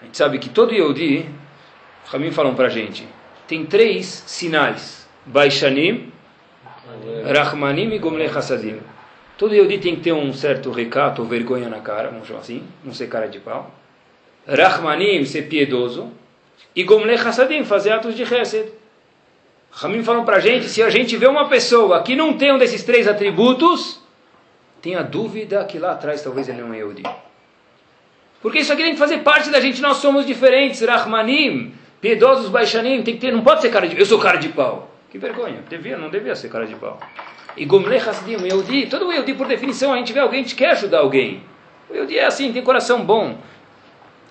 A 0.00 0.06
gente 0.06 0.16
sabe 0.16 0.38
que 0.38 0.48
todo 0.48 0.72
Yehudi, 0.72 1.26
Ramim 2.06 2.30
falam 2.30 2.54
para 2.54 2.68
a 2.68 2.70
gente, 2.70 3.06
tem 3.46 3.66
três 3.66 4.24
sinais. 4.26 5.06
Baishanim, 5.26 6.10
Rahmanim 7.30 7.92
e 7.92 7.98
Gomle 7.98 8.24
Hassadim. 8.24 8.78
Todo 9.36 9.54
Yehudi 9.54 9.76
tem 9.76 9.96
que 9.96 10.00
ter 10.00 10.14
um 10.14 10.32
certo 10.32 10.70
recato 10.70 11.20
ou 11.20 11.28
vergonha 11.28 11.68
na 11.68 11.80
cara, 11.80 12.08
vamos 12.08 12.26
chamar 12.26 12.40
assim, 12.40 12.62
não 12.82 12.94
ser 12.94 13.06
cara 13.06 13.26
de 13.26 13.38
pau. 13.38 13.70
Rahmanim, 14.48 15.26
ser 15.26 15.42
piedoso. 15.42 16.10
E 16.74 16.82
Gomle 16.84 17.16
Hassadim, 17.16 17.64
fazer 17.64 17.90
atos 17.92 18.16
de 18.16 18.22
Hesed. 18.22 18.80
Ramim 19.72 20.02
falam 20.04 20.24
para 20.24 20.36
a 20.36 20.40
gente, 20.40 20.68
se 20.68 20.82
a 20.82 20.90
gente 20.90 21.16
vê 21.16 21.26
uma 21.26 21.48
pessoa 21.48 22.02
que 22.02 22.14
não 22.14 22.34
tem 22.34 22.52
um 22.52 22.58
desses 22.58 22.84
três 22.84 23.08
atributos, 23.08 24.00
tenha 24.82 25.02
dúvida 25.02 25.64
que 25.64 25.78
lá 25.78 25.92
atrás 25.92 26.22
talvez 26.22 26.48
ele 26.48 26.60
não 26.60 26.74
é 26.74 26.78
Yehudi. 26.78 27.02
Porque 28.42 28.58
isso 28.58 28.72
aqui 28.72 28.82
tem 28.82 28.92
que 28.92 28.98
fazer 28.98 29.18
parte 29.18 29.48
da 29.48 29.60
gente, 29.60 29.80
nós 29.80 29.96
somos 29.96 30.26
diferentes. 30.26 30.82
Rahmanim, 30.82 31.72
piedosos, 32.00 32.50
baixanim, 32.50 33.02
tem 33.02 33.14
que 33.14 33.20
ter, 33.20 33.32
não 33.32 33.42
pode 33.42 33.62
ser 33.62 33.70
cara 33.70 33.88
de, 33.88 33.98
eu 33.98 34.04
sou 34.04 34.18
cara 34.18 34.36
de 34.36 34.50
pau. 34.50 34.90
Que 35.10 35.16
vergonha. 35.16 35.62
Devia, 35.68 35.96
não 35.96 36.10
devia 36.10 36.34
ser 36.34 36.50
cara 36.50 36.66
de 36.66 36.74
pau. 36.74 36.98
E 37.56 37.64
Gomle 37.64 37.96
Hassidim, 37.96 38.36
o 38.36 38.46
Yehudi, 38.46 38.86
todo 38.86 39.10
Yehudi, 39.10 39.34
por 39.34 39.46
definição, 39.46 39.92
a 39.92 39.96
gente 39.96 40.12
vê 40.12 40.20
alguém, 40.20 40.40
a 40.40 40.42
gente 40.42 40.54
quer 40.54 40.72
ajudar 40.72 40.98
alguém. 40.98 41.42
O 41.88 41.94
Yehudi 41.94 42.18
é 42.18 42.26
assim, 42.26 42.52
tem 42.52 42.62
coração 42.62 43.04
bom. 43.04 43.38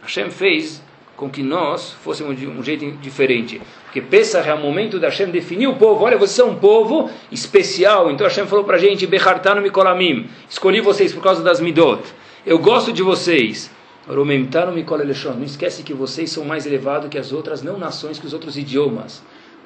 Hashem 0.01 0.30
fez 0.30 0.84
com 1.15 1.30
que 1.30 1.41
nós 1.41 1.91
fôssemos 1.91 2.38
de 2.38 2.47
um 2.47 2.62
jeito 2.62 2.91
diferente. 2.97 3.62
Porque 3.91 3.99
Pesach 3.99 4.47
é 4.47 4.54
o 4.54 4.58
momento 4.58 4.97
da 4.97 5.10
Hashem 5.10 5.30
definir 5.30 5.67
o 5.67 5.75
povo. 5.75 6.06
Olha, 6.06 6.17
vocês 6.17 6.32
são 6.32 6.51
um 6.51 6.56
povo 6.56 7.10
especial. 7.30 8.10
Então 8.10 8.25
Hashem 8.25 8.47
falou 8.47 8.63
para 8.63 8.77
a 8.77 8.80
gente, 8.80 9.06
Bechartanu 9.06 9.62
Mikolamim, 9.62 10.30
escolhi 10.49 10.80
vocês 10.80 11.12
por 11.12 11.21
causa 11.21 11.43
das 11.43 11.60
Midot. 11.60 12.01
Eu 12.45 12.58
gosto 12.58 12.93
de 12.93 13.04
vocês. 13.04 13.69
Não 14.08 15.43
esquece 15.43 15.84
que 15.84 15.93
vocês 15.93 16.32
são 16.32 16.45
mais 16.45 16.65
elevados 16.65 17.10
que 17.10 17.17
as 17.17 17.34
outras 17.34 17.62
não 17.62 17.77
nações, 17.77 18.17
que 18.17 18.25
os 18.25 18.32
outros 18.32 18.58
idiomas. 18.58 19.21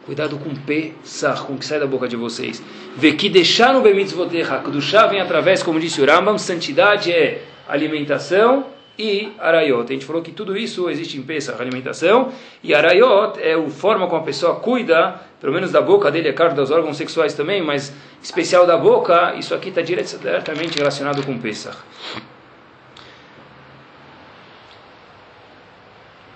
Cuidado 0.07 0.37
com 0.37 0.55
Pesach, 0.55 1.43
com 1.43 1.53
o 1.53 1.57
que 1.59 1.65
sai 1.65 1.79
da 1.79 1.85
boca 1.85 2.07
de 2.07 2.15
vocês. 2.15 2.63
Vê 2.97 3.11
que 3.13 3.29
deixaram 3.29 3.83
bemitzvotecha, 3.83 4.57
Kudushá 4.57 5.05
vem 5.05 5.21
através, 5.21 5.61
como 5.61 5.79
disse 5.79 6.01
o 6.01 6.05
Rambam, 6.05 6.39
santidade 6.39 7.11
é 7.11 7.43
alimentação 7.67 8.73
e 8.97 9.33
arayot. 9.39 9.89
A 9.89 9.93
gente 9.93 10.05
falou 10.05 10.21
que 10.21 10.31
tudo 10.31 10.57
isso 10.57 10.89
existe 10.89 11.17
em 11.17 11.21
Pesach, 11.21 11.61
alimentação, 11.61 12.31
e 12.63 12.73
arayot 12.73 13.39
é 13.39 13.53
a 13.53 13.69
forma 13.69 14.07
como 14.07 14.21
a 14.21 14.23
pessoa 14.23 14.55
cuida, 14.55 15.19
pelo 15.39 15.53
menos 15.53 15.71
da 15.71 15.81
boca 15.81 16.09
dele, 16.09 16.29
é 16.29 16.33
claro, 16.33 16.55
dos 16.55 16.71
órgãos 16.71 16.97
sexuais 16.97 17.33
também, 17.33 17.61
mas 17.61 17.93
especial 18.21 18.65
da 18.65 18.77
boca, 18.77 19.35
isso 19.35 19.53
aqui 19.53 19.69
está 19.69 19.81
diretamente 19.81 20.77
relacionado 20.77 21.23
com 21.25 21.37
Pesach. 21.37 21.77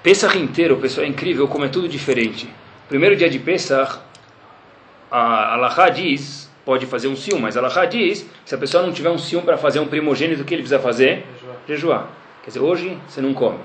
Pesach 0.04 0.38
inteiro, 0.38 0.78
pessoal, 0.78 1.06
é 1.06 1.10
incrível 1.10 1.48
como 1.48 1.66
é 1.66 1.68
tudo 1.68 1.88
diferente. 1.88 2.50
Primeiro 2.88 3.16
dia 3.16 3.30
de 3.30 3.38
Pesach, 3.38 4.00
a 5.12 5.54
Allahá 5.54 5.90
diz, 5.90 6.50
pode 6.64 6.86
fazer 6.86 7.08
um 7.08 7.16
ciúme, 7.16 7.42
mas 7.42 7.58
a 7.58 7.60
Allahá 7.60 7.86
diz, 7.86 8.26
se 8.46 8.56
a 8.56 8.58
pessoa 8.58 8.84
não 8.84 8.94
tiver 8.94 9.10
um 9.10 9.18
ciúme 9.18 9.46
para 9.46 9.58
fazer 9.58 9.80
um 9.80 9.88
primogênito, 9.88 10.42
o 10.42 10.46
que 10.46 10.54
ele 10.54 10.62
precisa 10.62 10.80
fazer? 10.80 11.26
Jejuar. 11.40 11.58
Jejuar. 11.68 12.19
Quer 12.44 12.50
dizer, 12.50 12.60
hoje 12.60 12.98
você 13.08 13.22
não 13.22 13.34
come. 13.34 13.60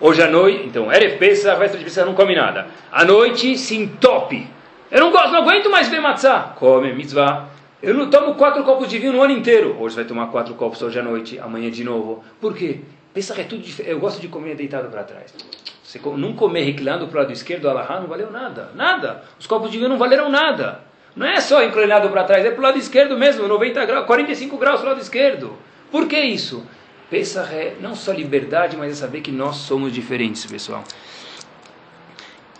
Hoje 0.00 0.22
à 0.22 0.28
noite, 0.28 0.66
então, 0.66 0.92
Erev 0.92 1.18
Pesach, 1.18 1.58
véspera 1.58 1.78
de 1.78 1.84
Pesach, 1.84 2.06
não 2.06 2.14
come 2.14 2.34
nada. 2.34 2.66
À 2.92 3.04
noite, 3.04 3.56
se 3.56 3.76
entope. 3.76 4.46
Eu 4.90 5.00
não 5.00 5.10
gosto, 5.10 5.30
não 5.30 5.40
aguento 5.40 5.70
mais 5.70 5.88
ver 5.88 6.00
matzah. 6.00 6.54
Come, 6.56 6.92
mitzvah. 6.92 7.48
Eu 7.82 7.94
não 7.94 8.10
tomo 8.10 8.34
quatro 8.34 8.62
copos 8.64 8.88
de 8.88 8.98
vinho 8.98 9.12
no 9.12 9.22
ano 9.22 9.32
inteiro. 9.32 9.76
Hoje 9.80 9.96
vai 9.96 10.04
tomar 10.04 10.26
quatro 10.26 10.54
copos 10.54 10.82
hoje 10.82 10.98
à 10.98 11.02
noite, 11.02 11.38
amanhã 11.38 11.70
de 11.70 11.82
novo. 11.82 12.22
Por 12.40 12.54
quê? 12.54 12.80
Pesach 13.14 13.40
é 13.40 13.44
tudo 13.44 13.62
diferente. 13.62 13.92
Eu 13.92 13.98
gosto 13.98 14.20
de 14.20 14.28
comer 14.28 14.54
deitado 14.54 14.88
para 14.88 15.02
trás. 15.02 15.32
Você 15.82 16.00
não 16.16 16.32
comer 16.34 16.62
reclinado 16.62 17.06
para 17.06 17.18
o 17.18 17.20
lado 17.22 17.32
esquerdo, 17.32 17.68
Allahá, 17.68 18.00
não 18.00 18.06
valeu 18.06 18.30
nada. 18.30 18.70
Nada. 18.74 19.22
Os 19.38 19.46
copos 19.46 19.70
de 19.70 19.78
vinho 19.78 19.88
não 19.88 19.96
valeram 19.96 20.28
nada. 20.28 20.80
Não 21.14 21.26
é 21.26 21.40
só 21.40 21.62
inclinado 21.64 22.10
para 22.10 22.24
trás, 22.24 22.44
é 22.44 22.50
para 22.50 22.60
o 22.60 22.62
lado 22.62 22.78
esquerdo 22.78 23.16
mesmo, 23.16 23.48
90 23.48 23.86
graus, 23.86 24.06
45 24.06 24.58
graus 24.58 24.80
para 24.80 24.88
o 24.88 24.90
lado 24.90 25.00
esquerdo. 25.00 25.56
Por 25.90 26.06
que 26.06 26.18
isso? 26.20 26.66
Pesach 27.10 27.54
é 27.54 27.76
não 27.80 27.94
só 27.94 28.12
liberdade, 28.12 28.76
mas 28.76 28.92
é 28.92 28.94
saber 28.94 29.20
que 29.20 29.30
nós 29.30 29.56
somos 29.56 29.92
diferentes, 29.92 30.44
pessoal. 30.46 30.82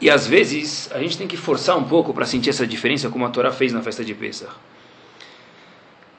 E 0.00 0.10
às 0.10 0.26
vezes 0.26 0.90
a 0.92 0.98
gente 0.98 1.16
tem 1.16 1.26
que 1.26 1.36
forçar 1.36 1.76
um 1.76 1.84
pouco 1.84 2.12
para 2.12 2.26
sentir 2.26 2.50
essa 2.50 2.66
diferença, 2.66 3.08
como 3.08 3.24
a 3.24 3.30
Torá 3.30 3.50
fez 3.50 3.72
na 3.72 3.82
festa 3.82 4.04
de 4.04 4.14
Pesach. 4.14 4.52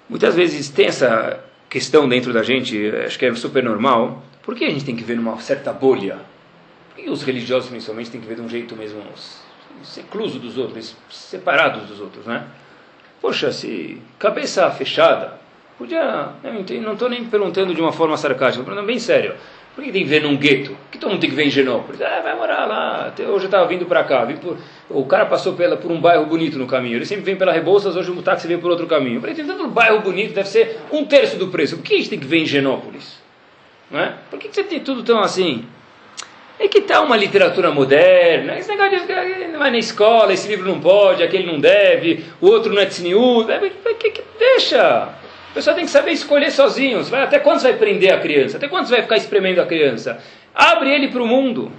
Muitas 0.09 0.35
vezes 0.35 0.69
tem 0.69 0.87
essa 0.87 1.43
questão 1.69 2.07
dentro 2.07 2.33
da 2.33 2.43
gente, 2.43 2.89
acho 3.05 3.19
que 3.19 3.25
é 3.25 3.35
super 3.35 3.63
normal. 3.63 4.23
Por 4.41 4.55
que 4.55 4.65
a 4.65 4.69
gente 4.69 4.85
tem 4.85 4.95
que 4.95 5.03
ver 5.03 5.15
numa 5.15 5.39
certa 5.39 5.71
bolha? 5.71 6.19
E 6.97 7.09
os 7.09 7.23
religiosos, 7.23 7.69
principalmente, 7.69 8.09
têm 8.09 8.19
que 8.19 8.27
ver 8.27 8.35
de 8.35 8.41
um 8.41 8.49
jeito 8.49 8.75
mesmo 8.75 9.03
secluso 9.83 10.39
dos 10.39 10.57
outros, 10.57 10.95
separados 11.09 11.87
dos 11.87 11.99
outros, 11.99 12.25
né? 12.25 12.47
Poxa, 13.21 13.51
se 13.51 14.01
cabeça 14.17 14.69
fechada, 14.71 15.39
podia. 15.77 16.29
Eu 16.43 16.81
não 16.81 16.93
estou 16.93 17.09
nem 17.09 17.23
perguntando 17.25 17.73
de 17.73 17.81
uma 17.81 17.91
forma 17.91 18.17
sarcástica, 18.17 18.61
estou 18.61 18.65
perguntando 18.65 18.87
bem 18.87 18.99
sério. 18.99 19.35
Por 19.77 19.83
que 19.83 19.91
tem 19.91 20.01
que 20.01 20.09
ver 20.09 20.23
num 20.23 20.35
gueto? 20.35 20.71
Por 20.71 20.91
que 20.91 20.97
todo 20.97 21.11
mundo 21.11 21.21
tem 21.21 21.29
que 21.29 21.35
ver 21.35 21.45
em 21.45 21.51
Genópolis? 21.51 22.01
Ah, 22.01 22.19
vai 22.23 22.35
morar 22.35 22.65
lá. 22.65 23.13
Hoje 23.15 23.27
eu 23.27 23.37
estava 23.45 23.67
vindo 23.67 23.85
para 23.85 24.03
cá. 24.03 24.25
Por... 24.41 24.57
O 24.89 25.05
cara 25.05 25.27
passou 25.27 25.53
pela, 25.53 25.77
por 25.77 25.91
um 25.91 26.01
bairro 26.01 26.25
bonito 26.25 26.57
no 26.57 26.65
caminho. 26.65 26.95
Ele 26.95 27.05
sempre 27.05 27.23
vem 27.23 27.35
pela 27.35 27.51
Rebouças, 27.51 27.95
hoje 27.95 28.09
o 28.09 28.23
táxi 28.23 28.47
veio 28.47 28.59
por 28.59 28.71
outro 28.71 28.87
caminho. 28.87 29.17
Eu 29.17 29.21
falei, 29.21 29.35
tem 29.35 29.45
tanto 29.45 29.67
bairro 29.67 29.99
bonito, 29.99 30.33
deve 30.33 30.47
ser 30.49 30.79
um 30.91 31.05
terço 31.05 31.37
do 31.37 31.49
preço. 31.49 31.77
Por 31.77 31.83
que 31.83 31.93
a 31.93 31.97
gente 31.97 32.09
tem 32.09 32.19
que 32.19 32.25
ver 32.25 32.39
em 32.39 32.45
Genópolis? 32.47 33.21
Não 33.91 33.99
é? 33.99 34.15
Por 34.31 34.39
que 34.39 34.49
você 34.51 34.63
tem 34.63 34.79
tudo 34.79 35.03
tão 35.03 35.19
assim? 35.19 35.63
É 36.59 36.67
que 36.67 36.79
está 36.79 37.01
uma 37.01 37.15
literatura 37.15 37.69
moderna, 37.71 38.57
esse 38.57 38.67
negócio 38.69 39.05
de 39.05 39.47
não 39.51 39.59
vai 39.59 39.69
na 39.69 39.77
escola, 39.77 40.33
esse 40.33 40.47
livro 40.47 40.67
não 40.67 40.79
pode, 40.79 41.21
aquele 41.21 41.45
não 41.45 41.59
deve, 41.59 42.25
o 42.41 42.47
outro 42.47 42.73
não 42.73 42.81
é 42.81 42.87
que, 42.87 44.09
que, 44.09 44.23
deixa. 44.39 45.09
O 45.57 45.59
pessoal 45.59 45.75
tem 45.75 45.85
que 45.85 45.91
saber 45.91 46.11
escolher 46.11 46.51
sozinho. 46.51 47.03
Vai, 47.05 47.23
até 47.23 47.39
quando 47.39 47.59
você 47.59 47.69
vai 47.69 47.79
prender 47.79 48.13
a 48.13 48.19
criança? 48.19 48.57
Até 48.57 48.67
quando 48.67 48.85
você 48.85 48.93
vai 48.93 49.01
ficar 49.01 49.17
espremendo 49.17 49.59
a 49.59 49.65
criança? 49.65 50.19
Abre 50.53 50.93
ele 50.93 51.07
para 51.07 51.23
o 51.23 51.25
mundo. 51.25 51.71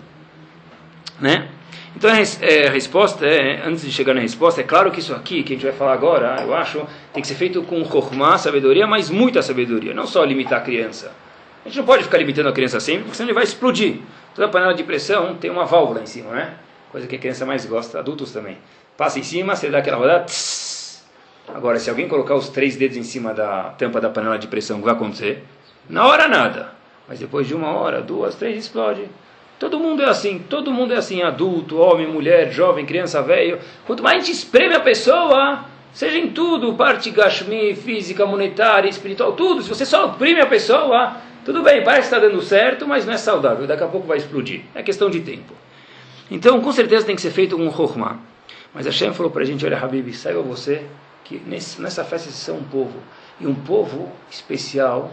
Né? 1.21 1.47
Então 1.95 2.11
é, 2.11 2.67
a 2.67 2.71
resposta, 2.73 3.25
é, 3.25 3.63
antes 3.65 3.83
de 3.83 3.93
chegar 3.93 4.15
na 4.15 4.21
resposta, 4.21 4.61
é 4.61 4.65
claro 4.65 4.91
que 4.91 4.99
isso 4.99 5.15
aqui, 5.15 5.45
que 5.45 5.53
a 5.53 5.57
gente 5.57 5.65
vai 5.65 5.73
falar 5.73 5.93
agora, 5.93 6.43
eu 6.43 6.53
acho, 6.57 6.85
tem 7.13 7.23
que 7.23 7.29
ser 7.29 7.37
feito 7.37 7.63
com 7.63 7.85
chokmah, 7.85 8.37
sabedoria, 8.37 8.85
mas 8.85 9.11
muita 9.11 9.43
sabedoria, 9.43 9.95
não 9.95 10.09
só 10.09 10.25
limitar 10.25 10.59
a 10.59 10.63
criança. 10.63 11.13
A 11.65 11.69
gente 11.69 11.79
não 11.79 11.85
pode 11.85 12.03
ficar 12.03 12.19
limitando 12.19 12.49
a 12.49 12.53
criança 12.53 12.81
sempre, 12.81 13.05
porque 13.05 13.17
senão 13.17 13.29
ele 13.29 13.35
vai 13.35 13.45
explodir. 13.45 13.99
Toda 14.35 14.49
panela 14.49 14.75
de 14.75 14.83
pressão 14.83 15.37
tem 15.37 15.53
uma 15.53 15.65
válvula 15.65 16.03
em 16.03 16.07
cima, 16.07 16.33
né? 16.33 16.55
Coisa 16.91 17.07
que 17.07 17.15
a 17.15 17.19
criança 17.19 17.47
mais 17.47 17.65
gosta, 17.65 18.01
adultos 18.01 18.33
também. 18.33 18.59
Passa 18.97 19.21
em 19.21 19.23
cima, 19.23 19.55
você 19.55 19.71
dá 19.71 19.79
aquela 19.79 19.99
rodada. 19.99 20.25
Tss. 20.25 20.68
Agora, 21.55 21.79
se 21.79 21.89
alguém 21.91 22.09
colocar 22.09 22.35
os 22.35 22.49
três 22.49 22.77
dedos 22.77 22.97
em 22.97 23.03
cima 23.03 23.33
da 23.33 23.71
tampa 23.79 24.01
da 24.01 24.11
panela 24.11 24.39
de 24.39 24.47
pressão, 24.47 24.77
o 24.77 24.81
que 24.81 24.87
vai 24.87 24.95
acontecer? 24.95 25.45
Na 25.89 26.07
hora 26.07 26.29
nada. 26.29 26.73
Mas 27.09 27.19
depois 27.19 27.47
de 27.47 27.55
uma 27.55 27.71
hora, 27.71 28.03
duas, 28.03 28.35
três, 28.35 28.57
explode. 28.57 29.09
Todo 29.59 29.79
mundo 29.79 30.03
é 30.03 30.09
assim, 30.09 30.39
todo 30.39 30.73
mundo 30.73 30.95
é 30.95 30.97
assim, 30.97 31.23
adulto, 31.23 31.79
homem, 31.79 32.07
mulher, 32.07 32.53
jovem, 32.53 32.87
criança, 32.87 33.23
velho. 33.23 33.59
Quanto 33.87 34.03
mais 34.03 34.17
a 34.17 34.21
gente 34.21 34.33
espreme 34.33 34.75
a 34.75 34.81
pessoa, 34.81 35.65
Seja 35.93 36.19
em 36.19 36.31
tudo, 36.31 36.75
parte 36.75 37.11
gashmi, 37.11 37.75
física, 37.75 38.25
monetária, 38.27 38.89
espiritual, 38.89 39.33
tudo. 39.33 39.63
Se 39.63 39.69
você 39.69 39.85
só 39.85 40.07
oprime 40.07 40.41
a 40.41 40.47
pessoa, 40.47 41.17
tudo 41.45 41.63
bem, 41.63 41.83
parece 41.83 42.09
que 42.09 42.15
está 42.15 42.19
dando 42.19 42.41
certo, 42.43 42.87
mas 42.87 43.05
não 43.05 43.15
é 43.15 43.17
saudável. 43.17 43.67
Daqui 43.67 43.83
a 43.83 43.89
pouco 43.89 44.07
vai 44.07 44.19
explodir. 44.19 44.63
É 44.75 44.83
questão 44.83 45.11
de 45.11 45.21
tempo. 45.21 45.53
Então, 46.31 46.61
com 46.61 46.73
certeza 46.73 47.07
tem 47.07 47.17
que 47.17 47.23
ser 47.23 47.31
feito 47.31 47.57
um 47.57 47.73
chokhmah. 47.73 48.19
Mas 48.73 48.87
a 48.87 48.93
Shem 48.93 49.13
falou 49.15 49.33
para 49.33 49.43
a 49.43 49.45
gente, 49.45 49.65
olha, 49.65 49.79
Habib, 49.79 50.13
saiba 50.13 50.43
você 50.43 50.85
que 51.29 51.39
nesse, 51.47 51.81
nessa 51.81 52.03
festa 52.05 52.31
são 52.31 52.57
um 52.57 52.65
povo. 52.65 52.99
E 53.39 53.47
um 53.47 53.55
povo 53.55 54.11
especial 54.31 55.13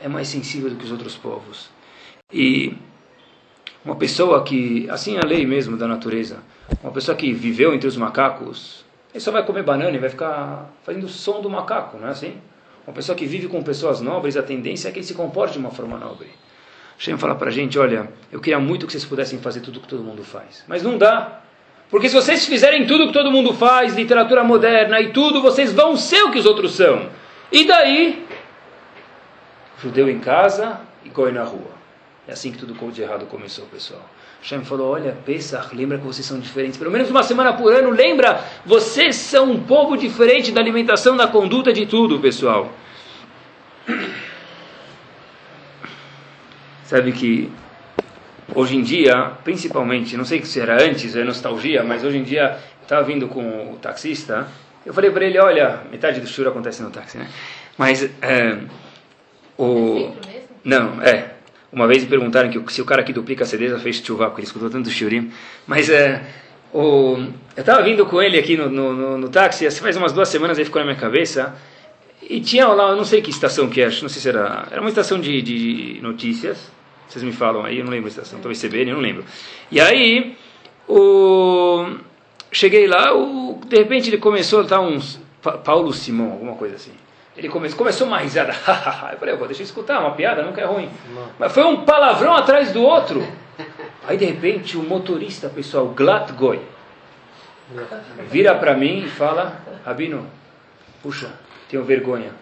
é 0.00 0.08
mais 0.08 0.28
sensível 0.28 0.70
do 0.70 0.76
que 0.76 0.84
os 0.84 0.90
outros 0.90 1.14
povos. 1.14 1.68
E 2.32 2.74
uma 3.84 3.94
pessoa 3.94 4.42
que, 4.42 4.88
assim 4.90 5.16
é 5.16 5.20
a 5.20 5.26
lei 5.26 5.44
mesmo 5.44 5.76
da 5.76 5.86
natureza, 5.86 6.38
uma 6.82 6.90
pessoa 6.90 7.14
que 7.14 7.32
viveu 7.32 7.74
entre 7.74 7.86
os 7.86 7.96
macacos, 7.96 8.84
ele 9.12 9.20
só 9.20 9.30
vai 9.30 9.44
comer 9.44 9.62
banana 9.62 9.94
e 9.94 10.00
vai 10.00 10.08
ficar 10.08 10.72
fazendo 10.82 11.04
o 11.04 11.08
som 11.08 11.42
do 11.42 11.50
macaco, 11.50 11.98
não 11.98 12.08
é 12.08 12.10
assim? 12.10 12.38
Uma 12.86 12.94
pessoa 12.94 13.14
que 13.14 13.26
vive 13.26 13.46
com 13.46 13.62
pessoas 13.62 14.00
nobres, 14.00 14.36
a 14.36 14.42
tendência 14.42 14.88
é 14.88 14.90
que 14.92 14.98
ele 14.98 15.06
se 15.06 15.14
comporte 15.14 15.52
de 15.52 15.58
uma 15.58 15.70
forma 15.70 15.98
nobre. 15.98 16.28
Shem 16.98 17.18
fala 17.18 17.34
para 17.34 17.48
a 17.48 17.52
gente, 17.52 17.78
olha, 17.78 18.10
eu 18.30 18.40
queria 18.40 18.58
muito 18.58 18.86
que 18.86 18.92
vocês 18.92 19.04
pudessem 19.04 19.38
fazer 19.38 19.60
tudo 19.60 19.80
que 19.80 19.88
todo 19.88 20.02
mundo 20.02 20.24
faz. 20.24 20.64
Mas 20.66 20.82
não 20.82 20.96
dá. 20.96 21.40
Porque 21.92 22.08
se 22.08 22.14
vocês 22.14 22.46
fizerem 22.46 22.86
tudo 22.86 23.08
que 23.08 23.12
todo 23.12 23.30
mundo 23.30 23.52
faz, 23.52 23.94
literatura 23.94 24.42
moderna 24.42 24.98
e 24.98 25.12
tudo, 25.12 25.42
vocês 25.42 25.74
vão 25.74 25.94
ser 25.94 26.22
o 26.22 26.30
que 26.30 26.38
os 26.38 26.46
outros 26.46 26.74
são. 26.74 27.10
E 27.52 27.66
daí, 27.66 28.26
judeu 29.82 30.08
em 30.08 30.18
casa 30.18 30.80
e 31.04 31.10
goi 31.10 31.30
na 31.32 31.44
rua. 31.44 31.70
É 32.26 32.32
assim 32.32 32.50
que 32.50 32.56
tudo 32.56 32.72
de 32.90 33.02
errado 33.02 33.26
começou, 33.26 33.66
pessoal. 33.66 34.00
Hashem 34.40 34.64
falou, 34.64 34.90
olha, 34.90 35.14
Pesach, 35.26 35.76
lembra 35.76 35.98
que 35.98 36.04
vocês 36.04 36.26
são 36.26 36.40
diferentes. 36.40 36.78
Pelo 36.78 36.90
menos 36.90 37.10
uma 37.10 37.22
semana 37.22 37.52
por 37.52 37.70
ano, 37.70 37.90
lembra, 37.90 38.42
vocês 38.64 39.14
são 39.16 39.50
um 39.50 39.62
povo 39.62 39.94
diferente 39.94 40.50
da 40.50 40.62
alimentação, 40.62 41.14
da 41.14 41.26
conduta, 41.26 41.74
de 41.74 41.84
tudo, 41.84 42.18
pessoal. 42.20 42.72
Sabe 46.84 47.12
que 47.12 47.52
hoje 48.54 48.76
em 48.76 48.82
dia, 48.82 49.32
principalmente, 49.44 50.16
não 50.16 50.24
sei 50.24 50.44
se 50.44 50.60
era 50.60 50.82
antes, 50.82 51.14
é 51.16 51.24
nostalgia, 51.24 51.82
mas 51.82 52.04
hoje 52.04 52.18
em 52.18 52.22
dia, 52.22 52.58
eu 52.80 52.82
estava 52.82 53.02
vindo 53.02 53.28
com 53.28 53.72
o 53.72 53.76
taxista, 53.76 54.46
eu 54.84 54.92
falei 54.92 55.10
para 55.10 55.24
ele, 55.24 55.38
olha, 55.38 55.80
metade 55.90 56.20
do 56.20 56.26
choro 56.26 56.48
acontece 56.48 56.82
no 56.82 56.90
táxi, 56.90 57.18
né? 57.18 57.28
Mas, 57.78 58.08
é, 58.20 58.58
o... 59.56 60.12
Não, 60.64 61.02
é, 61.02 61.30
uma 61.72 61.86
vez 61.86 62.02
me 62.02 62.08
perguntaram 62.08 62.50
que 62.50 62.72
se 62.72 62.82
o 62.82 62.84
cara 62.84 63.02
que 63.02 63.12
duplica 63.12 63.44
CD 63.44 63.68
já 63.68 63.78
fez 63.78 63.96
chuva, 63.96 64.26
porque 64.26 64.42
ele 64.42 64.46
escutou 64.46 64.68
tanto 64.68 64.90
shurim. 64.90 65.32
Mas 65.66 65.88
é, 65.88 66.22
o, 66.72 67.16
eu 67.56 67.60
estava 67.60 67.82
vindo 67.82 68.04
com 68.04 68.20
ele 68.20 68.38
aqui 68.38 68.56
no, 68.56 68.68
no, 68.68 68.92
no, 68.92 69.18
no 69.18 69.28
táxi, 69.28 69.70
faz 69.70 69.96
umas 69.96 70.12
duas 70.12 70.28
semanas 70.28 70.58
ele 70.58 70.66
ficou 70.66 70.80
na 70.80 70.86
minha 70.86 70.98
cabeça. 70.98 71.54
E 72.22 72.40
tinha 72.40 72.68
lá, 72.68 72.90
eu 72.90 72.96
não 72.96 73.04
sei 73.04 73.20
que 73.22 73.30
estação 73.30 73.68
que 73.68 73.80
é, 73.80 73.86
não 73.86 74.08
sei 74.08 74.08
se 74.08 74.28
era. 74.28 74.66
Era 74.70 74.80
uma 74.80 74.90
estação 74.90 75.18
de, 75.18 75.42
de 75.42 75.98
notícias. 76.02 76.70
Vocês 77.12 77.22
me 77.22 77.32
falam 77.32 77.62
aí, 77.62 77.78
eu 77.78 77.84
não 77.84 77.92
lembro 77.92 78.06
a 78.06 78.08
estação, 78.08 78.38
talvez 78.40 78.58
CBN, 78.58 78.88
eu 78.90 78.96
não 78.96 79.02
lembro. 79.02 79.22
E 79.70 79.78
aí, 79.78 80.34
o, 80.88 81.98
cheguei 82.50 82.86
lá, 82.86 83.14
o, 83.14 83.60
de 83.66 83.76
repente 83.76 84.08
ele 84.08 84.16
começou 84.16 84.60
a 84.60 84.62
estar 84.62 84.80
uns. 84.80 85.20
Paulo 85.62 85.92
Simão, 85.92 86.32
alguma 86.32 86.54
coisa 86.54 86.76
assim. 86.76 86.92
Ele 87.36 87.50
começou, 87.50 87.76
começou 87.76 88.06
uma 88.06 88.16
risada. 88.16 88.52
eu 89.12 89.18
falei, 89.18 89.34
eu 89.34 89.36
vou 89.36 89.46
deixar 89.46 89.62
escutar, 89.62 90.00
uma 90.00 90.12
piada 90.12 90.42
nunca 90.42 90.62
é 90.62 90.64
ruim. 90.64 90.88
Não. 91.14 91.28
Mas 91.38 91.52
foi 91.52 91.64
um 91.64 91.84
palavrão 91.84 92.34
atrás 92.34 92.72
do 92.72 92.82
outro. 92.82 93.22
Aí 94.08 94.16
de 94.16 94.24
repente 94.24 94.78
o 94.78 94.82
motorista, 94.82 95.50
pessoal, 95.50 95.88
Glatgoy, 95.88 96.60
vira 98.30 98.54
para 98.54 98.74
mim 98.74 99.04
e 99.04 99.08
fala: 99.08 99.60
Rabino, 99.84 100.26
puxa, 101.02 101.30
tenho 101.68 101.84
vergonha. 101.84 102.32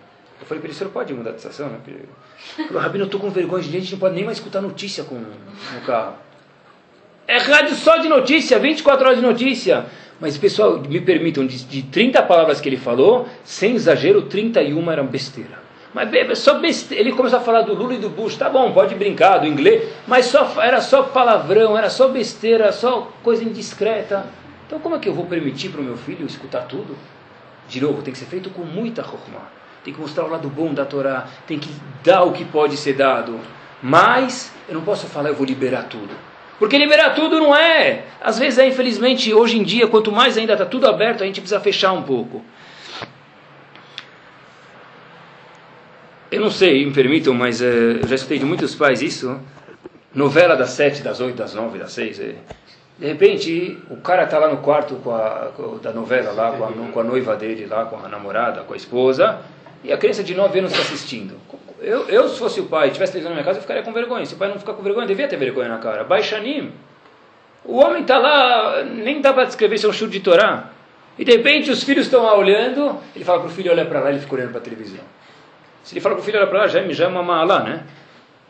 Eu 0.41 0.47
falei 0.47 0.61
para 0.61 0.69
ele: 0.69 0.75
o 0.75 0.79
senhor 0.79 0.91
pode 0.91 1.13
mudar 1.13 1.31
de 1.31 1.37
estação? 1.37 1.69
Né? 1.69 1.79
Ele 1.87 2.69
falou: 2.69 2.83
Rabino, 2.83 3.05
eu 3.05 3.07
estou 3.07 3.21
com 3.21 3.31
vergonha, 3.31 3.63
a 3.63 3.67
gente 3.67 3.93
não 3.93 3.99
pode 3.99 4.15
nem 4.15 4.25
mais 4.25 4.39
escutar 4.39 4.61
notícia 4.61 5.05
com, 5.05 5.17
no 5.17 5.81
carro. 5.87 6.15
É 7.27 7.39
rádio 7.39 7.77
só 7.77 7.99
de 7.99 8.09
notícia, 8.09 8.59
24 8.59 9.07
horas 9.07 9.19
de 9.19 9.25
notícia. 9.25 9.87
Mas, 10.21 10.37
pessoal, 10.37 10.79
me 10.79 11.01
permitam, 11.01 11.47
de, 11.47 11.65
de 11.65 11.83
30 11.83 12.23
palavras 12.25 12.61
que 12.61 12.69
ele 12.69 12.77
falou, 12.77 13.27
sem 13.43 13.75
exagero, 13.75 14.23
31 14.23 14.91
eram 14.91 15.07
besteira. 15.07 15.61
Mas 15.95 16.39
só 16.39 16.59
besteira. 16.59 17.03
Ele 17.03 17.13
começou 17.13 17.39
a 17.39 17.43
falar 17.43 17.63
do 17.63 17.75
Lula 17.75 17.95
e 17.95 17.99
do 17.99 18.11
Bush. 18.11 18.37
Tá 18.37 18.49
bom, 18.49 18.73
pode 18.73 18.95
brincar, 18.95 19.39
do 19.39 19.47
inglês. 19.47 19.89
Mas 20.07 20.27
só, 20.27 20.61
era 20.63 20.81
só 20.81 21.05
palavrão, 21.05 21.77
era 21.77 21.89
só 21.89 22.09
besteira, 22.09 22.71
só 22.73 23.13
coisa 23.23 23.43
indiscreta. 23.43 24.27
Então, 24.67 24.79
como 24.79 24.95
é 24.95 24.99
que 24.99 25.09
eu 25.09 25.15
vou 25.15 25.27
permitir 25.27 25.71
para 25.71 25.81
o 25.81 25.85
meu 25.85 25.97
filho 25.97 26.27
escutar 26.27 26.63
tudo? 26.63 26.97
De 27.69 27.81
novo, 27.81 28.03
tem 28.03 28.13
que 28.13 28.19
ser 28.19 28.27
feito 28.27 28.51
com 28.51 28.63
muita 28.63 29.03
chokhmah. 29.03 29.60
Tem 29.85 29.95
que 29.95 30.01
mostrar 30.01 30.25
o 30.25 30.29
lado 30.29 30.49
bom 30.49 30.75
da 30.75 30.85
Torá. 30.85 31.27
Tem 31.47 31.59
que 31.59 31.71
dar 32.05 32.25
o 32.25 32.33
que 32.33 32.45
pode 32.45 32.77
ser 32.77 32.95
dado. 32.95 33.41
Mas, 33.83 34.53
eu 34.69 34.75
não 34.75 34.83
posso 34.83 35.07
falar, 35.07 35.31
eu 35.31 35.35
vou 35.35 35.47
liberar 35.47 35.85
tudo. 35.85 36.11
Porque 36.59 36.77
liberar 36.77 37.15
tudo 37.15 37.41
não 37.41 37.57
é. 37.57 38.05
Às 38.21 38.39
vezes 38.39 38.59
é, 38.59 38.69
infelizmente, 38.69 39.33
hoje 39.33 39.59
em 39.59 39.63
dia, 39.63 39.87
quanto 39.89 40.13
mais 40.13 40.37
ainda 40.37 40.53
está 40.53 40.67
tudo 40.67 40.87
aberto, 40.87 41.23
a 41.23 41.27
gente 41.27 41.41
precisa 41.41 41.61
fechar 41.61 41.93
um 41.93 42.03
pouco. 42.03 42.45
Eu 46.31 46.43
não 46.43 46.51
sei, 46.51 46.85
me 46.85 46.93
permitam, 46.93 47.33
mas 47.33 47.63
é, 47.63 47.67
eu 48.03 48.07
já 48.07 48.15
escutei 48.15 48.39
de 48.39 48.45
muitos 48.45 48.75
pais 48.75 49.01
isso. 49.01 49.41
Novela 50.15 50.55
das 50.55 50.71
sete, 50.71 51.03
das 51.03 51.19
oito, 51.21 51.37
das 51.37 51.55
nove, 51.55 51.79
das 51.79 51.93
seis. 51.93 52.21
É. 52.21 52.35
De 52.99 53.07
repente, 53.07 53.79
o 53.89 53.97
cara 53.97 54.25
está 54.25 54.39
lá 54.39 54.49
no 54.49 54.59
quarto 54.59 54.97
com 54.97 55.15
a, 55.15 55.51
com, 55.57 55.79
da 55.79 55.93
novela, 55.93 56.33
lá 56.33 56.53
com 56.53 56.65
a, 56.65 56.93
com 56.93 57.01
a 57.01 57.05
noiva 57.05 57.35
dele, 57.35 57.65
lá 57.65 57.87
com 57.87 57.97
a 57.97 58.09
namorada, 58.09 58.61
com 58.61 58.75
a 58.75 58.77
esposa, 58.77 59.41
e 59.83 59.93
a 59.93 59.97
criança 59.97 60.23
de 60.23 60.35
nove 60.35 60.59
anos 60.59 60.73
está 60.73 60.83
assistindo. 60.83 61.35
Eu, 61.81 62.09
eu, 62.09 62.29
se 62.29 62.39
fosse 62.39 62.61
o 62.61 62.67
pai 62.67 62.89
e 62.89 62.91
tivesse 62.91 63.13
televisão 63.13 63.31
na 63.31 63.37
minha 63.37 63.45
casa, 63.45 63.59
eu 63.59 63.63
ficaria 63.63 63.83
com 63.83 63.93
vergonha. 63.93 64.27
Se 64.27 64.35
o 64.35 64.37
pai 64.37 64.49
não 64.49 64.59
ficar 64.59 64.75
com 64.75 64.83
vergonha, 64.83 65.07
devia 65.07 65.27
ter 65.27 65.37
vergonha 65.37 65.69
na 65.69 65.79
cara. 65.79 66.05
Baixanim. 66.05 66.73
O 67.65 67.77
homem 67.77 68.03
está 68.03 68.19
lá, 68.19 68.83
nem 68.85 69.21
dá 69.21 69.33
para 69.33 69.45
descrever 69.45 69.79
se 69.79 69.87
é 69.87 69.89
um 69.89 69.93
chute 69.93 70.13
de 70.13 70.21
Torá. 70.21 70.71
E 71.19 71.25
de 71.25 71.33
repente 71.33 71.71
os 71.71 71.83
filhos 71.83 72.07
estão 72.07 72.23
lá 72.23 72.37
olhando, 72.37 72.99
ele 73.15 73.25
fala 73.25 73.41
para 73.41 73.49
o 73.49 73.51
filho 73.51 73.71
olhar 73.71 73.87
para 73.87 74.01
lá, 74.01 74.11
ele 74.11 74.21
fica 74.21 74.35
olhando 74.35 74.51
para 74.51 74.61
a 74.61 74.63
televisão. 74.63 75.01
Se 75.83 75.95
ele 75.95 76.01
fala 76.01 76.15
para 76.15 76.23
o 76.23 76.25
filho 76.25 76.39
olhar 76.39 76.47
para 76.47 76.61
lá, 76.61 76.69
já, 76.69 76.87
já 76.93 77.05
é 77.05 77.09
uma 77.09 77.23
mala, 77.23 77.61
né? 77.61 77.85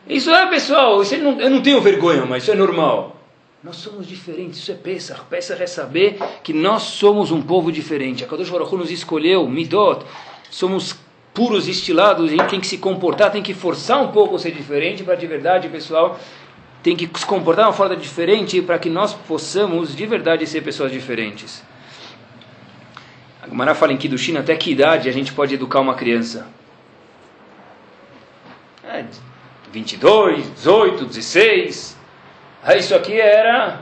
Isso 0.07 0.31
é, 0.31 0.47
pessoal, 0.49 1.01
isso 1.01 1.17
não, 1.17 1.39
eu 1.39 1.49
não 1.49 1.61
tenho 1.61 1.79
vergonha, 1.81 2.25
mas 2.25 2.43
isso 2.43 2.51
é 2.51 2.55
normal. 2.55 3.17
Nós 3.63 3.75
somos 3.75 4.07
diferentes, 4.07 4.59
isso 4.59 4.71
é 4.71 4.75
Pesach. 4.75 5.21
Pesach 5.29 5.61
é 5.61 5.67
saber 5.67 6.17
que 6.43 6.51
nós 6.51 6.81
somos 6.83 7.31
um 7.31 7.41
povo 7.41 7.71
diferente. 7.71 8.23
A 8.23 8.27
Kadosh 8.27 8.49
Baruch 8.49 8.75
nos 8.75 8.89
escolheu, 8.89 9.47
Midot, 9.47 10.03
somos 10.49 10.95
puros, 11.33 11.67
estilados, 11.67 12.25
a 12.25 12.29
gente 12.29 12.49
tem 12.49 12.59
que 12.59 12.67
se 12.67 12.77
comportar, 12.77 13.31
tem 13.31 13.41
que 13.41 13.53
forçar 13.53 14.01
um 14.01 14.09
pouco 14.11 14.37
ser 14.37 14.51
diferente 14.51 15.03
para 15.03 15.15
de 15.15 15.27
verdade, 15.27 15.69
pessoal, 15.69 16.19
tem 16.83 16.95
que 16.95 17.09
se 17.17 17.25
comportar 17.25 17.65
de 17.65 17.69
uma 17.69 17.77
forma 17.77 17.95
diferente 17.95 18.61
para 18.61 18.77
que 18.79 18.89
nós 18.89 19.13
possamos 19.13 19.95
de 19.95 20.05
verdade 20.05 20.45
ser 20.47 20.61
pessoas 20.61 20.91
diferentes. 20.91 21.63
A 23.41 23.47
Gemara 23.47 23.73
fala 23.73 23.93
em 23.93 23.97
Kiddushin 23.97 24.37
até 24.37 24.55
que 24.55 24.71
idade 24.71 25.09
a 25.09 25.11
gente 25.11 25.33
pode 25.33 25.53
educar 25.53 25.79
uma 25.79 25.95
criança? 25.95 26.47
É, 28.83 29.05
22, 29.71 30.53
18, 30.53 31.05
16. 31.05 31.97
Aí 32.63 32.79
isso 32.79 32.93
aqui 32.93 33.19
era 33.19 33.81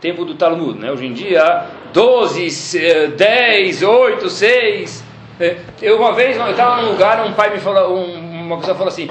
tempo 0.00 0.24
do 0.24 0.34
Talmud, 0.34 0.78
né? 0.78 0.90
Hoje 0.90 1.06
em 1.06 1.12
dia, 1.12 1.66
12, 1.92 3.08
10, 3.16 3.82
8, 3.82 4.30
6. 4.30 5.07
É, 5.40 5.56
eu 5.80 5.98
uma 5.98 6.12
vez, 6.12 6.36
eu 6.36 6.50
estava 6.50 6.82
num 6.82 6.92
lugar, 6.92 7.24
um 7.24 7.32
pai 7.32 7.52
me 7.52 7.60
falou, 7.60 7.96
um, 7.96 8.46
uma 8.46 8.58
pessoa 8.58 8.76
falou 8.76 8.88
assim, 8.88 9.08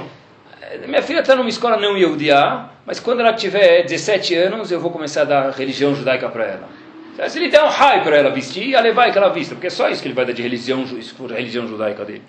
minha 0.86 1.02
filha 1.02 1.20
está 1.20 1.36
numa 1.36 1.50
escola 1.50 1.78
não 1.78 1.98
Yehudiá, 1.98 2.70
mas 2.86 3.00
quando 3.00 3.22
ela 3.22 3.34
tiver 3.34 3.84
17 3.84 4.36
anos, 4.36 4.72
eu 4.72 4.80
vou 4.80 4.92
começar 4.92 5.22
a 5.22 5.26
dar 5.26 5.50
religião 5.52 5.96
judaica 5.96 6.28
para 6.30 6.44
ela. 6.46 7.30
Se 7.30 7.40
ele 7.40 7.50
der 7.50 7.64
um 7.64 7.70
raio 7.70 8.04
para 8.04 8.18
ela 8.18 8.30
vestir, 8.30 8.76
ela 8.76 8.92
vai 8.94 9.12
que 9.12 9.18
ela 9.18 9.30
vista, 9.30 9.56
porque 9.56 9.68
é 9.68 9.72
só 9.72 9.90
isso 9.90 10.02
que 10.02 10.08
ele 10.08 10.16
vai 10.16 10.26
dar 10.26 10.34
de 10.34 10.42
religião, 10.42 10.86
religião 11.30 11.68
judaica 11.68 12.06
dele. 12.06 12.22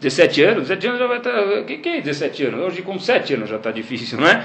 17 0.00 0.42
anos, 0.42 0.68
17 0.68 0.86
anos 0.86 0.98
já 1.00 1.06
vai 1.06 1.18
estar. 1.18 1.32
Tá, 1.32 1.40
o 1.40 1.64
que, 1.64 1.78
que 1.78 1.88
é 1.88 2.00
17 2.00 2.44
anos? 2.44 2.60
Hoje 2.60 2.82
com 2.82 2.98
7 2.98 3.34
anos 3.34 3.48
já 3.48 3.56
está 3.56 3.70
difícil, 3.70 4.18
não 4.18 4.28
é? 4.28 4.44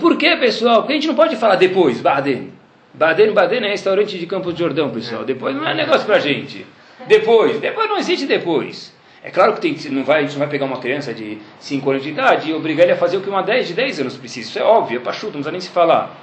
Por 0.00 0.16
que, 0.16 0.36
pessoal? 0.36 0.78
Porque 0.80 0.92
a 0.92 0.96
gente 0.96 1.06
não 1.06 1.14
pode 1.14 1.36
falar 1.36 1.56
depois, 1.56 2.00
Baden. 2.00 2.50
Baden, 2.94 3.32
Baden 3.32 3.64
é 3.64 3.68
restaurante 3.68 4.18
de 4.18 4.26
Campos 4.26 4.54
de 4.54 4.60
Jordão, 4.60 4.90
pessoal. 4.90 5.24
Depois 5.24 5.54
não 5.54 5.66
é 5.66 5.74
negócio 5.74 6.04
para 6.04 6.18
gente. 6.18 6.66
Depois. 7.06 7.60
Depois 7.60 7.88
não 7.88 7.98
existe 7.98 8.26
depois. 8.26 8.92
É 9.24 9.30
claro 9.30 9.54
que 9.54 9.60
tem, 9.60 9.76
não 9.92 10.02
vai, 10.02 10.18
a 10.18 10.22
gente 10.22 10.32
não 10.32 10.40
vai 10.40 10.48
pegar 10.48 10.64
uma 10.64 10.80
criança 10.80 11.14
de 11.14 11.38
5 11.60 11.90
anos 11.90 12.02
de 12.02 12.08
idade 12.08 12.50
e 12.50 12.54
obrigar 12.54 12.84
ele 12.84 12.92
a 12.92 12.96
fazer 12.96 13.16
o 13.16 13.20
que 13.20 13.30
uma 13.30 13.42
10 13.42 13.68
de 13.68 13.74
10 13.74 14.00
anos 14.00 14.16
precisa. 14.16 14.48
Isso 14.48 14.58
é 14.58 14.62
óbvio, 14.62 14.96
é 14.96 15.00
pachuto, 15.00 15.34
não 15.34 15.42
precisa 15.42 15.52
nem 15.52 15.60
se 15.60 15.68
falar. 15.68 16.16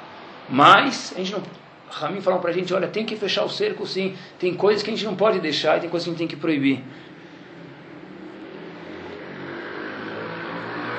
Mas 0.50 1.14
a 1.16 1.20
gente 1.20 1.32
não. 1.32 1.42
Ramin 1.90 2.20
falou 2.20 2.40
para 2.40 2.50
a 2.50 2.54
gente: 2.54 2.74
olha, 2.74 2.88
tem 2.88 3.06
que 3.06 3.16
fechar 3.16 3.46
o 3.46 3.50
cerco 3.50 3.88
sim. 3.88 4.16
Tem 4.38 4.54
coisas 4.54 4.84
que 4.84 4.90
a 4.90 4.94
gente 4.94 5.06
não 5.06 5.16
pode 5.16 5.40
deixar 5.40 5.78
e 5.78 5.82
tem 5.82 5.90
coisas 5.90 6.06
que 6.06 6.10
a 6.10 6.12
gente 6.12 6.20
tem 6.20 6.28
que 6.28 6.36
proibir. 6.36 6.84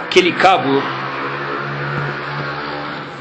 Aquele 0.01 0.33
cabo 0.33 0.83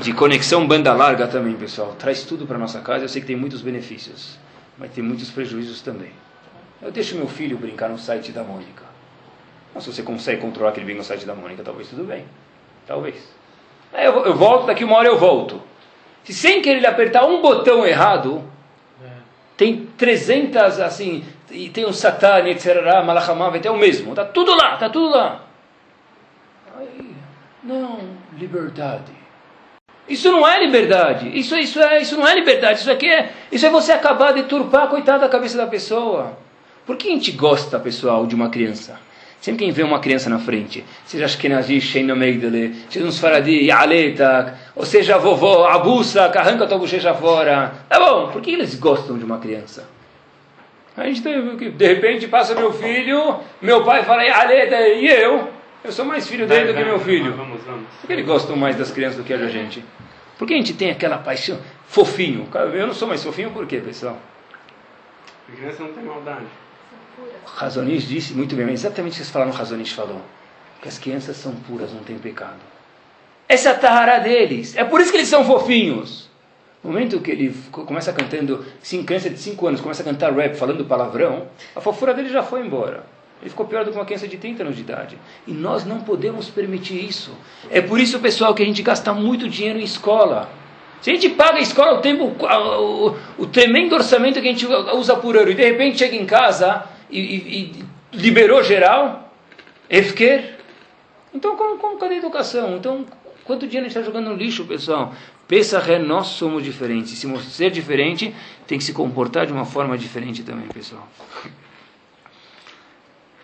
de 0.01 0.13
conexão 0.13 0.65
banda 0.65 0.93
larga 0.93 1.27
também, 1.27 1.53
pessoal. 1.55 1.95
Traz 1.99 2.23
tudo 2.23 2.47
para 2.47 2.57
nossa 2.57 2.79
casa. 2.79 3.03
Eu 3.03 3.09
sei 3.09 3.21
que 3.21 3.27
tem 3.27 3.35
muitos 3.35 3.61
benefícios, 3.61 4.39
mas 4.77 4.91
tem 4.91 5.03
muitos 5.03 5.29
prejuízos 5.29 5.81
também. 5.81 6.11
Eu 6.81 6.91
deixo 6.91 7.15
meu 7.15 7.27
filho 7.27 7.57
brincar 7.57 7.89
no 7.89 7.97
site 7.97 8.31
da 8.31 8.43
Mônica. 8.43 8.83
Mas 9.73 9.83
se 9.83 9.93
você 9.93 10.01
consegue 10.01 10.41
controlar 10.41 10.71
que 10.71 10.79
ele 10.79 10.85
brinca 10.85 10.99
no 10.99 11.05
site 11.05 11.25
da 11.25 11.35
Mônica, 11.35 11.63
talvez 11.63 11.89
tudo 11.89 12.03
bem. 12.03 12.25
Talvez. 12.87 13.15
Aí 13.93 14.05
eu, 14.05 14.25
eu 14.25 14.35
volto, 14.35 14.65
daqui 14.65 14.83
uma 14.83 14.97
hora 14.97 15.07
eu 15.07 15.17
volto. 15.17 15.61
Se 16.23 16.33
sem 16.33 16.61
querer 16.61 16.77
ele 16.77 16.87
apertar 16.87 17.25
um 17.25 17.41
botão 17.41 17.85
errado, 17.85 18.43
tem 19.57 19.87
300 19.97 20.79
assim, 20.79 21.25
e 21.51 21.69
tem 21.69 21.85
um 21.85 21.91
Satan, 21.91 22.47
etc. 22.47 22.81
Malachamavet, 23.05 23.67
é 23.67 23.71
o 23.71 23.77
mesmo. 23.77 24.11
Está 24.11 24.23
tudo 24.23 24.55
lá, 24.55 24.75
está 24.75 24.89
tudo 24.89 25.09
lá. 25.09 25.43
Aí, 26.77 27.13
não, 27.63 27.99
liberdade. 28.37 29.11
Isso 30.07 30.31
não 30.31 30.47
é 30.47 30.59
liberdade. 30.63 31.37
Isso, 31.37 31.55
isso, 31.57 31.79
é, 31.79 32.01
isso 32.01 32.17
não 32.17 32.27
é 32.27 32.33
liberdade. 32.33 32.79
Isso 32.79 32.91
aqui 32.91 33.07
é, 33.07 33.33
isso 33.51 33.65
é 33.65 33.69
você 33.69 33.91
acabar 33.91 34.33
de 34.33 34.43
turpar, 34.43 34.87
coitada, 34.87 35.25
a 35.25 35.29
cabeça 35.29 35.57
da 35.57 35.67
pessoa. 35.67 36.37
Por 36.89 36.97
que 36.97 37.07
a 37.07 37.11
gente 37.11 37.31
gosta, 37.33 37.77
pessoal, 37.77 38.25
de 38.25 38.33
uma 38.33 38.49
criança? 38.49 38.99
Sempre 39.39 39.65
quem 39.65 39.71
vê 39.71 39.83
uma 39.83 39.99
criança 39.99 40.27
na 40.27 40.39
frente, 40.39 40.83
seja 41.05 41.25
Ashkenazi, 41.25 41.79
Sheina 41.79 42.15
Megdele, 42.15 42.75
seja 42.89 43.05
um 43.05 43.11
Sfaradi, 43.11 43.65
Yaletak, 43.65 44.53
ou 44.75 44.83
seja 44.83 45.13
a 45.13 45.17
vovó, 45.19 45.67
Abusa, 45.67 46.23
arranca 46.23 46.65
tua 46.65 46.79
bochecha 46.79 47.13
fora. 47.13 47.75
Tá 47.87 47.99
bom, 47.99 48.31
por 48.31 48.41
que 48.41 48.49
eles 48.49 48.73
gostam 48.73 49.19
de 49.19 49.23
uma 49.23 49.37
criança? 49.37 49.87
A 50.97 51.05
gente 51.05 51.21
tem, 51.21 51.55
de 51.57 51.87
repente 51.87 52.27
passa 52.27 52.55
meu 52.55 52.73
filho, 52.73 53.39
meu 53.61 53.83
pai 53.83 54.03
fala, 54.03 54.23
Yaleta, 54.23 54.87
e 54.87 55.05
eu? 55.09 55.47
Eu 55.83 55.91
sou 55.91 56.05
mais 56.05 56.27
filho 56.27 56.47
dele 56.47 56.73
do 56.73 56.75
que 56.75 56.83
meu 56.83 56.99
filho. 56.99 57.35
Vamos, 57.35 57.61
vamos. 57.65 57.85
Por 58.01 58.07
que 58.07 58.13
eles 58.13 58.25
gostam 58.25 58.55
mais 58.55 58.75
das 58.75 58.89
crianças 58.89 59.17
do 59.17 59.23
que 59.23 59.31
a 59.31 59.47
gente? 59.47 59.85
Por 60.39 60.47
que 60.47 60.55
a 60.55 60.57
gente 60.57 60.73
tem 60.73 60.89
aquela 60.89 61.19
paixão 61.19 61.59
fofinho? 61.87 62.49
Eu 62.73 62.87
não 62.87 62.95
sou 62.95 63.07
mais 63.07 63.23
fofinho 63.23 63.51
por 63.51 63.67
quê, 63.67 63.77
pessoal? 63.77 64.17
A 65.47 65.55
criança 65.55 65.83
não 65.83 65.93
tem 65.93 66.03
maldade. 66.03 66.47
Razonish 67.55 68.07
disse 68.07 68.33
muito 68.33 68.55
bem, 68.55 68.69
exatamente 68.71 69.13
o 69.13 69.15
que 69.15 69.17
vocês 69.17 69.29
falaram, 69.29 69.51
Razonish 69.51 69.91
falou. 69.91 70.21
Que 70.81 70.87
as 70.87 70.97
crianças 70.97 71.35
são 71.37 71.53
puras, 71.53 71.91
não 71.91 72.01
têm 72.03 72.17
pecado. 72.17 72.57
Essa 73.47 73.69
é 73.69 73.71
a 73.71 73.75
tahara 73.75 74.19
deles. 74.19 74.75
É 74.77 74.83
por 74.83 75.01
isso 75.01 75.11
que 75.11 75.17
eles 75.17 75.27
são 75.27 75.43
fofinhos. 75.43 76.29
No 76.83 76.91
momento 76.91 77.19
que 77.19 77.31
ele 77.31 77.53
começa 77.71 78.13
cantando, 78.13 78.65
sim, 78.81 79.03
criança 79.03 79.29
de 79.29 79.37
5 79.37 79.67
anos, 79.67 79.81
começa 79.81 80.01
a 80.01 80.05
cantar 80.05 80.31
rap 80.33 80.55
falando 80.55 80.85
palavrão, 80.85 81.47
a 81.75 81.81
fofura 81.81 82.13
dele 82.13 82.29
já 82.29 82.41
foi 82.41 82.65
embora. 82.65 83.03
Ele 83.41 83.49
ficou 83.49 83.65
pior 83.65 83.83
do 83.83 83.91
que 83.91 83.97
uma 83.97 84.05
criança 84.05 84.27
de 84.27 84.37
30 84.37 84.63
anos 84.63 84.75
de 84.75 84.81
idade. 84.81 85.17
E 85.47 85.51
nós 85.51 85.85
não 85.85 86.01
podemos 86.01 86.49
permitir 86.49 87.03
isso. 87.03 87.31
É 87.69 87.81
por 87.81 87.99
isso, 87.99 88.19
pessoal, 88.19 88.53
que 88.53 88.61
a 88.61 88.65
gente 88.65 88.81
gasta 88.81 89.13
muito 89.13 89.49
dinheiro 89.49 89.79
em 89.79 89.83
escola. 89.83 90.49
Se 91.01 91.09
a 91.09 91.13
gente 91.13 91.29
paga 91.29 91.57
a 91.57 91.61
escola 91.61 91.97
o 91.97 92.01
tempo, 92.01 92.25
o, 92.25 93.07
o, 93.07 93.15
o 93.39 93.45
tremendo 93.47 93.95
orçamento 93.95 94.41
que 94.41 94.47
a 94.47 94.51
gente 94.51 94.67
usa 94.67 95.15
por 95.15 95.37
ano, 95.37 95.51
e 95.51 95.55
de 95.55 95.63
repente 95.63 95.97
chega 95.97 96.15
em 96.15 96.25
casa 96.25 96.83
e, 97.09 97.19
e, 97.19 97.85
e 98.13 98.17
liberou 98.17 98.63
geral, 98.63 99.33
Efker. 99.89 100.57
Então, 101.33 101.55
como, 101.55 101.77
como, 101.77 101.97
cadê 101.97 102.15
a 102.15 102.17
educação? 102.17 102.77
Então, 102.77 103.05
quanto 103.43 103.67
dinheiro 103.67 103.85
a 103.85 103.89
gente 103.89 103.97
está 103.97 104.01
jogando 104.01 104.29
no 104.29 104.35
lixo, 104.35 104.65
pessoal? 104.65 105.13
Pensa, 105.47 105.79
é, 105.87 105.97
nós 105.97 106.27
somos 106.27 106.63
diferentes. 106.63 107.17
Se 107.17 107.27
ser 107.49 107.71
diferente, 107.71 108.35
tem 108.67 108.77
que 108.77 108.83
se 108.83 108.93
comportar 108.93 109.47
de 109.47 109.51
uma 109.51 109.65
forma 109.65 109.97
diferente 109.97 110.43
também, 110.43 110.67
pessoal. 110.67 111.07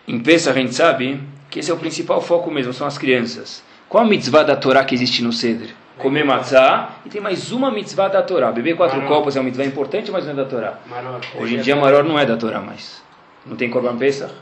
Em 0.06 0.20
Pesach 0.20 0.56
a 0.56 0.62
gente 0.62 0.72
sabe 0.72 1.20
que 1.50 1.58
esse 1.58 1.68
é 1.70 1.74
o 1.74 1.76
principal 1.76 2.20
foco 2.20 2.48
mesmo, 2.48 2.72
são 2.72 2.86
as 2.86 2.96
crianças. 2.96 3.62
Qual 3.88 4.04
a 4.04 4.06
mitzvah 4.06 4.44
da 4.44 4.54
Torá 4.54 4.84
que 4.84 4.94
existe 4.94 5.22
no 5.22 5.32
Seder? 5.32 5.74
Comer 5.98 6.24
matzah 6.24 6.90
e 7.04 7.08
tem 7.08 7.20
mais 7.20 7.50
uma 7.50 7.70
mitzvah 7.70 8.08
da 8.08 8.22
Torá. 8.22 8.52
Beber 8.52 8.76
quatro 8.76 8.98
Maror. 8.98 9.16
copos 9.16 9.34
é 9.34 9.40
uma 9.40 9.46
mitzvah 9.46 9.64
importante, 9.64 10.10
mas 10.10 10.24
não 10.24 10.32
é 10.32 10.36
da 10.36 10.44
Torá. 10.44 10.78
Maror. 10.86 11.20
Hoje 11.40 11.56
em 11.56 11.60
dia, 11.60 11.74
Maror 11.74 12.04
não 12.04 12.18
é 12.18 12.24
da 12.24 12.36
Torá 12.36 12.60
mais. 12.60 13.02
Não 13.46 13.56
tem 13.56 13.70
Korban 13.70 13.96
Pesach? 13.96 14.32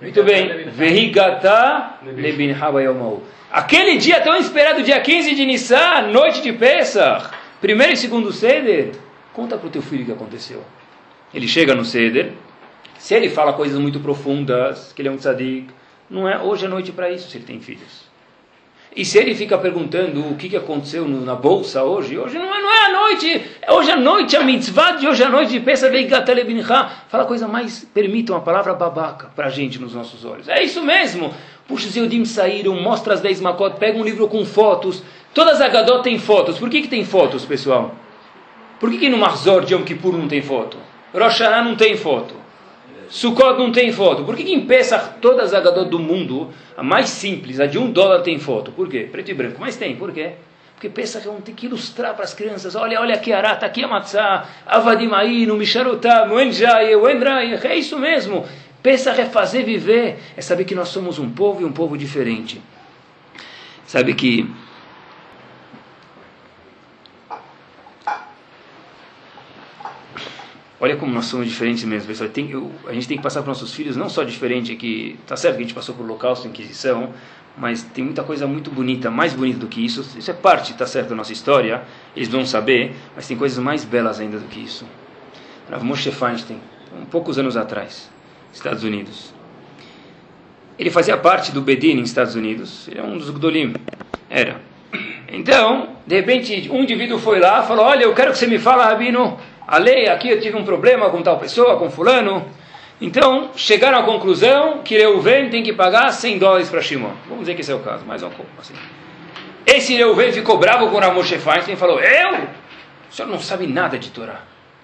Muito 0.00 0.22
bem. 0.24 0.68
Vehigata 0.70 1.98
lebin. 2.04 2.54
Aquele 3.50 3.96
dia 3.96 4.20
tão 4.20 4.36
esperado, 4.36 4.82
dia 4.82 5.00
15 5.00 5.34
de 5.34 5.46
Nissan, 5.46 6.08
noite 6.10 6.42
de 6.42 6.52
Pesach, 6.52 7.30
primeiro 7.60 7.92
e 7.92 7.96
segundo 7.96 8.32
Seder, 8.32 8.92
conta 9.32 9.56
para 9.56 9.68
o 9.68 9.70
teu 9.70 9.80
filho 9.80 10.02
o 10.02 10.06
que 10.06 10.12
aconteceu. 10.12 10.62
Ele 11.32 11.46
chega 11.46 11.74
no 11.74 11.84
Seder, 11.84 12.32
se 12.98 13.14
ele 13.14 13.28
fala 13.28 13.52
coisas 13.52 13.78
muito 13.78 14.00
profundas, 14.00 14.92
que 14.92 15.02
ele 15.02 15.08
é 15.08 15.12
um 15.12 15.16
tzadik, 15.16 15.68
não 16.10 16.28
é 16.28 16.42
hoje 16.42 16.66
é 16.66 16.68
noite 16.68 16.90
para 16.90 17.10
isso 17.10 17.30
se 17.30 17.36
ele 17.36 17.44
tem 17.44 17.60
filhos. 17.60 18.13
E 18.96 19.04
se 19.04 19.18
ele 19.18 19.34
fica 19.34 19.58
perguntando 19.58 20.20
o 20.20 20.36
que, 20.36 20.48
que 20.48 20.56
aconteceu 20.56 21.08
na 21.08 21.34
bolsa 21.34 21.82
hoje, 21.82 22.16
hoje 22.16 22.38
não 22.38 22.54
é, 22.54 22.62
não 22.62 22.70
é 22.70 22.84
a 22.86 22.92
noite, 22.92 23.42
é 23.60 23.72
hoje 23.72 23.90
à 23.90 23.96
noite, 23.96 24.36
a 24.36 24.44
mitzvah 24.44 24.92
de 24.92 25.08
hoje 25.08 25.24
à 25.24 25.28
noite 25.28 25.50
de 25.50 25.60
Pesach 25.60 25.90
Veigatelevincha. 25.90 26.90
Fala 27.08 27.24
coisa 27.24 27.48
mais, 27.48 27.84
permitam 27.92 28.36
a 28.36 28.40
palavra 28.40 28.72
babaca 28.72 29.30
para 29.34 29.46
a 29.46 29.50
gente 29.50 29.80
nos 29.80 29.94
nossos 29.94 30.24
olhos. 30.24 30.48
É 30.48 30.62
isso 30.62 30.80
mesmo. 30.80 31.34
Puxa, 31.66 31.88
os 31.88 31.96
Eudim 31.96 32.24
saíram, 32.24 32.80
mostra 32.80 33.14
as 33.14 33.20
10 33.20 33.40
macot, 33.40 33.80
pega 33.80 33.98
um 33.98 34.04
livro 34.04 34.28
com 34.28 34.44
fotos. 34.44 35.02
Todas 35.32 35.54
as 35.54 35.62
Agadot 35.62 36.04
têm 36.04 36.18
fotos. 36.18 36.56
Por 36.56 36.70
que, 36.70 36.82
que 36.82 36.88
tem 36.88 37.04
fotos, 37.04 37.44
pessoal? 37.44 37.96
Por 38.78 38.90
que, 38.92 38.98
que 38.98 39.08
no 39.08 39.18
Marzor 39.18 39.64
de 39.64 39.74
Yom 39.74 39.82
Kippur 39.82 40.16
não 40.16 40.28
tem 40.28 40.40
foto? 40.40 40.76
Rosh 41.12 41.40
não 41.40 41.74
tem 41.74 41.96
foto. 41.96 42.43
Sukkot 43.14 43.56
não 43.56 43.70
tem 43.70 43.92
foto. 43.92 44.24
Por 44.24 44.34
que, 44.34 44.42
que 44.42 44.52
em 44.52 44.66
Pesach 44.66 45.20
todas 45.20 45.54
as 45.54 45.54
Agadot 45.54 45.88
do 45.88 46.00
mundo, 46.00 46.52
a 46.76 46.82
mais 46.82 47.08
simples, 47.10 47.60
a 47.60 47.66
de 47.66 47.78
um 47.78 47.88
dólar 47.88 48.22
tem 48.22 48.40
foto? 48.40 48.72
Por 48.72 48.88
quê? 48.88 49.08
Preto 49.10 49.30
e 49.30 49.34
branco. 49.34 49.58
Mas 49.60 49.76
tem, 49.76 49.94
por 49.94 50.10
quê? 50.10 50.32
Porque 50.74 50.88
Pesach 50.88 51.24
tem 51.44 51.54
que 51.54 51.66
ilustrar 51.66 52.14
para 52.14 52.24
as 52.24 52.34
crianças. 52.34 52.74
Olha, 52.74 53.00
olha 53.00 53.14
aqui 53.14 53.32
a 53.32 53.38
arata, 53.38 53.66
aqui 53.66 53.84
a 53.84 53.86
matzah, 53.86 54.48
avadimaíno, 54.66 55.56
misharutá, 55.56 56.26
muenjai, 56.26 56.96
uendrai. 56.96 57.54
É 57.54 57.76
isso 57.76 57.96
mesmo. 57.96 58.44
Pesach 58.82 59.20
é 59.20 59.26
fazer 59.26 59.62
viver, 59.62 60.18
é 60.36 60.40
saber 60.40 60.64
que 60.64 60.74
nós 60.74 60.88
somos 60.88 61.16
um 61.20 61.30
povo 61.30 61.62
e 61.62 61.64
um 61.64 61.72
povo 61.72 61.96
diferente. 61.96 62.60
Sabe 63.86 64.14
que 64.14 64.50
Olha 70.84 70.96
como 70.96 71.10
nós 71.14 71.24
somos 71.24 71.48
diferentes 71.48 71.82
mesmo, 71.84 72.08
pessoal. 72.08 72.28
Tem, 72.28 72.50
eu, 72.50 72.70
a 72.86 72.92
gente 72.92 73.08
tem 73.08 73.16
que 73.16 73.22
passar 73.22 73.40
para 73.40 73.48
nossos 73.48 73.72
filhos 73.72 73.96
não 73.96 74.10
só 74.10 74.22
diferente 74.22 74.76
que 74.76 75.18
tá 75.26 75.34
certo 75.34 75.56
que 75.56 75.62
a 75.62 75.64
gente 75.64 75.74
passou 75.74 75.94
por 75.94 76.04
Holocausto, 76.04 76.46
Inquisição, 76.46 77.14
mas 77.56 77.82
tem 77.82 78.04
muita 78.04 78.22
coisa 78.22 78.46
muito 78.46 78.70
bonita, 78.70 79.10
mais 79.10 79.32
bonita 79.32 79.60
do 79.60 79.66
que 79.66 79.82
isso. 79.82 80.06
Isso 80.18 80.30
é 80.30 80.34
parte, 80.34 80.74
tá 80.74 80.86
certo, 80.86 81.08
da 81.08 81.14
nossa 81.14 81.32
história. 81.32 81.84
Eles 82.14 82.28
vão 82.28 82.44
saber, 82.44 82.94
mas 83.16 83.26
tem 83.26 83.34
coisas 83.34 83.56
mais 83.64 83.82
belas 83.82 84.20
ainda 84.20 84.38
do 84.38 84.44
que 84.44 84.60
isso. 84.60 84.86
Rav 85.70 85.82
Moshe 85.82 86.10
Feinstein, 86.10 86.60
um 87.00 87.06
poucos 87.06 87.38
anos 87.38 87.56
atrás, 87.56 88.10
Estados 88.52 88.84
Unidos. 88.84 89.32
Ele 90.78 90.90
fazia 90.90 91.16
parte 91.16 91.50
do 91.50 91.62
Bedin 91.62 91.94
nos 91.94 92.10
Estados 92.10 92.34
Unidos. 92.34 92.88
Ele 92.88 93.00
é 93.00 93.02
um 93.02 93.16
dos 93.16 93.30
Gdolim. 93.30 93.72
Era. 94.28 94.60
Então, 95.32 95.96
de 96.06 96.16
repente, 96.16 96.70
um 96.70 96.82
indivíduo 96.82 97.18
foi 97.18 97.40
lá 97.40 97.62
falou: 97.62 97.86
Olha, 97.86 98.04
eu 98.04 98.14
quero 98.14 98.32
que 98.32 98.38
você 98.38 98.46
me 98.46 98.58
fale, 98.58 98.82
Rabino, 98.82 99.38
a 99.66 99.78
lei, 99.78 100.08
aqui 100.08 100.28
eu 100.28 100.40
tive 100.40 100.56
um 100.56 100.64
problema 100.64 101.10
com 101.10 101.22
tal 101.22 101.38
pessoa, 101.38 101.78
com 101.78 101.90
fulano. 101.90 102.46
Então, 103.00 103.50
chegaram 103.56 103.98
à 103.98 104.02
conclusão 104.02 104.82
que 104.82 104.96
Reuven 104.96 105.50
tem 105.50 105.62
que 105.62 105.72
pagar 105.72 106.12
100 106.12 106.38
dólares 106.38 106.70
para 106.70 106.80
Shimon. 106.80 107.10
Vamos 107.24 107.40
dizer 107.40 107.54
que 107.54 107.60
esse 107.60 107.72
é 107.72 107.74
o 107.74 107.80
caso, 107.80 108.04
mais 108.04 108.22
um 108.22 108.30
pouco 108.30 108.50
assim. 108.58 108.74
Esse 109.66 109.94
Reuven 109.94 110.32
ficou 110.32 110.58
bravo 110.58 110.88
com 110.88 110.96
o 110.96 111.00
Ramoshe 111.00 111.38
Feinstein 111.38 111.74
e 111.74 111.76
falou, 111.76 111.98
eu? 112.00 112.48
O 113.10 113.14
senhor 113.14 113.28
não 113.28 113.40
sabe 113.40 113.66
nada 113.66 113.98
de 113.98 114.10
Torá. 114.10 114.40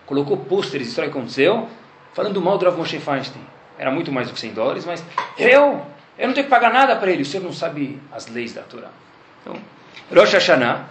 Colocou 0.06 0.36
pôsteres, 0.36 0.88
isso 0.88 1.00
aí 1.00 1.08
aconteceu, 1.08 1.68
falando 2.14 2.40
mal 2.40 2.58
do 2.58 2.64
Rav 2.64 2.76
Moshe 2.76 2.98
Feinstein. 2.98 3.42
Era 3.78 3.90
muito 3.90 4.10
mais 4.10 4.28
do 4.28 4.34
que 4.34 4.40
100 4.40 4.52
dólares, 4.52 4.84
mas 4.84 5.04
eu? 5.38 5.82
Eu 6.18 6.26
não 6.26 6.34
tenho 6.34 6.44
que 6.44 6.50
pagar 6.50 6.72
nada 6.72 6.96
para 6.96 7.10
ele. 7.10 7.22
O 7.22 7.24
senhor 7.24 7.42
não 7.42 7.52
sabe 7.52 8.00
as 8.12 8.26
leis 8.26 8.52
da 8.52 8.62
Torá. 8.62 8.88
Então, 9.40 9.56
Rosh 10.14 10.32
Hashanah, 10.32 10.86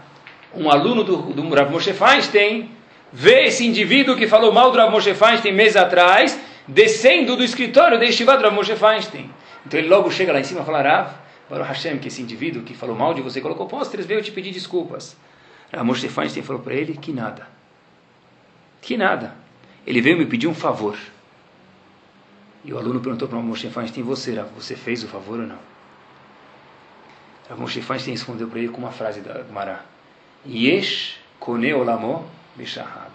um 0.56 0.70
aluno 0.70 1.04
do, 1.04 1.18
do 1.18 1.54
Rav 1.54 1.70
Moshe 1.70 1.94
Feinstein, 1.94 2.72
vê 3.12 3.46
esse 3.46 3.66
indivíduo 3.66 4.16
que 4.16 4.28
falou 4.28 4.52
mal 4.52 4.72
do 4.72 4.78
Rav 4.78 4.92
Moshe 4.92 5.14
Feinstein 5.14 5.54
meses 5.54 5.76
atrás, 5.76 6.40
descendo 6.68 7.36
do 7.36 7.44
escritório 7.44 7.98
da 7.98 8.06
Yeshiva 8.06 8.38
do 8.38 8.44
Rav 8.44 8.54
Moshe 8.54 8.76
Feinstein. 8.76 9.30
Então 9.66 9.80
ele 9.80 9.90
logo 9.90 10.12
chega 10.12 10.32
lá 10.32 10.40
em 10.40 10.44
cima 10.44 10.62
e 10.62 10.66
fala, 10.66 10.82
Rav, 10.82 11.14
Baruch 11.50 11.68
Hashem, 11.68 11.98
que 11.98 12.08
esse 12.08 12.22
indivíduo 12.22 12.64
que 12.64 12.74
falou 12.74 12.96
mal 12.96 13.14
de 13.14 13.22
você, 13.22 13.42
colocou 13.42 13.68
pôsteres, 13.68 14.06
veio 14.06 14.22
te 14.22 14.32
pedir 14.32 14.52
desculpas. 14.52 15.18
Rav 15.74 15.84
Moshe 15.84 16.08
Feinstein 16.08 16.44
falou 16.44 16.62
para 16.62 16.76
ele 16.76 16.94
que 16.94 17.12
nada. 17.12 17.48
Que 18.82 18.96
nada. 18.96 19.36
Ele 19.86 20.02
veio 20.02 20.18
me 20.18 20.26
pedir 20.26 20.48
um 20.48 20.54
favor. 20.54 20.98
E 22.64 22.74
o 22.74 22.78
aluno 22.78 23.00
perguntou 23.00 23.28
para 23.28 23.38
o 23.38 23.44
Moshe 23.44 23.70
Feinstein, 23.70 24.04
você, 24.04 24.36
Rav, 24.36 24.50
você 24.56 24.76
fez 24.76 25.04
o 25.04 25.08
favor 25.08 25.40
ou 25.40 25.48
não? 25.48 25.60
Rav 27.50 27.60
Moshe 27.60 27.82
Feinstein 27.82 28.14
respondeu 28.14 28.48
para 28.48 28.60
ele 28.60 28.70
com 28.70 28.78
uma 28.78 28.92
frase 28.92 29.22
da 29.22 29.44
Mará. 29.52 29.84
Yesh 30.46 31.18
kone 31.40 31.74
olamo 31.74 32.30
Mishahad. 32.60 33.12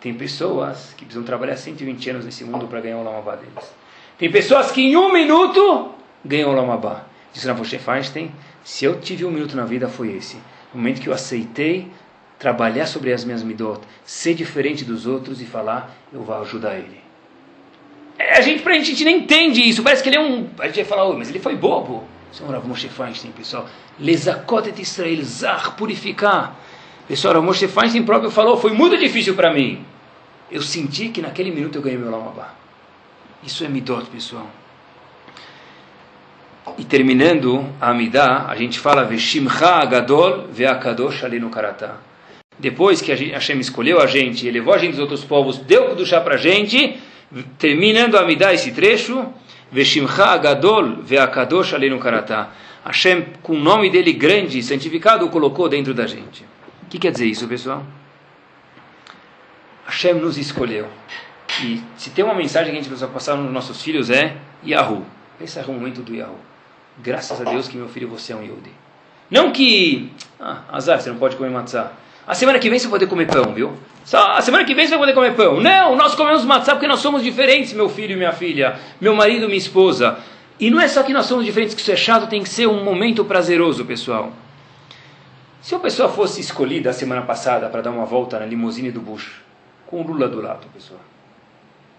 Tem 0.00 0.14
pessoas 0.14 0.94
que 0.96 1.04
precisam 1.04 1.24
trabalhar 1.24 1.56
120 1.56 2.10
anos 2.10 2.24
nesse 2.24 2.44
mundo 2.44 2.68
para 2.68 2.80
ganhar 2.80 2.98
o 2.98 3.04
Lamabá 3.04 3.34
deles. 3.34 3.74
Tem 4.16 4.30
pessoas 4.30 4.70
que 4.70 4.80
em 4.80 4.96
um 4.96 5.12
minuto 5.12 5.92
ganham 6.24 6.50
o 6.50 6.54
Lamabá. 6.54 7.04
Diz 7.32 7.44
Rav 7.44 7.58
Moshe 7.58 7.78
Feinstein, 7.78 8.30
se 8.62 8.84
eu 8.84 9.00
tive 9.00 9.24
um 9.24 9.30
minuto 9.30 9.56
na 9.56 9.64
vida 9.64 9.88
foi 9.88 10.12
esse. 10.12 10.36
O 10.72 10.78
momento 10.78 11.00
que 11.00 11.08
eu 11.08 11.12
aceitei 11.12 11.90
trabalhar 12.38 12.86
sobre 12.86 13.12
as 13.12 13.24
minhas 13.24 13.42
midot, 13.42 13.80
ser 14.04 14.34
diferente 14.34 14.84
dos 14.84 15.06
outros 15.06 15.42
e 15.42 15.44
falar, 15.44 15.90
eu 16.12 16.22
vou 16.22 16.40
ajudar 16.42 16.76
ele. 16.76 17.00
A 18.18 18.40
gente, 18.40 18.62
pra 18.62 18.74
gente, 18.74 18.84
a 18.84 18.90
gente 18.90 19.04
nem 19.04 19.18
entende 19.18 19.60
isso. 19.60 19.82
Parece 19.82 20.02
que 20.02 20.08
ele 20.08 20.16
é 20.16 20.20
um. 20.20 20.48
A 20.58 20.66
gente 20.66 20.76
vai 20.76 20.84
falar, 20.84 21.12
mas 21.14 21.28
ele 21.28 21.38
foi 21.38 21.56
bobo. 21.56 22.04
Senhor 22.32 22.52
Rav 22.52 22.66
Moshe 22.66 22.88
Feinstein, 22.88 23.32
pessoal. 23.32 23.66
Lezakotet 23.98 24.80
Israel, 24.80 25.22
Zar, 25.24 25.76
purificar. 25.76 26.56
Pessoal, 27.08 27.34
Rav 27.34 27.44
Moshe 27.44 27.66
Feinstein 27.66 28.02
próprio 28.02 28.30
falou, 28.30 28.58
foi 28.58 28.70
muito 28.70 28.98
difícil 28.98 29.34
para 29.34 29.50
mim. 29.50 29.82
Eu 30.52 30.60
senti 30.60 31.08
que 31.08 31.22
naquele 31.22 31.50
minuto 31.50 31.76
eu 31.76 31.82
ganhei 31.82 31.98
meu 31.98 32.10
Lamabá. 32.10 32.54
Isso 33.42 33.64
é 33.64 33.68
Midot, 33.68 34.04
pessoal. 34.10 34.46
E 36.76 36.84
terminando 36.84 37.64
a 37.80 37.90
Amidah, 37.90 38.44
a 38.46 38.54
gente 38.54 38.78
fala 38.78 39.04
Veshimcha 39.04 39.66
Agadol 39.66 40.48
Veakadosh 40.52 41.24
Alinu 41.24 41.48
Karatá. 41.48 41.96
Depois 42.58 43.00
que 43.00 43.10
a 43.10 43.16
Hashem 43.16 43.58
escolheu 43.58 44.02
a 44.02 44.06
gente, 44.06 44.46
elevou 44.46 44.74
a 44.74 44.78
gente 44.78 44.90
dos 44.90 45.00
outros 45.00 45.24
povos, 45.24 45.56
deu 45.56 45.94
do 45.94 46.04
chá 46.04 46.20
para 46.20 46.34
a 46.34 46.38
gente, 46.38 46.98
terminando 47.56 48.16
a 48.16 48.20
Amidah 48.20 48.52
esse 48.52 48.72
trecho, 48.72 49.32
Veshimcha 49.72 50.26
Agadol 50.26 50.96
Veakadosh 50.96 51.72
Alinu 51.72 51.98
Karatá. 51.98 52.50
Hashem, 52.84 53.28
com 53.42 53.54
o 53.54 53.58
nome 53.58 53.88
dele 53.88 54.12
grande 54.12 54.58
e 54.58 54.62
santificado, 54.62 55.24
o 55.24 55.30
colocou 55.30 55.70
dentro 55.70 55.94
da 55.94 56.06
gente. 56.06 56.44
O 56.88 56.90
que 56.90 56.98
quer 56.98 57.12
dizer 57.12 57.26
isso, 57.26 57.46
pessoal? 57.46 57.84
Hashem 59.84 60.14
nos 60.14 60.38
escolheu. 60.38 60.86
E 61.62 61.82
se 61.98 62.08
tem 62.08 62.24
uma 62.24 62.32
mensagem 62.32 62.70
que 62.70 62.78
a 62.78 62.80
gente 62.80 62.88
precisa 62.88 63.06
passar 63.06 63.36
nos 63.36 63.52
nossos 63.52 63.82
filhos 63.82 64.08
é 64.08 64.38
Yahoo. 64.66 65.04
Esse 65.38 65.58
é 65.58 65.62
o 65.64 65.70
momento 65.70 66.00
do 66.00 66.14
Yahoo. 66.14 66.38
Graças 66.96 67.38
a 67.42 67.44
Deus 67.44 67.68
que 67.68 67.76
meu 67.76 67.90
filho 67.90 68.08
você 68.08 68.32
é 68.32 68.36
um 68.36 68.42
Yehudi. 68.42 68.70
Não 69.30 69.52
que, 69.52 70.10
ah, 70.40 70.62
azar, 70.72 70.98
você 70.98 71.10
não 71.10 71.18
pode 71.18 71.36
comer 71.36 71.50
matzá. 71.50 71.92
A 72.26 72.34
semana 72.34 72.58
que 72.58 72.70
vem 72.70 72.78
você 72.78 72.86
vai 72.86 73.00
poder 73.00 73.06
comer 73.10 73.26
pão, 73.26 73.52
viu? 73.52 73.74
A 74.10 74.40
semana 74.40 74.64
que 74.64 74.74
vem 74.74 74.86
você 74.86 74.92
vai 74.92 75.00
poder 75.00 75.12
comer 75.12 75.34
pão. 75.34 75.60
Não, 75.60 75.94
nós 75.94 76.14
comemos 76.14 76.42
matzá 76.42 76.72
porque 76.72 76.88
nós 76.88 77.00
somos 77.00 77.22
diferentes, 77.22 77.74
meu 77.74 77.90
filho 77.90 78.14
e 78.14 78.16
minha 78.16 78.32
filha, 78.32 78.78
meu 78.98 79.14
marido 79.14 79.44
e 79.44 79.46
minha 79.46 79.58
esposa. 79.58 80.16
E 80.58 80.70
não 80.70 80.80
é 80.80 80.88
só 80.88 81.02
que 81.02 81.12
nós 81.12 81.26
somos 81.26 81.44
diferentes, 81.44 81.74
que 81.74 81.82
isso 81.82 81.92
é 81.92 81.96
chato, 81.96 82.30
tem 82.30 82.42
que 82.42 82.48
ser 82.48 82.66
um 82.66 82.82
momento 82.82 83.26
prazeroso, 83.26 83.84
pessoal. 83.84 84.32
Se 85.60 85.74
a 85.74 85.78
pessoa 85.78 86.08
fosse 86.08 86.40
escolhida 86.40 86.90
a 86.90 86.92
semana 86.92 87.22
passada 87.22 87.68
para 87.68 87.82
dar 87.82 87.90
uma 87.90 88.04
volta 88.04 88.38
na 88.38 88.46
limusine 88.46 88.90
do 88.90 89.00
Bush, 89.00 89.30
com 89.86 90.00
o 90.00 90.06
Lula 90.06 90.28
do 90.28 90.40
lado, 90.40 90.66
pessoal, 90.72 91.00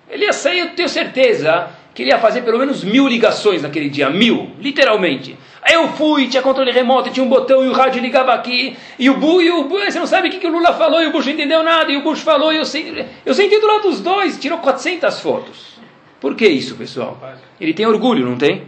ele 0.09 0.25
ia 0.25 0.33
sair, 0.33 0.59
eu 0.59 0.69
tenho 0.69 0.89
certeza, 0.89 1.69
que 1.93 2.01
ele 2.01 2.11
ia 2.11 2.17
fazer 2.17 2.41
pelo 2.41 2.57
menos 2.57 2.83
mil 2.83 3.07
ligações 3.07 3.61
naquele 3.61 3.89
dia, 3.89 4.09
mil, 4.09 4.51
literalmente. 4.59 5.37
Aí 5.61 5.75
eu 5.75 5.89
fui, 5.89 6.27
tinha 6.27 6.41
controle 6.41 6.71
remoto, 6.71 7.11
tinha 7.11 7.23
um 7.23 7.29
botão 7.29 7.63
e 7.63 7.67
o 7.67 7.73
rádio 7.73 8.01
ligava 8.01 8.33
aqui, 8.33 8.75
e 8.97 9.09
o 9.09 9.17
Bush, 9.17 9.43
e 9.43 9.51
o 9.51 9.65
Bush 9.65 9.83
você 9.93 9.99
não 9.99 10.07
sabe 10.07 10.29
o 10.29 10.31
que, 10.31 10.39
que 10.39 10.47
o 10.47 10.51
Lula 10.51 10.73
falou, 10.73 11.01
e 11.03 11.07
o 11.07 11.11
Bush 11.11 11.25
não 11.25 11.33
entendeu 11.33 11.61
nada, 11.61 11.91
e 11.91 11.97
o 11.97 12.01
Bush 12.01 12.21
falou, 12.21 12.51
e 12.51 12.57
eu 12.57 12.65
senti, 12.65 13.05
eu 13.25 13.33
senti 13.33 13.59
do 13.59 13.67
lado 13.67 13.83
dos 13.83 13.99
dois, 13.99 14.39
tirou 14.39 14.57
400 14.59 15.19
fotos. 15.19 15.77
Por 16.19 16.35
que 16.35 16.47
isso, 16.47 16.75
pessoal? 16.75 17.19
Ele 17.59 17.73
tem 17.73 17.85
orgulho, 17.85 18.25
não 18.25 18.37
tem? 18.37 18.63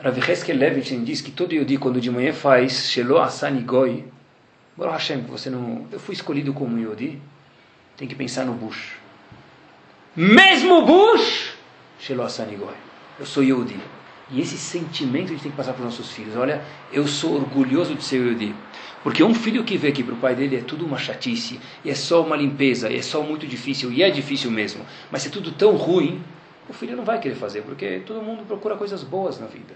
Rav 0.00 0.16
Levitin 0.54 1.02
diz 1.02 1.20
que 1.20 1.32
todo 1.32 1.64
dia 1.64 1.78
quando 1.78 2.00
de 2.00 2.08
manhã 2.08 2.32
faz 2.32 2.88
Shelo 2.88 3.18
Asani 3.18 3.62
Goi, 3.62 4.04
Baruch 4.76 4.92
Hashem, 4.92 5.22
você 5.22 5.50
não, 5.50 5.86
eu 5.90 5.98
fui 5.98 6.14
escolhido 6.14 6.52
como 6.52 6.78
Yodi, 6.78 7.20
tem 7.96 8.06
que 8.06 8.14
pensar 8.14 8.44
no 8.44 8.52
Bush. 8.52 8.92
Mesmo 10.14 10.86
Bush, 10.86 11.52
Shelo 11.98 12.22
Asani 12.22 12.54
Goi, 12.54 12.74
eu 13.18 13.26
sou 13.26 13.42
Yodi. 13.42 13.76
E 14.30 14.40
esse 14.40 14.56
sentimento 14.56 15.24
a 15.24 15.28
gente 15.30 15.42
tem 15.42 15.50
que 15.50 15.56
passar 15.56 15.72
para 15.72 15.80
os 15.80 15.86
nossos 15.86 16.12
filhos. 16.12 16.36
Olha, 16.36 16.62
eu 16.92 17.08
sou 17.08 17.34
orgulhoso 17.34 17.94
de 17.96 18.04
ser 18.04 18.24
Yodi. 18.24 18.54
Porque 19.02 19.24
um 19.24 19.34
filho 19.34 19.64
que 19.64 19.76
vê 19.76 19.90
que 19.90 20.04
para 20.04 20.14
o 20.14 20.18
pai 20.18 20.36
dele 20.36 20.58
é 20.58 20.60
tudo 20.60 20.86
uma 20.86 20.98
chatice, 20.98 21.58
e 21.84 21.90
é 21.90 21.94
só 21.96 22.22
uma 22.22 22.36
limpeza, 22.36 22.88
e 22.88 22.98
é 22.98 23.02
só 23.02 23.20
muito 23.20 23.48
difícil, 23.48 23.90
e 23.90 24.04
é 24.04 24.10
difícil 24.10 24.48
mesmo, 24.48 24.86
mas 25.10 25.26
é 25.26 25.28
tudo 25.28 25.50
tão 25.50 25.72
ruim, 25.74 26.22
o 26.68 26.72
filho 26.72 26.96
não 26.96 27.04
vai 27.04 27.18
querer 27.18 27.34
fazer, 27.34 27.62
porque 27.62 28.02
todo 28.04 28.20
mundo 28.22 28.44
procura 28.44 28.76
coisas 28.76 29.02
boas 29.02 29.40
na 29.40 29.46
vida. 29.46 29.74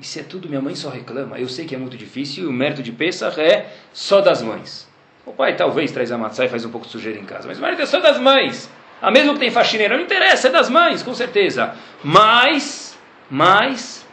Se 0.00 0.20
é 0.20 0.22
tudo, 0.22 0.48
minha 0.48 0.60
mãe 0.60 0.74
só 0.74 0.88
reclama, 0.88 1.38
eu 1.38 1.48
sei 1.48 1.66
que 1.66 1.74
é 1.74 1.78
muito 1.78 1.96
difícil, 1.96 2.44
e 2.44 2.46
o 2.46 2.52
mérito 2.52 2.82
de 2.82 2.90
Pesach 2.90 3.40
é 3.40 3.72
só 3.92 4.20
das 4.20 4.42
mães. 4.42 4.88
O 5.24 5.32
pai 5.32 5.56
talvez 5.56 5.92
traz 5.92 6.10
a 6.10 6.18
matzá 6.18 6.44
e 6.44 6.48
faz 6.48 6.64
um 6.64 6.70
pouco 6.70 6.86
de 6.86 6.92
sujeira 6.92 7.18
em 7.18 7.24
casa, 7.24 7.46
mas 7.46 7.58
o 7.58 7.62
mérito 7.62 7.82
é 7.82 7.86
só 7.86 8.00
das 8.00 8.18
mães. 8.18 8.70
A 9.00 9.10
mesmo 9.10 9.34
que 9.34 9.40
tem 9.40 9.50
faxineira, 9.50 9.96
não 9.96 10.04
interessa, 10.04 10.48
é 10.48 10.50
das 10.50 10.68
mães, 10.68 11.02
com 11.02 11.14
certeza. 11.14 11.74
Mas, 12.02 12.98
mas, 13.30 14.06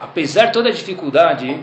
apesar 0.00 0.46
de 0.46 0.52
toda 0.52 0.70
a 0.70 0.72
dificuldade, 0.72 1.60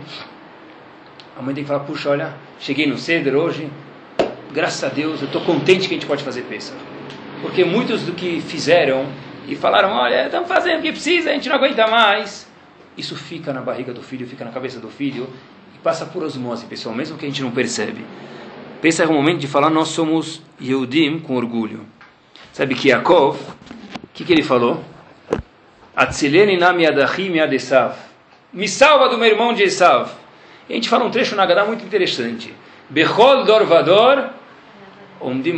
a 1.36 1.42
mãe 1.42 1.54
tem 1.54 1.64
que 1.64 1.68
falar, 1.68 1.84
puxa, 1.84 2.10
olha, 2.10 2.34
cheguei 2.58 2.86
no 2.86 2.96
ceder 2.96 3.34
hoje, 3.34 3.68
graças 4.52 4.82
a 4.84 4.88
Deus, 4.88 5.20
eu 5.20 5.26
estou 5.26 5.42
contente 5.42 5.88
que 5.88 5.94
a 5.94 5.98
gente 5.98 6.06
pode 6.06 6.22
fazer 6.22 6.42
peça. 6.42 6.74
Porque 7.42 7.64
muitos 7.64 8.02
do 8.02 8.12
que 8.12 8.40
fizeram 8.40 9.06
e 9.46 9.56
falaram, 9.56 9.90
olha, 9.90 10.26
estamos 10.26 10.48
fazendo 10.48 10.78
o 10.78 10.82
que 10.82 10.92
precisa, 10.92 11.30
a 11.30 11.32
gente 11.32 11.48
não 11.48 11.56
aguenta 11.56 11.86
mais. 11.86 12.48
Isso 12.96 13.16
fica 13.16 13.52
na 13.52 13.60
barriga 13.60 13.92
do 13.92 14.02
filho, 14.02 14.26
fica 14.26 14.44
na 14.44 14.50
cabeça 14.50 14.78
do 14.80 14.88
filho 14.88 15.28
e 15.74 15.78
passa 15.78 16.06
por 16.06 16.22
osmose, 16.22 16.66
pessoal, 16.66 16.94
mesmo 16.94 17.18
que 17.18 17.26
a 17.26 17.28
gente 17.28 17.42
não 17.42 17.50
percebe. 17.50 18.04
Pensa 18.80 19.02
é 19.02 19.06
o 19.06 19.12
momento 19.12 19.40
de 19.40 19.46
falar, 19.46 19.70
nós 19.70 19.88
somos 19.88 20.42
Yehudim 20.60 21.18
com 21.18 21.36
orgulho. 21.36 21.86
Sabe 22.52 22.74
que 22.74 22.88
Yaakov, 22.88 23.36
o 23.36 24.08
que, 24.12 24.24
que 24.24 24.32
ele 24.32 24.42
falou? 24.42 24.84
Na. 25.96 26.72
Me 28.52 28.68
salva 28.68 29.08
do 29.08 29.18
meu 29.18 29.26
irmão 29.26 29.52
de 29.52 29.64
Esav. 29.64 30.10
E 30.68 30.72
a 30.72 30.76
gente 30.76 30.88
fala 30.88 31.04
um 31.04 31.10
trecho 31.10 31.34
na 31.34 31.42
Agadá 31.42 31.64
muito 31.64 31.84
interessante. 31.84 32.54
Bechol 32.88 33.44
dorvador, 33.44 34.30
omdim 35.20 35.56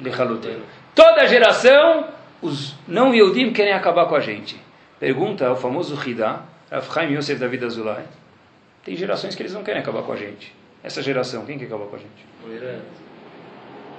lechaluteno. 0.00 0.62
Toda 0.94 1.26
geração, 1.26 2.06
os 2.44 2.74
não 2.86 3.14
Yehudim 3.14 3.52
querem 3.52 3.72
acabar 3.72 4.06
com 4.06 4.14
a 4.14 4.20
gente. 4.20 4.60
Pergunta 5.00 5.46
ao 5.46 5.56
famoso 5.56 5.98
Hidá, 6.06 6.42
Rav 6.70 6.86
Chaim 6.92 7.14
Yosef 7.14 7.40
David 7.40 7.64
Azulay. 7.64 8.04
Tem 8.84 8.94
gerações 8.94 9.34
que 9.34 9.42
eles 9.42 9.54
não 9.54 9.64
querem 9.64 9.80
acabar 9.80 10.02
com 10.02 10.12
a 10.12 10.16
gente. 10.16 10.54
Essa 10.82 11.02
geração, 11.02 11.46
quem 11.46 11.58
quer 11.58 11.64
acabar 11.64 11.86
com 11.86 11.96
a 11.96 11.98
gente? 11.98 12.26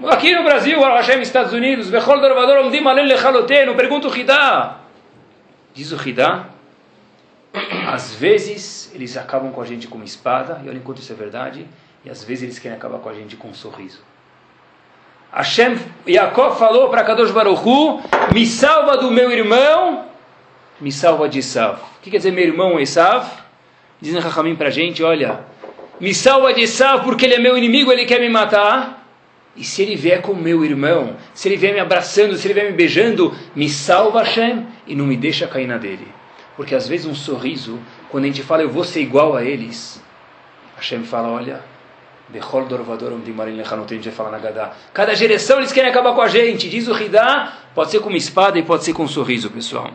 Aqui 0.07 0.35
no 0.35 0.43
Brasil, 0.43 0.79
Hashem, 0.79 1.21
Estados 1.21 1.53
Unidos, 1.53 1.89
Bechol 1.89 2.21
dorvador, 2.21 2.63
omdim 2.63 2.85
aleno, 2.85 3.07
lechaluteno. 3.07 3.75
Pergunta 3.75 4.07
o 4.07 4.15
Hidá. 4.15 4.81
Diz 5.73 5.91
o 5.91 6.07
Hidá, 6.07 6.49
às 7.87 8.13
vezes 8.13 8.91
eles 8.93 9.17
acabam 9.17 9.51
com 9.51 9.61
a 9.61 9.65
gente 9.65 9.87
com 9.87 9.95
uma 9.95 10.05
espada, 10.05 10.61
e 10.63 10.69
olha 10.69 10.77
enquanto 10.77 10.99
isso 10.99 11.11
é 11.11 11.15
verdade, 11.15 11.65
e 12.03 12.09
às 12.09 12.23
vezes 12.23 12.43
eles 12.43 12.59
querem 12.59 12.77
acabar 12.77 12.99
com 12.99 13.09
a 13.09 13.13
gente 13.13 13.35
com 13.35 13.47
um 13.47 13.53
sorriso. 13.53 14.01
Hashem, 15.31 15.77
Yaakov 16.07 16.57
falou 16.57 16.89
para 16.89 17.03
Kadosh 17.03 17.31
Baruchu, 17.31 18.01
me 18.33 18.45
salva 18.45 18.97
do 18.97 19.11
meu 19.11 19.31
irmão, 19.31 20.05
me 20.79 20.91
salva 20.91 21.27
de 21.27 21.39
Esav. 21.39 21.79
O 21.97 22.01
que 22.01 22.09
quer 22.11 22.17
dizer 22.17 22.31
meu 22.31 22.45
irmão 22.45 22.79
Esav? 22.79 23.27
Dizem 23.99 24.19
Rahamim 24.19 24.55
para 24.55 24.67
a 24.67 24.71
gente, 24.71 25.03
olha, 25.03 25.41
me 25.99 26.13
salva 26.13 26.53
de 26.53 26.61
Esav 26.61 27.03
porque 27.03 27.25
ele 27.25 27.35
é 27.35 27.39
meu 27.39 27.57
inimigo, 27.57 27.91
ele 27.91 28.05
quer 28.05 28.19
me 28.19 28.29
matar. 28.29 29.03
E 29.55 29.63
se 29.63 29.81
ele 29.81 29.95
vier 29.95 30.21
com 30.21 30.33
meu 30.33 30.65
irmão, 30.65 31.15
se 31.33 31.47
ele 31.47 31.55
vier 31.55 31.73
me 31.73 31.79
abraçando, 31.79 32.35
se 32.35 32.45
ele 32.45 32.53
vier 32.53 32.69
me 32.69 32.75
beijando, 32.75 33.33
me 33.55 33.69
salva 33.69 34.19
Hashem 34.19 34.67
e 34.85 34.95
não 34.95 35.05
me 35.05 35.15
deixa 35.15 35.47
cair 35.47 35.65
na 35.65 35.77
dele. 35.77 36.07
Porque 36.57 36.75
às 36.75 36.87
vezes 36.87 37.05
um 37.05 37.15
sorriso, 37.15 37.79
quando 38.09 38.25
a 38.25 38.27
gente 38.27 38.43
fala 38.43 38.63
eu 38.63 38.69
vou 38.69 38.83
ser 38.83 39.01
igual 39.01 39.35
a 39.35 39.43
eles, 39.43 40.01
Hashem 40.75 41.03
fala, 41.03 41.29
olha, 41.29 41.61
A 42.27 43.93
gente 43.93 44.09
vai 44.09 44.11
falar 44.11 44.31
na 44.31 44.39
Gadá. 44.39 44.73
Cada 44.93 45.13
geração 45.13 45.57
eles 45.57 45.71
querem 45.71 45.89
acabar 45.89 46.13
com 46.13 46.21
a 46.21 46.27
gente. 46.27 46.69
Diz 46.69 46.87
o 46.87 46.97
Hidá, 46.97 47.53
pode 47.73 47.91
ser 47.91 47.99
com 47.99 48.09
uma 48.09 48.17
espada 48.17 48.57
e 48.57 48.63
pode 48.63 48.83
ser 48.83 48.93
com 48.93 49.03
um 49.03 49.07
sorriso, 49.07 49.49
pessoal. 49.51 49.91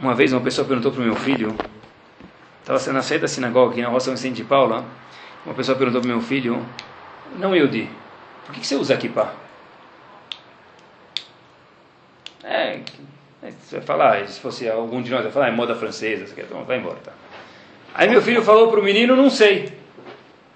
Uma 0.00 0.14
vez 0.14 0.32
uma 0.32 0.40
pessoa 0.40 0.66
perguntou 0.66 0.92
para 0.92 1.00
o 1.00 1.04
meu 1.04 1.16
filho, 1.16 1.56
estava 2.60 2.92
na 2.92 3.02
saída 3.02 3.22
da 3.22 3.28
sinagoga 3.28 3.72
aqui 3.72 3.82
na 3.82 3.88
Roça 3.88 4.12
Vicente 4.12 4.36
de 4.36 4.44
Paula, 4.44 4.84
uma 5.44 5.54
pessoa 5.54 5.76
perguntou 5.76 6.00
para 6.00 6.08
o 6.08 6.12
meu 6.12 6.20
filho, 6.20 6.64
não 7.36 7.56
Yudi, 7.56 7.90
por 8.46 8.54
que, 8.54 8.60
que 8.60 8.66
você 8.66 8.76
usa 8.76 8.96
kippah? 8.96 9.32
É, 12.44 12.80
você 13.42 13.78
vai 13.78 13.84
falar, 13.84 14.28
se 14.28 14.38
fosse 14.38 14.68
algum 14.68 15.02
de 15.02 15.10
nós, 15.10 15.24
vai 15.24 15.32
falar, 15.32 15.48
é 15.48 15.50
moda 15.50 15.74
francesa, 15.74 16.28
você 16.28 16.34
quer, 16.34 16.44
então 16.44 16.62
vai 16.64 16.78
embora, 16.78 16.98
tá? 17.02 17.12
Aí 17.94 18.08
meu 18.08 18.22
filho 18.22 18.42
falou 18.42 18.70
para 18.70 18.80
o 18.80 18.82
menino, 18.82 19.16
não 19.16 19.30
sei. 19.30 19.72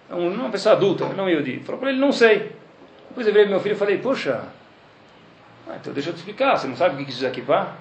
É 0.08 0.14
uma 0.14 0.50
pessoa 0.50 0.74
adulta, 0.74 1.06
não 1.08 1.28
Yudi. 1.28 1.60
Falou 1.60 1.80
para 1.80 1.90
ele, 1.90 1.98
não 1.98 2.12
sei. 2.12 2.52
Depois 3.08 3.26
eu 3.26 3.32
virei 3.32 3.48
meu 3.48 3.60
filho 3.60 3.74
e 3.74 3.78
falei, 3.78 3.98
poxa, 3.98 4.44
ah, 5.68 5.76
então 5.80 5.92
deixa 5.92 6.10
eu 6.10 6.14
te 6.14 6.18
explicar, 6.18 6.56
você 6.56 6.66
não 6.66 6.76
sabe 6.76 6.94
o 6.94 6.98
que 6.98 7.04
quis 7.04 7.16
usar 7.16 7.30
kippah? 7.30 7.76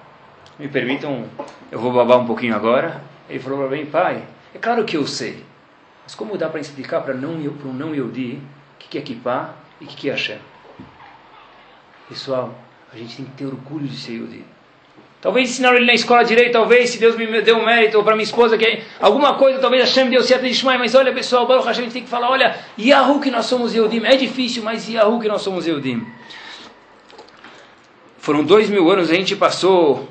Me 0.58 0.68
permitam, 0.68 1.24
eu 1.70 1.78
vou 1.78 1.92
babar 1.92 2.18
um 2.18 2.26
pouquinho 2.26 2.54
agora. 2.54 3.02
Ele 3.28 3.38
falou 3.38 3.66
para 3.66 3.76
mim, 3.76 3.86
pai, 3.86 4.22
é 4.54 4.58
claro 4.58 4.84
que 4.84 4.96
eu 4.96 5.06
sei. 5.06 5.44
Mas 6.02 6.14
como 6.14 6.36
dá 6.36 6.48
para 6.48 6.60
explicar 6.60 7.00
para 7.00 7.14
não, 7.14 7.40
para 7.54 7.68
um 7.68 7.72
não 7.72 7.94
Yehudi 7.94 8.40
o 8.74 8.78
que 8.78 8.98
é 8.98 9.00
kippah 9.00 9.54
e 9.80 9.84
o 9.84 9.88
que 9.88 10.08
é 10.08 10.12
Hashem? 10.12 10.38
Pessoal, 12.08 12.54
a 12.92 12.96
gente 12.96 13.16
tem 13.16 13.24
que 13.24 13.32
ter 13.32 13.46
orgulho 13.46 13.86
de 13.86 13.96
ser 13.96 14.12
Yehudi. 14.12 14.44
Talvez 15.22 15.50
ensinaram 15.50 15.76
ele 15.76 15.86
na 15.86 15.94
escola 15.94 16.24
direito, 16.24 16.50
talvez, 16.50 16.90
se 16.90 16.98
Deus 16.98 17.14
me 17.14 17.40
deu 17.42 17.56
um 17.56 17.64
mérito, 17.64 17.96
ou 17.96 18.02
para 18.02 18.16
minha 18.16 18.24
esposa, 18.24 18.58
que 18.58 18.82
alguma 19.00 19.34
coisa, 19.34 19.60
talvez 19.60 19.84
Hashem 19.84 20.10
deu 20.10 20.20
certo 20.20 20.42
de 20.42 20.48
Ishmael, 20.48 20.80
mas 20.80 20.96
olha 20.96 21.12
pessoal, 21.12 21.46
Baruch 21.46 21.64
Hashem, 21.64 21.82
a 21.82 21.84
gente 21.84 21.92
tem 21.92 22.02
que 22.02 22.08
falar, 22.08 22.28
olha, 22.28 22.58
Yahu 22.76 23.20
que 23.20 23.30
nós 23.30 23.46
somos 23.46 23.72
Yehudim, 23.72 24.04
é 24.04 24.16
difícil, 24.16 24.64
mas 24.64 24.88
Yahu 24.88 25.20
que 25.20 25.28
nós 25.28 25.40
somos 25.40 25.64
Yehudim. 25.64 26.04
Foram 28.18 28.42
dois 28.42 28.68
mil 28.68 28.90
anos, 28.90 29.10
a 29.10 29.14
gente 29.14 29.36
passou 29.36 30.08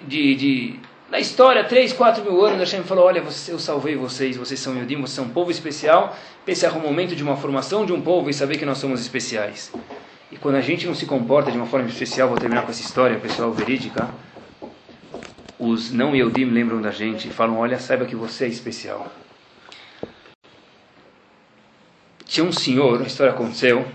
de, 0.00 0.34
de 0.34 0.80
na 1.08 1.20
história, 1.20 1.62
três, 1.62 1.92
quatro 1.92 2.24
mil 2.24 2.44
anos, 2.44 2.58
Hashem 2.58 2.82
falou, 2.82 3.04
olha, 3.04 3.22
eu 3.46 3.58
salvei 3.60 3.94
vocês, 3.94 4.36
vocês 4.36 4.58
são 4.58 4.74
Yehudim, 4.74 4.96
vocês 4.96 5.10
são 5.10 5.26
um 5.26 5.30
povo 5.30 5.52
especial, 5.52 6.16
esse 6.44 6.66
é 6.66 6.68
o 6.68 6.80
momento 6.80 7.14
de 7.14 7.22
uma 7.22 7.36
formação 7.36 7.86
de 7.86 7.92
um 7.92 8.00
povo 8.00 8.28
e 8.28 8.34
saber 8.34 8.58
que 8.58 8.66
nós 8.66 8.78
somos 8.78 9.00
especiais. 9.00 9.72
E 10.32 10.36
quando 10.36 10.56
a 10.56 10.60
gente 10.60 10.84
não 10.84 10.96
se 10.96 11.06
comporta 11.06 11.52
de 11.52 11.56
uma 11.56 11.66
forma 11.66 11.88
especial, 11.88 12.28
vou 12.28 12.36
terminar 12.36 12.62
com 12.62 12.70
essa 12.70 12.82
história, 12.82 13.16
pessoal, 13.20 13.52
verídica, 13.52 14.08
os 15.58 15.90
não 15.90 16.14
Yehudim 16.14 16.44
lembram 16.44 16.80
da 16.80 16.90
gente 16.90 17.28
e 17.28 17.32
falam, 17.32 17.58
olha, 17.58 17.78
saiba 17.78 18.06
que 18.06 18.14
você 18.14 18.44
é 18.44 18.48
especial. 18.48 19.10
Tinha 22.24 22.44
um 22.44 22.52
senhor, 22.52 23.02
a 23.02 23.06
história 23.06 23.32
aconteceu, 23.32 23.86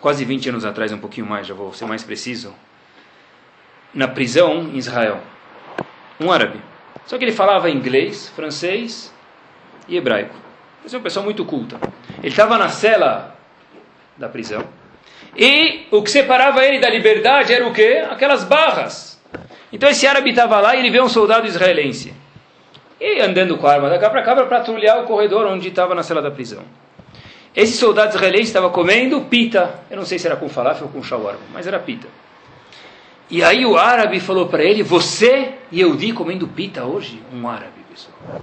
quase 0.00 0.24
20 0.24 0.50
anos 0.50 0.64
atrás, 0.64 0.92
um 0.92 0.98
pouquinho 0.98 1.26
mais, 1.26 1.46
já 1.46 1.54
vou 1.54 1.72
ser 1.72 1.86
mais 1.86 2.04
preciso, 2.04 2.54
na 3.92 4.06
prisão 4.06 4.64
em 4.64 4.76
Israel. 4.76 5.20
Um 6.20 6.30
árabe. 6.30 6.60
Só 7.06 7.16
que 7.16 7.24
ele 7.24 7.32
falava 7.32 7.70
inglês, 7.70 8.28
francês 8.28 9.12
e 9.88 9.96
hebraico. 9.96 10.34
Ele 10.84 10.94
é 10.94 10.96
uma 10.96 11.02
pessoa 11.02 11.24
muito 11.24 11.44
culta. 11.44 11.80
Ele 12.18 12.28
estava 12.28 12.58
na 12.58 12.68
cela 12.68 13.36
da 14.16 14.28
prisão. 14.28 14.64
E 15.36 15.86
o 15.90 16.02
que 16.02 16.10
separava 16.10 16.64
ele 16.64 16.78
da 16.78 16.90
liberdade 16.90 17.52
era 17.52 17.66
o 17.66 17.72
quê? 17.72 18.04
Aquelas 18.10 18.44
barras. 18.44 19.17
Então 19.72 19.88
esse 19.88 20.06
árabe 20.06 20.30
estava 20.30 20.60
lá 20.60 20.74
e 20.74 20.80
ele 20.80 20.90
vê 20.90 21.00
um 21.00 21.08
soldado 21.08 21.46
israelense. 21.46 22.14
E 23.00 23.20
andando 23.20 23.56
com 23.58 23.66
a 23.66 23.72
arma 23.72 23.88
da 23.88 23.98
cá 23.98 24.10
para 24.10 24.22
cá 24.22 24.34
para 24.34 24.46
patrulhar 24.46 25.00
o 25.00 25.04
corredor 25.04 25.46
onde 25.46 25.68
estava 25.68 25.94
na 25.94 26.02
cela 26.02 26.20
da 26.20 26.30
prisão. 26.30 26.62
Esse 27.54 27.76
soldado 27.76 28.14
israelense 28.14 28.44
estava 28.44 28.70
comendo 28.70 29.20
pita. 29.22 29.80
Eu 29.90 29.96
não 29.96 30.04
sei 30.04 30.18
se 30.18 30.26
era 30.26 30.36
com 30.36 30.48
falafel 30.48 30.86
ou 30.86 30.92
com 30.92 31.02
shawarma, 31.02 31.40
mas 31.52 31.66
era 31.66 31.78
pita. 31.78 32.08
E 33.30 33.42
aí 33.42 33.66
o 33.66 33.76
árabe 33.76 34.20
falou 34.20 34.48
para 34.48 34.64
ele: 34.64 34.82
Você 34.82 35.54
e 35.70 35.80
Eudi 35.80 36.12
comendo 36.12 36.48
pita 36.48 36.84
hoje? 36.84 37.22
Um 37.32 37.46
árabe, 37.46 37.84
pessoal. 37.90 38.42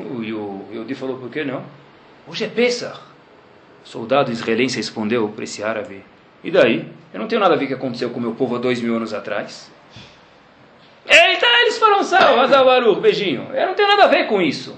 E 0.00 0.32
o 0.32 0.66
Eudi 0.72 0.94
falou: 0.94 1.18
Por 1.18 1.30
que 1.30 1.44
não? 1.44 1.62
Hoje 2.26 2.44
é 2.44 2.48
Pesach. 2.48 2.98
O 3.84 3.88
soldado 3.88 4.32
israelense 4.32 4.76
respondeu 4.76 5.28
para 5.28 5.44
esse 5.44 5.62
árabe: 5.62 6.02
E 6.42 6.50
daí? 6.50 6.88
Eu 7.12 7.20
não 7.20 7.28
tenho 7.28 7.40
nada 7.40 7.54
a 7.54 7.56
ver 7.56 7.66
com 7.66 7.74
o 7.74 7.76
que 7.76 7.82
aconteceu 7.82 8.10
com 8.10 8.18
o 8.18 8.22
meu 8.22 8.34
povo 8.34 8.56
há 8.56 8.58
dois 8.58 8.80
mil 8.80 8.96
anos 8.96 9.12
atrás. 9.12 9.70
Eita, 11.06 11.46
eles 11.46 11.78
foram 11.78 12.02
salvos, 12.04 12.44
Azabaru, 12.44 13.00
beijinho. 13.00 13.48
Eu 13.52 13.66
não 13.68 13.74
tenho 13.74 13.88
nada 13.88 14.04
a 14.04 14.08
ver 14.08 14.26
com 14.26 14.40
isso. 14.40 14.76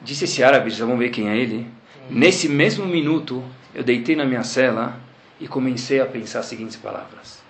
Disse 0.00 0.24
esse 0.24 0.44
árabe, 0.44 0.70
já 0.70 0.84
vão 0.84 0.98
ver 0.98 1.10
quem 1.10 1.30
é 1.30 1.36
ele. 1.36 1.66
Nesse 2.10 2.48
mesmo 2.48 2.86
minuto, 2.86 3.42
eu 3.74 3.82
deitei 3.82 4.14
na 4.14 4.24
minha 4.24 4.42
cela 4.42 5.00
e 5.40 5.48
comecei 5.48 6.00
a 6.00 6.06
pensar 6.06 6.40
as 6.40 6.46
seguintes 6.46 6.76
palavras: 6.76 7.42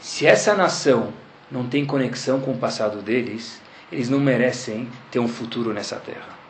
Se 0.00 0.26
essa 0.26 0.54
nação 0.54 1.12
não 1.50 1.68
tem 1.68 1.86
conexão 1.86 2.40
com 2.40 2.52
o 2.52 2.58
passado 2.58 3.00
deles, 3.00 3.62
eles 3.90 4.08
não 4.08 4.18
merecem 4.18 4.88
ter 5.10 5.20
um 5.20 5.28
futuro 5.28 5.72
nessa 5.72 5.96
terra. 5.96 6.42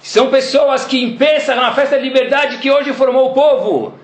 São 0.00 0.30
pessoas 0.30 0.84
que 0.84 1.02
empeçam 1.02 1.56
na 1.56 1.74
festa 1.74 1.96
da 1.96 2.02
liberdade 2.02 2.58
que 2.58 2.70
hoje 2.70 2.92
formou 2.92 3.30
o 3.30 3.34
povo. 3.34 3.98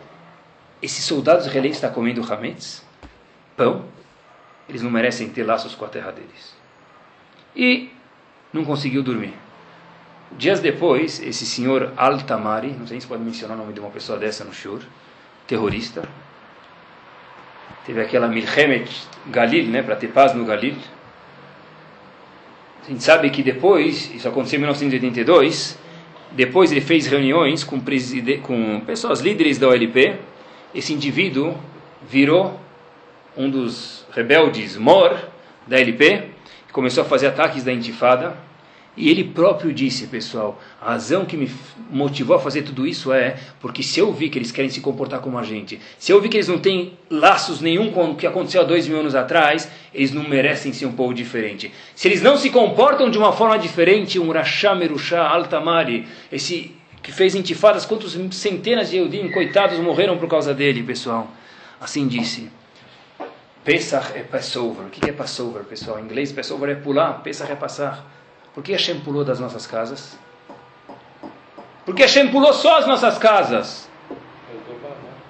Esses 0.82 1.04
soldados 1.04 1.46
israelenses 1.46 1.78
estão 1.78 1.92
comendo 1.92 2.20
hametz, 2.30 2.83
pão, 3.56 3.84
eles 4.68 4.82
não 4.82 4.90
merecem 4.90 5.28
ter 5.28 5.44
laços 5.44 5.74
com 5.74 5.84
a 5.84 5.88
terra 5.88 6.10
deles. 6.10 6.54
E 7.54 7.90
não 8.52 8.64
conseguiu 8.64 9.02
dormir. 9.02 9.34
Dias 10.32 10.60
depois, 10.60 11.20
esse 11.22 11.46
senhor 11.46 11.92
Al-Tamari, 11.96 12.70
não 12.70 12.86
sei 12.86 13.00
se 13.00 13.06
pode 13.06 13.22
mencionar 13.22 13.56
o 13.56 13.60
nome 13.60 13.72
de 13.72 13.80
uma 13.80 13.90
pessoa 13.90 14.18
dessa 14.18 14.44
no 14.44 14.52
Shur, 14.52 14.82
terrorista, 15.46 16.08
teve 17.86 18.00
aquela 18.00 18.26
Milhemet 18.26 18.90
Galil, 19.26 19.66
né, 19.66 19.82
para 19.82 19.96
ter 19.96 20.08
paz 20.08 20.34
no 20.34 20.44
Galil. 20.44 20.74
A 22.84 22.90
gente 22.90 23.04
sabe 23.04 23.30
que 23.30 23.42
depois, 23.42 24.12
isso 24.14 24.28
aconteceu 24.28 24.56
em 24.56 24.60
1982, 24.60 25.78
depois 26.32 26.72
ele 26.72 26.80
fez 26.80 27.06
reuniões 27.06 27.62
com, 27.62 27.80
com 28.42 28.80
pessoas 28.80 29.20
líderes 29.20 29.58
da 29.58 29.68
OLP. 29.68 30.16
Esse 30.74 30.92
indivíduo 30.92 31.56
virou 32.08 32.60
um 33.36 33.50
dos 33.50 34.04
rebeldes 34.12 34.76
mor 34.76 35.18
da 35.66 35.78
LP, 35.78 36.24
começou 36.72 37.02
a 37.02 37.06
fazer 37.06 37.28
ataques 37.28 37.64
da 37.64 37.72
intifada 37.72 38.36
e 38.96 39.10
ele 39.10 39.24
próprio 39.24 39.72
disse, 39.72 40.06
pessoal, 40.06 40.60
a 40.80 40.90
razão 40.90 41.24
que 41.24 41.36
me 41.36 41.50
motivou 41.90 42.36
a 42.36 42.38
fazer 42.38 42.62
tudo 42.62 42.86
isso 42.86 43.12
é 43.12 43.36
porque 43.60 43.82
se 43.82 43.98
eu 43.98 44.12
vi 44.12 44.28
que 44.28 44.38
eles 44.38 44.52
querem 44.52 44.70
se 44.70 44.80
comportar 44.80 45.20
como 45.20 45.36
a 45.36 45.42
gente, 45.42 45.80
se 45.98 46.12
eu 46.12 46.20
vi 46.20 46.28
que 46.28 46.36
eles 46.36 46.46
não 46.46 46.58
têm 46.58 46.92
laços 47.10 47.60
nenhum 47.60 47.90
com 47.90 48.10
o 48.10 48.14
que 48.14 48.26
aconteceu 48.26 48.60
há 48.60 48.64
dois 48.64 48.86
mil 48.86 49.00
anos 49.00 49.16
atrás, 49.16 49.68
eles 49.92 50.12
não 50.12 50.22
merecem 50.28 50.72
ser 50.72 50.86
um 50.86 50.92
povo 50.92 51.12
diferente. 51.12 51.72
Se 51.94 52.06
eles 52.06 52.22
não 52.22 52.36
se 52.36 52.50
comportam 52.50 53.10
de 53.10 53.18
uma 53.18 53.32
forma 53.32 53.58
diferente, 53.58 54.18
um 54.20 54.30
Rasham 54.30 54.80
Erushá 54.80 55.26
Altamari, 55.26 56.06
esse 56.30 56.72
que 57.02 57.12
fez 57.12 57.34
intifadas, 57.34 57.84
quantos 57.84 58.16
centenas 58.30 58.90
de 58.90 58.96
Eudim, 58.96 59.28
coitados, 59.30 59.78
morreram 59.78 60.16
por 60.16 60.28
causa 60.28 60.54
dele, 60.54 60.82
pessoal. 60.82 61.30
Assim 61.80 62.06
disse. 62.06 62.48
Pesach 63.64 64.12
é 64.14 64.22
Passover. 64.22 64.86
O 64.86 64.90
que 64.90 65.08
é 65.08 65.12
Passover, 65.12 65.64
pessoal? 65.64 65.98
Em 65.98 66.02
inglês, 66.02 66.30
Passover 66.30 66.68
é 66.68 66.74
pular, 66.74 67.22
Pesach 67.22 67.50
é 67.50 67.56
passar. 67.56 68.04
Por 68.54 68.62
que 68.62 68.72
Hashem 68.72 69.00
pulou 69.00 69.24
das 69.24 69.40
nossas 69.40 69.66
casas? 69.66 70.18
Por 71.84 71.94
que 71.94 72.02
Hashem 72.02 72.28
pulou 72.28 72.52
só 72.52 72.78
as 72.78 72.86
nossas 72.86 73.16
casas? 73.16 73.88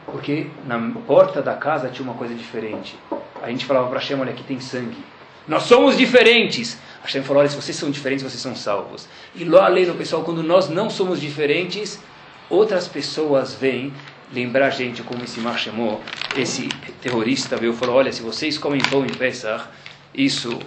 Porque 0.06 0.48
na 0.66 0.78
porta 1.06 1.40
da 1.40 1.54
casa 1.54 1.88
tinha 1.88 2.08
uma 2.08 2.16
coisa 2.16 2.34
diferente. 2.34 2.98
A 3.40 3.48
gente 3.50 3.64
falava 3.64 3.88
para 3.88 3.98
Hashem, 4.00 4.20
olha, 4.20 4.32
aqui 4.32 4.42
tem 4.42 4.58
sangue. 4.58 4.98
Nós 5.46 5.64
somos 5.64 5.96
diferentes. 5.96 6.78
Hashem 7.02 7.22
falou, 7.22 7.40
olha, 7.40 7.48
se 7.48 7.56
vocês 7.56 7.76
são 7.76 7.90
diferentes, 7.90 8.24
vocês 8.24 8.40
são 8.40 8.56
salvos. 8.56 9.08
E 9.34 9.44
lá 9.44 9.66
além 9.66 9.92
pessoal, 9.94 10.24
quando 10.24 10.42
nós 10.42 10.68
não 10.68 10.90
somos 10.90 11.20
diferentes, 11.20 12.00
outras 12.50 12.88
pessoas 12.88 13.54
vêm 13.54 13.92
lembrar 14.34 14.66
a 14.66 14.70
gente 14.70 15.02
como 15.02 15.22
esse 15.22 15.40
Marshemó, 15.40 16.00
esse 16.36 16.68
terrorista 17.00 17.56
veio 17.56 17.72
falou, 17.72 17.96
olha, 17.96 18.12
se 18.12 18.20
vocês 18.20 18.58
comem 18.58 18.80
pão 18.90 19.06
em 19.06 19.08
Pesach, 19.08 19.64
isso 20.12 20.58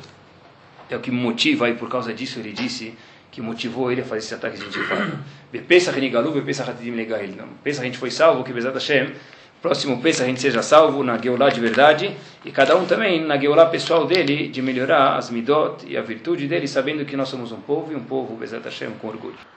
é 0.90 0.96
o 0.96 1.00
que 1.00 1.12
me 1.12 1.20
motiva, 1.20 1.70
e 1.70 1.74
por 1.74 1.90
causa 1.90 2.14
disso 2.14 2.40
ele 2.40 2.54
disse 2.54 2.94
que 3.30 3.42
motivou 3.42 3.92
ele 3.92 4.02
a 4.02 4.04
fazer 4.06 4.20
esse 4.20 4.34
ataque 4.34 4.58
de 4.58 4.66
intifada. 4.66 5.20
Pesach 5.68 6.00
Nigalu, 6.00 6.42
Pesach 6.42 6.70
Hatidim 6.70 6.92
Legail. 6.92 7.36
Pesach 7.64 7.82
a 7.82 7.86
gente 7.86 7.98
foi 7.98 8.10
salvo, 8.10 8.44
que 8.44 8.54
Bezat 8.54 8.74
Hashem, 8.74 9.14
próximo 9.62 10.02
Pesach 10.02 10.24
a 10.24 10.28
gente 10.28 10.40
seja 10.40 10.62
salvo 10.62 11.04
na 11.04 11.18
Geulah 11.18 11.50
de 11.50 11.60
verdade, 11.60 12.16
e 12.46 12.52
cada 12.52 12.78
um 12.78 12.86
também 12.86 13.24
na 13.24 13.38
Geulah 13.38 13.66
pessoal 13.66 14.06
dele, 14.06 14.48
de 14.48 14.62
melhorar 14.62 15.18
as 15.18 15.30
midot 15.30 15.86
e 15.86 15.98
a 15.98 16.02
virtude 16.02 16.48
dele, 16.48 16.68
sabendo 16.68 17.06
que 17.06 17.18
nós 17.18 17.28
somos 17.28 17.52
um 17.52 17.60
povo, 17.60 17.92
e 17.92 17.96
um 17.96 18.04
povo 18.04 18.36
Bezat 18.36 18.64
Hashem 18.64 18.92
com 18.92 19.08
orgulho. 19.08 19.57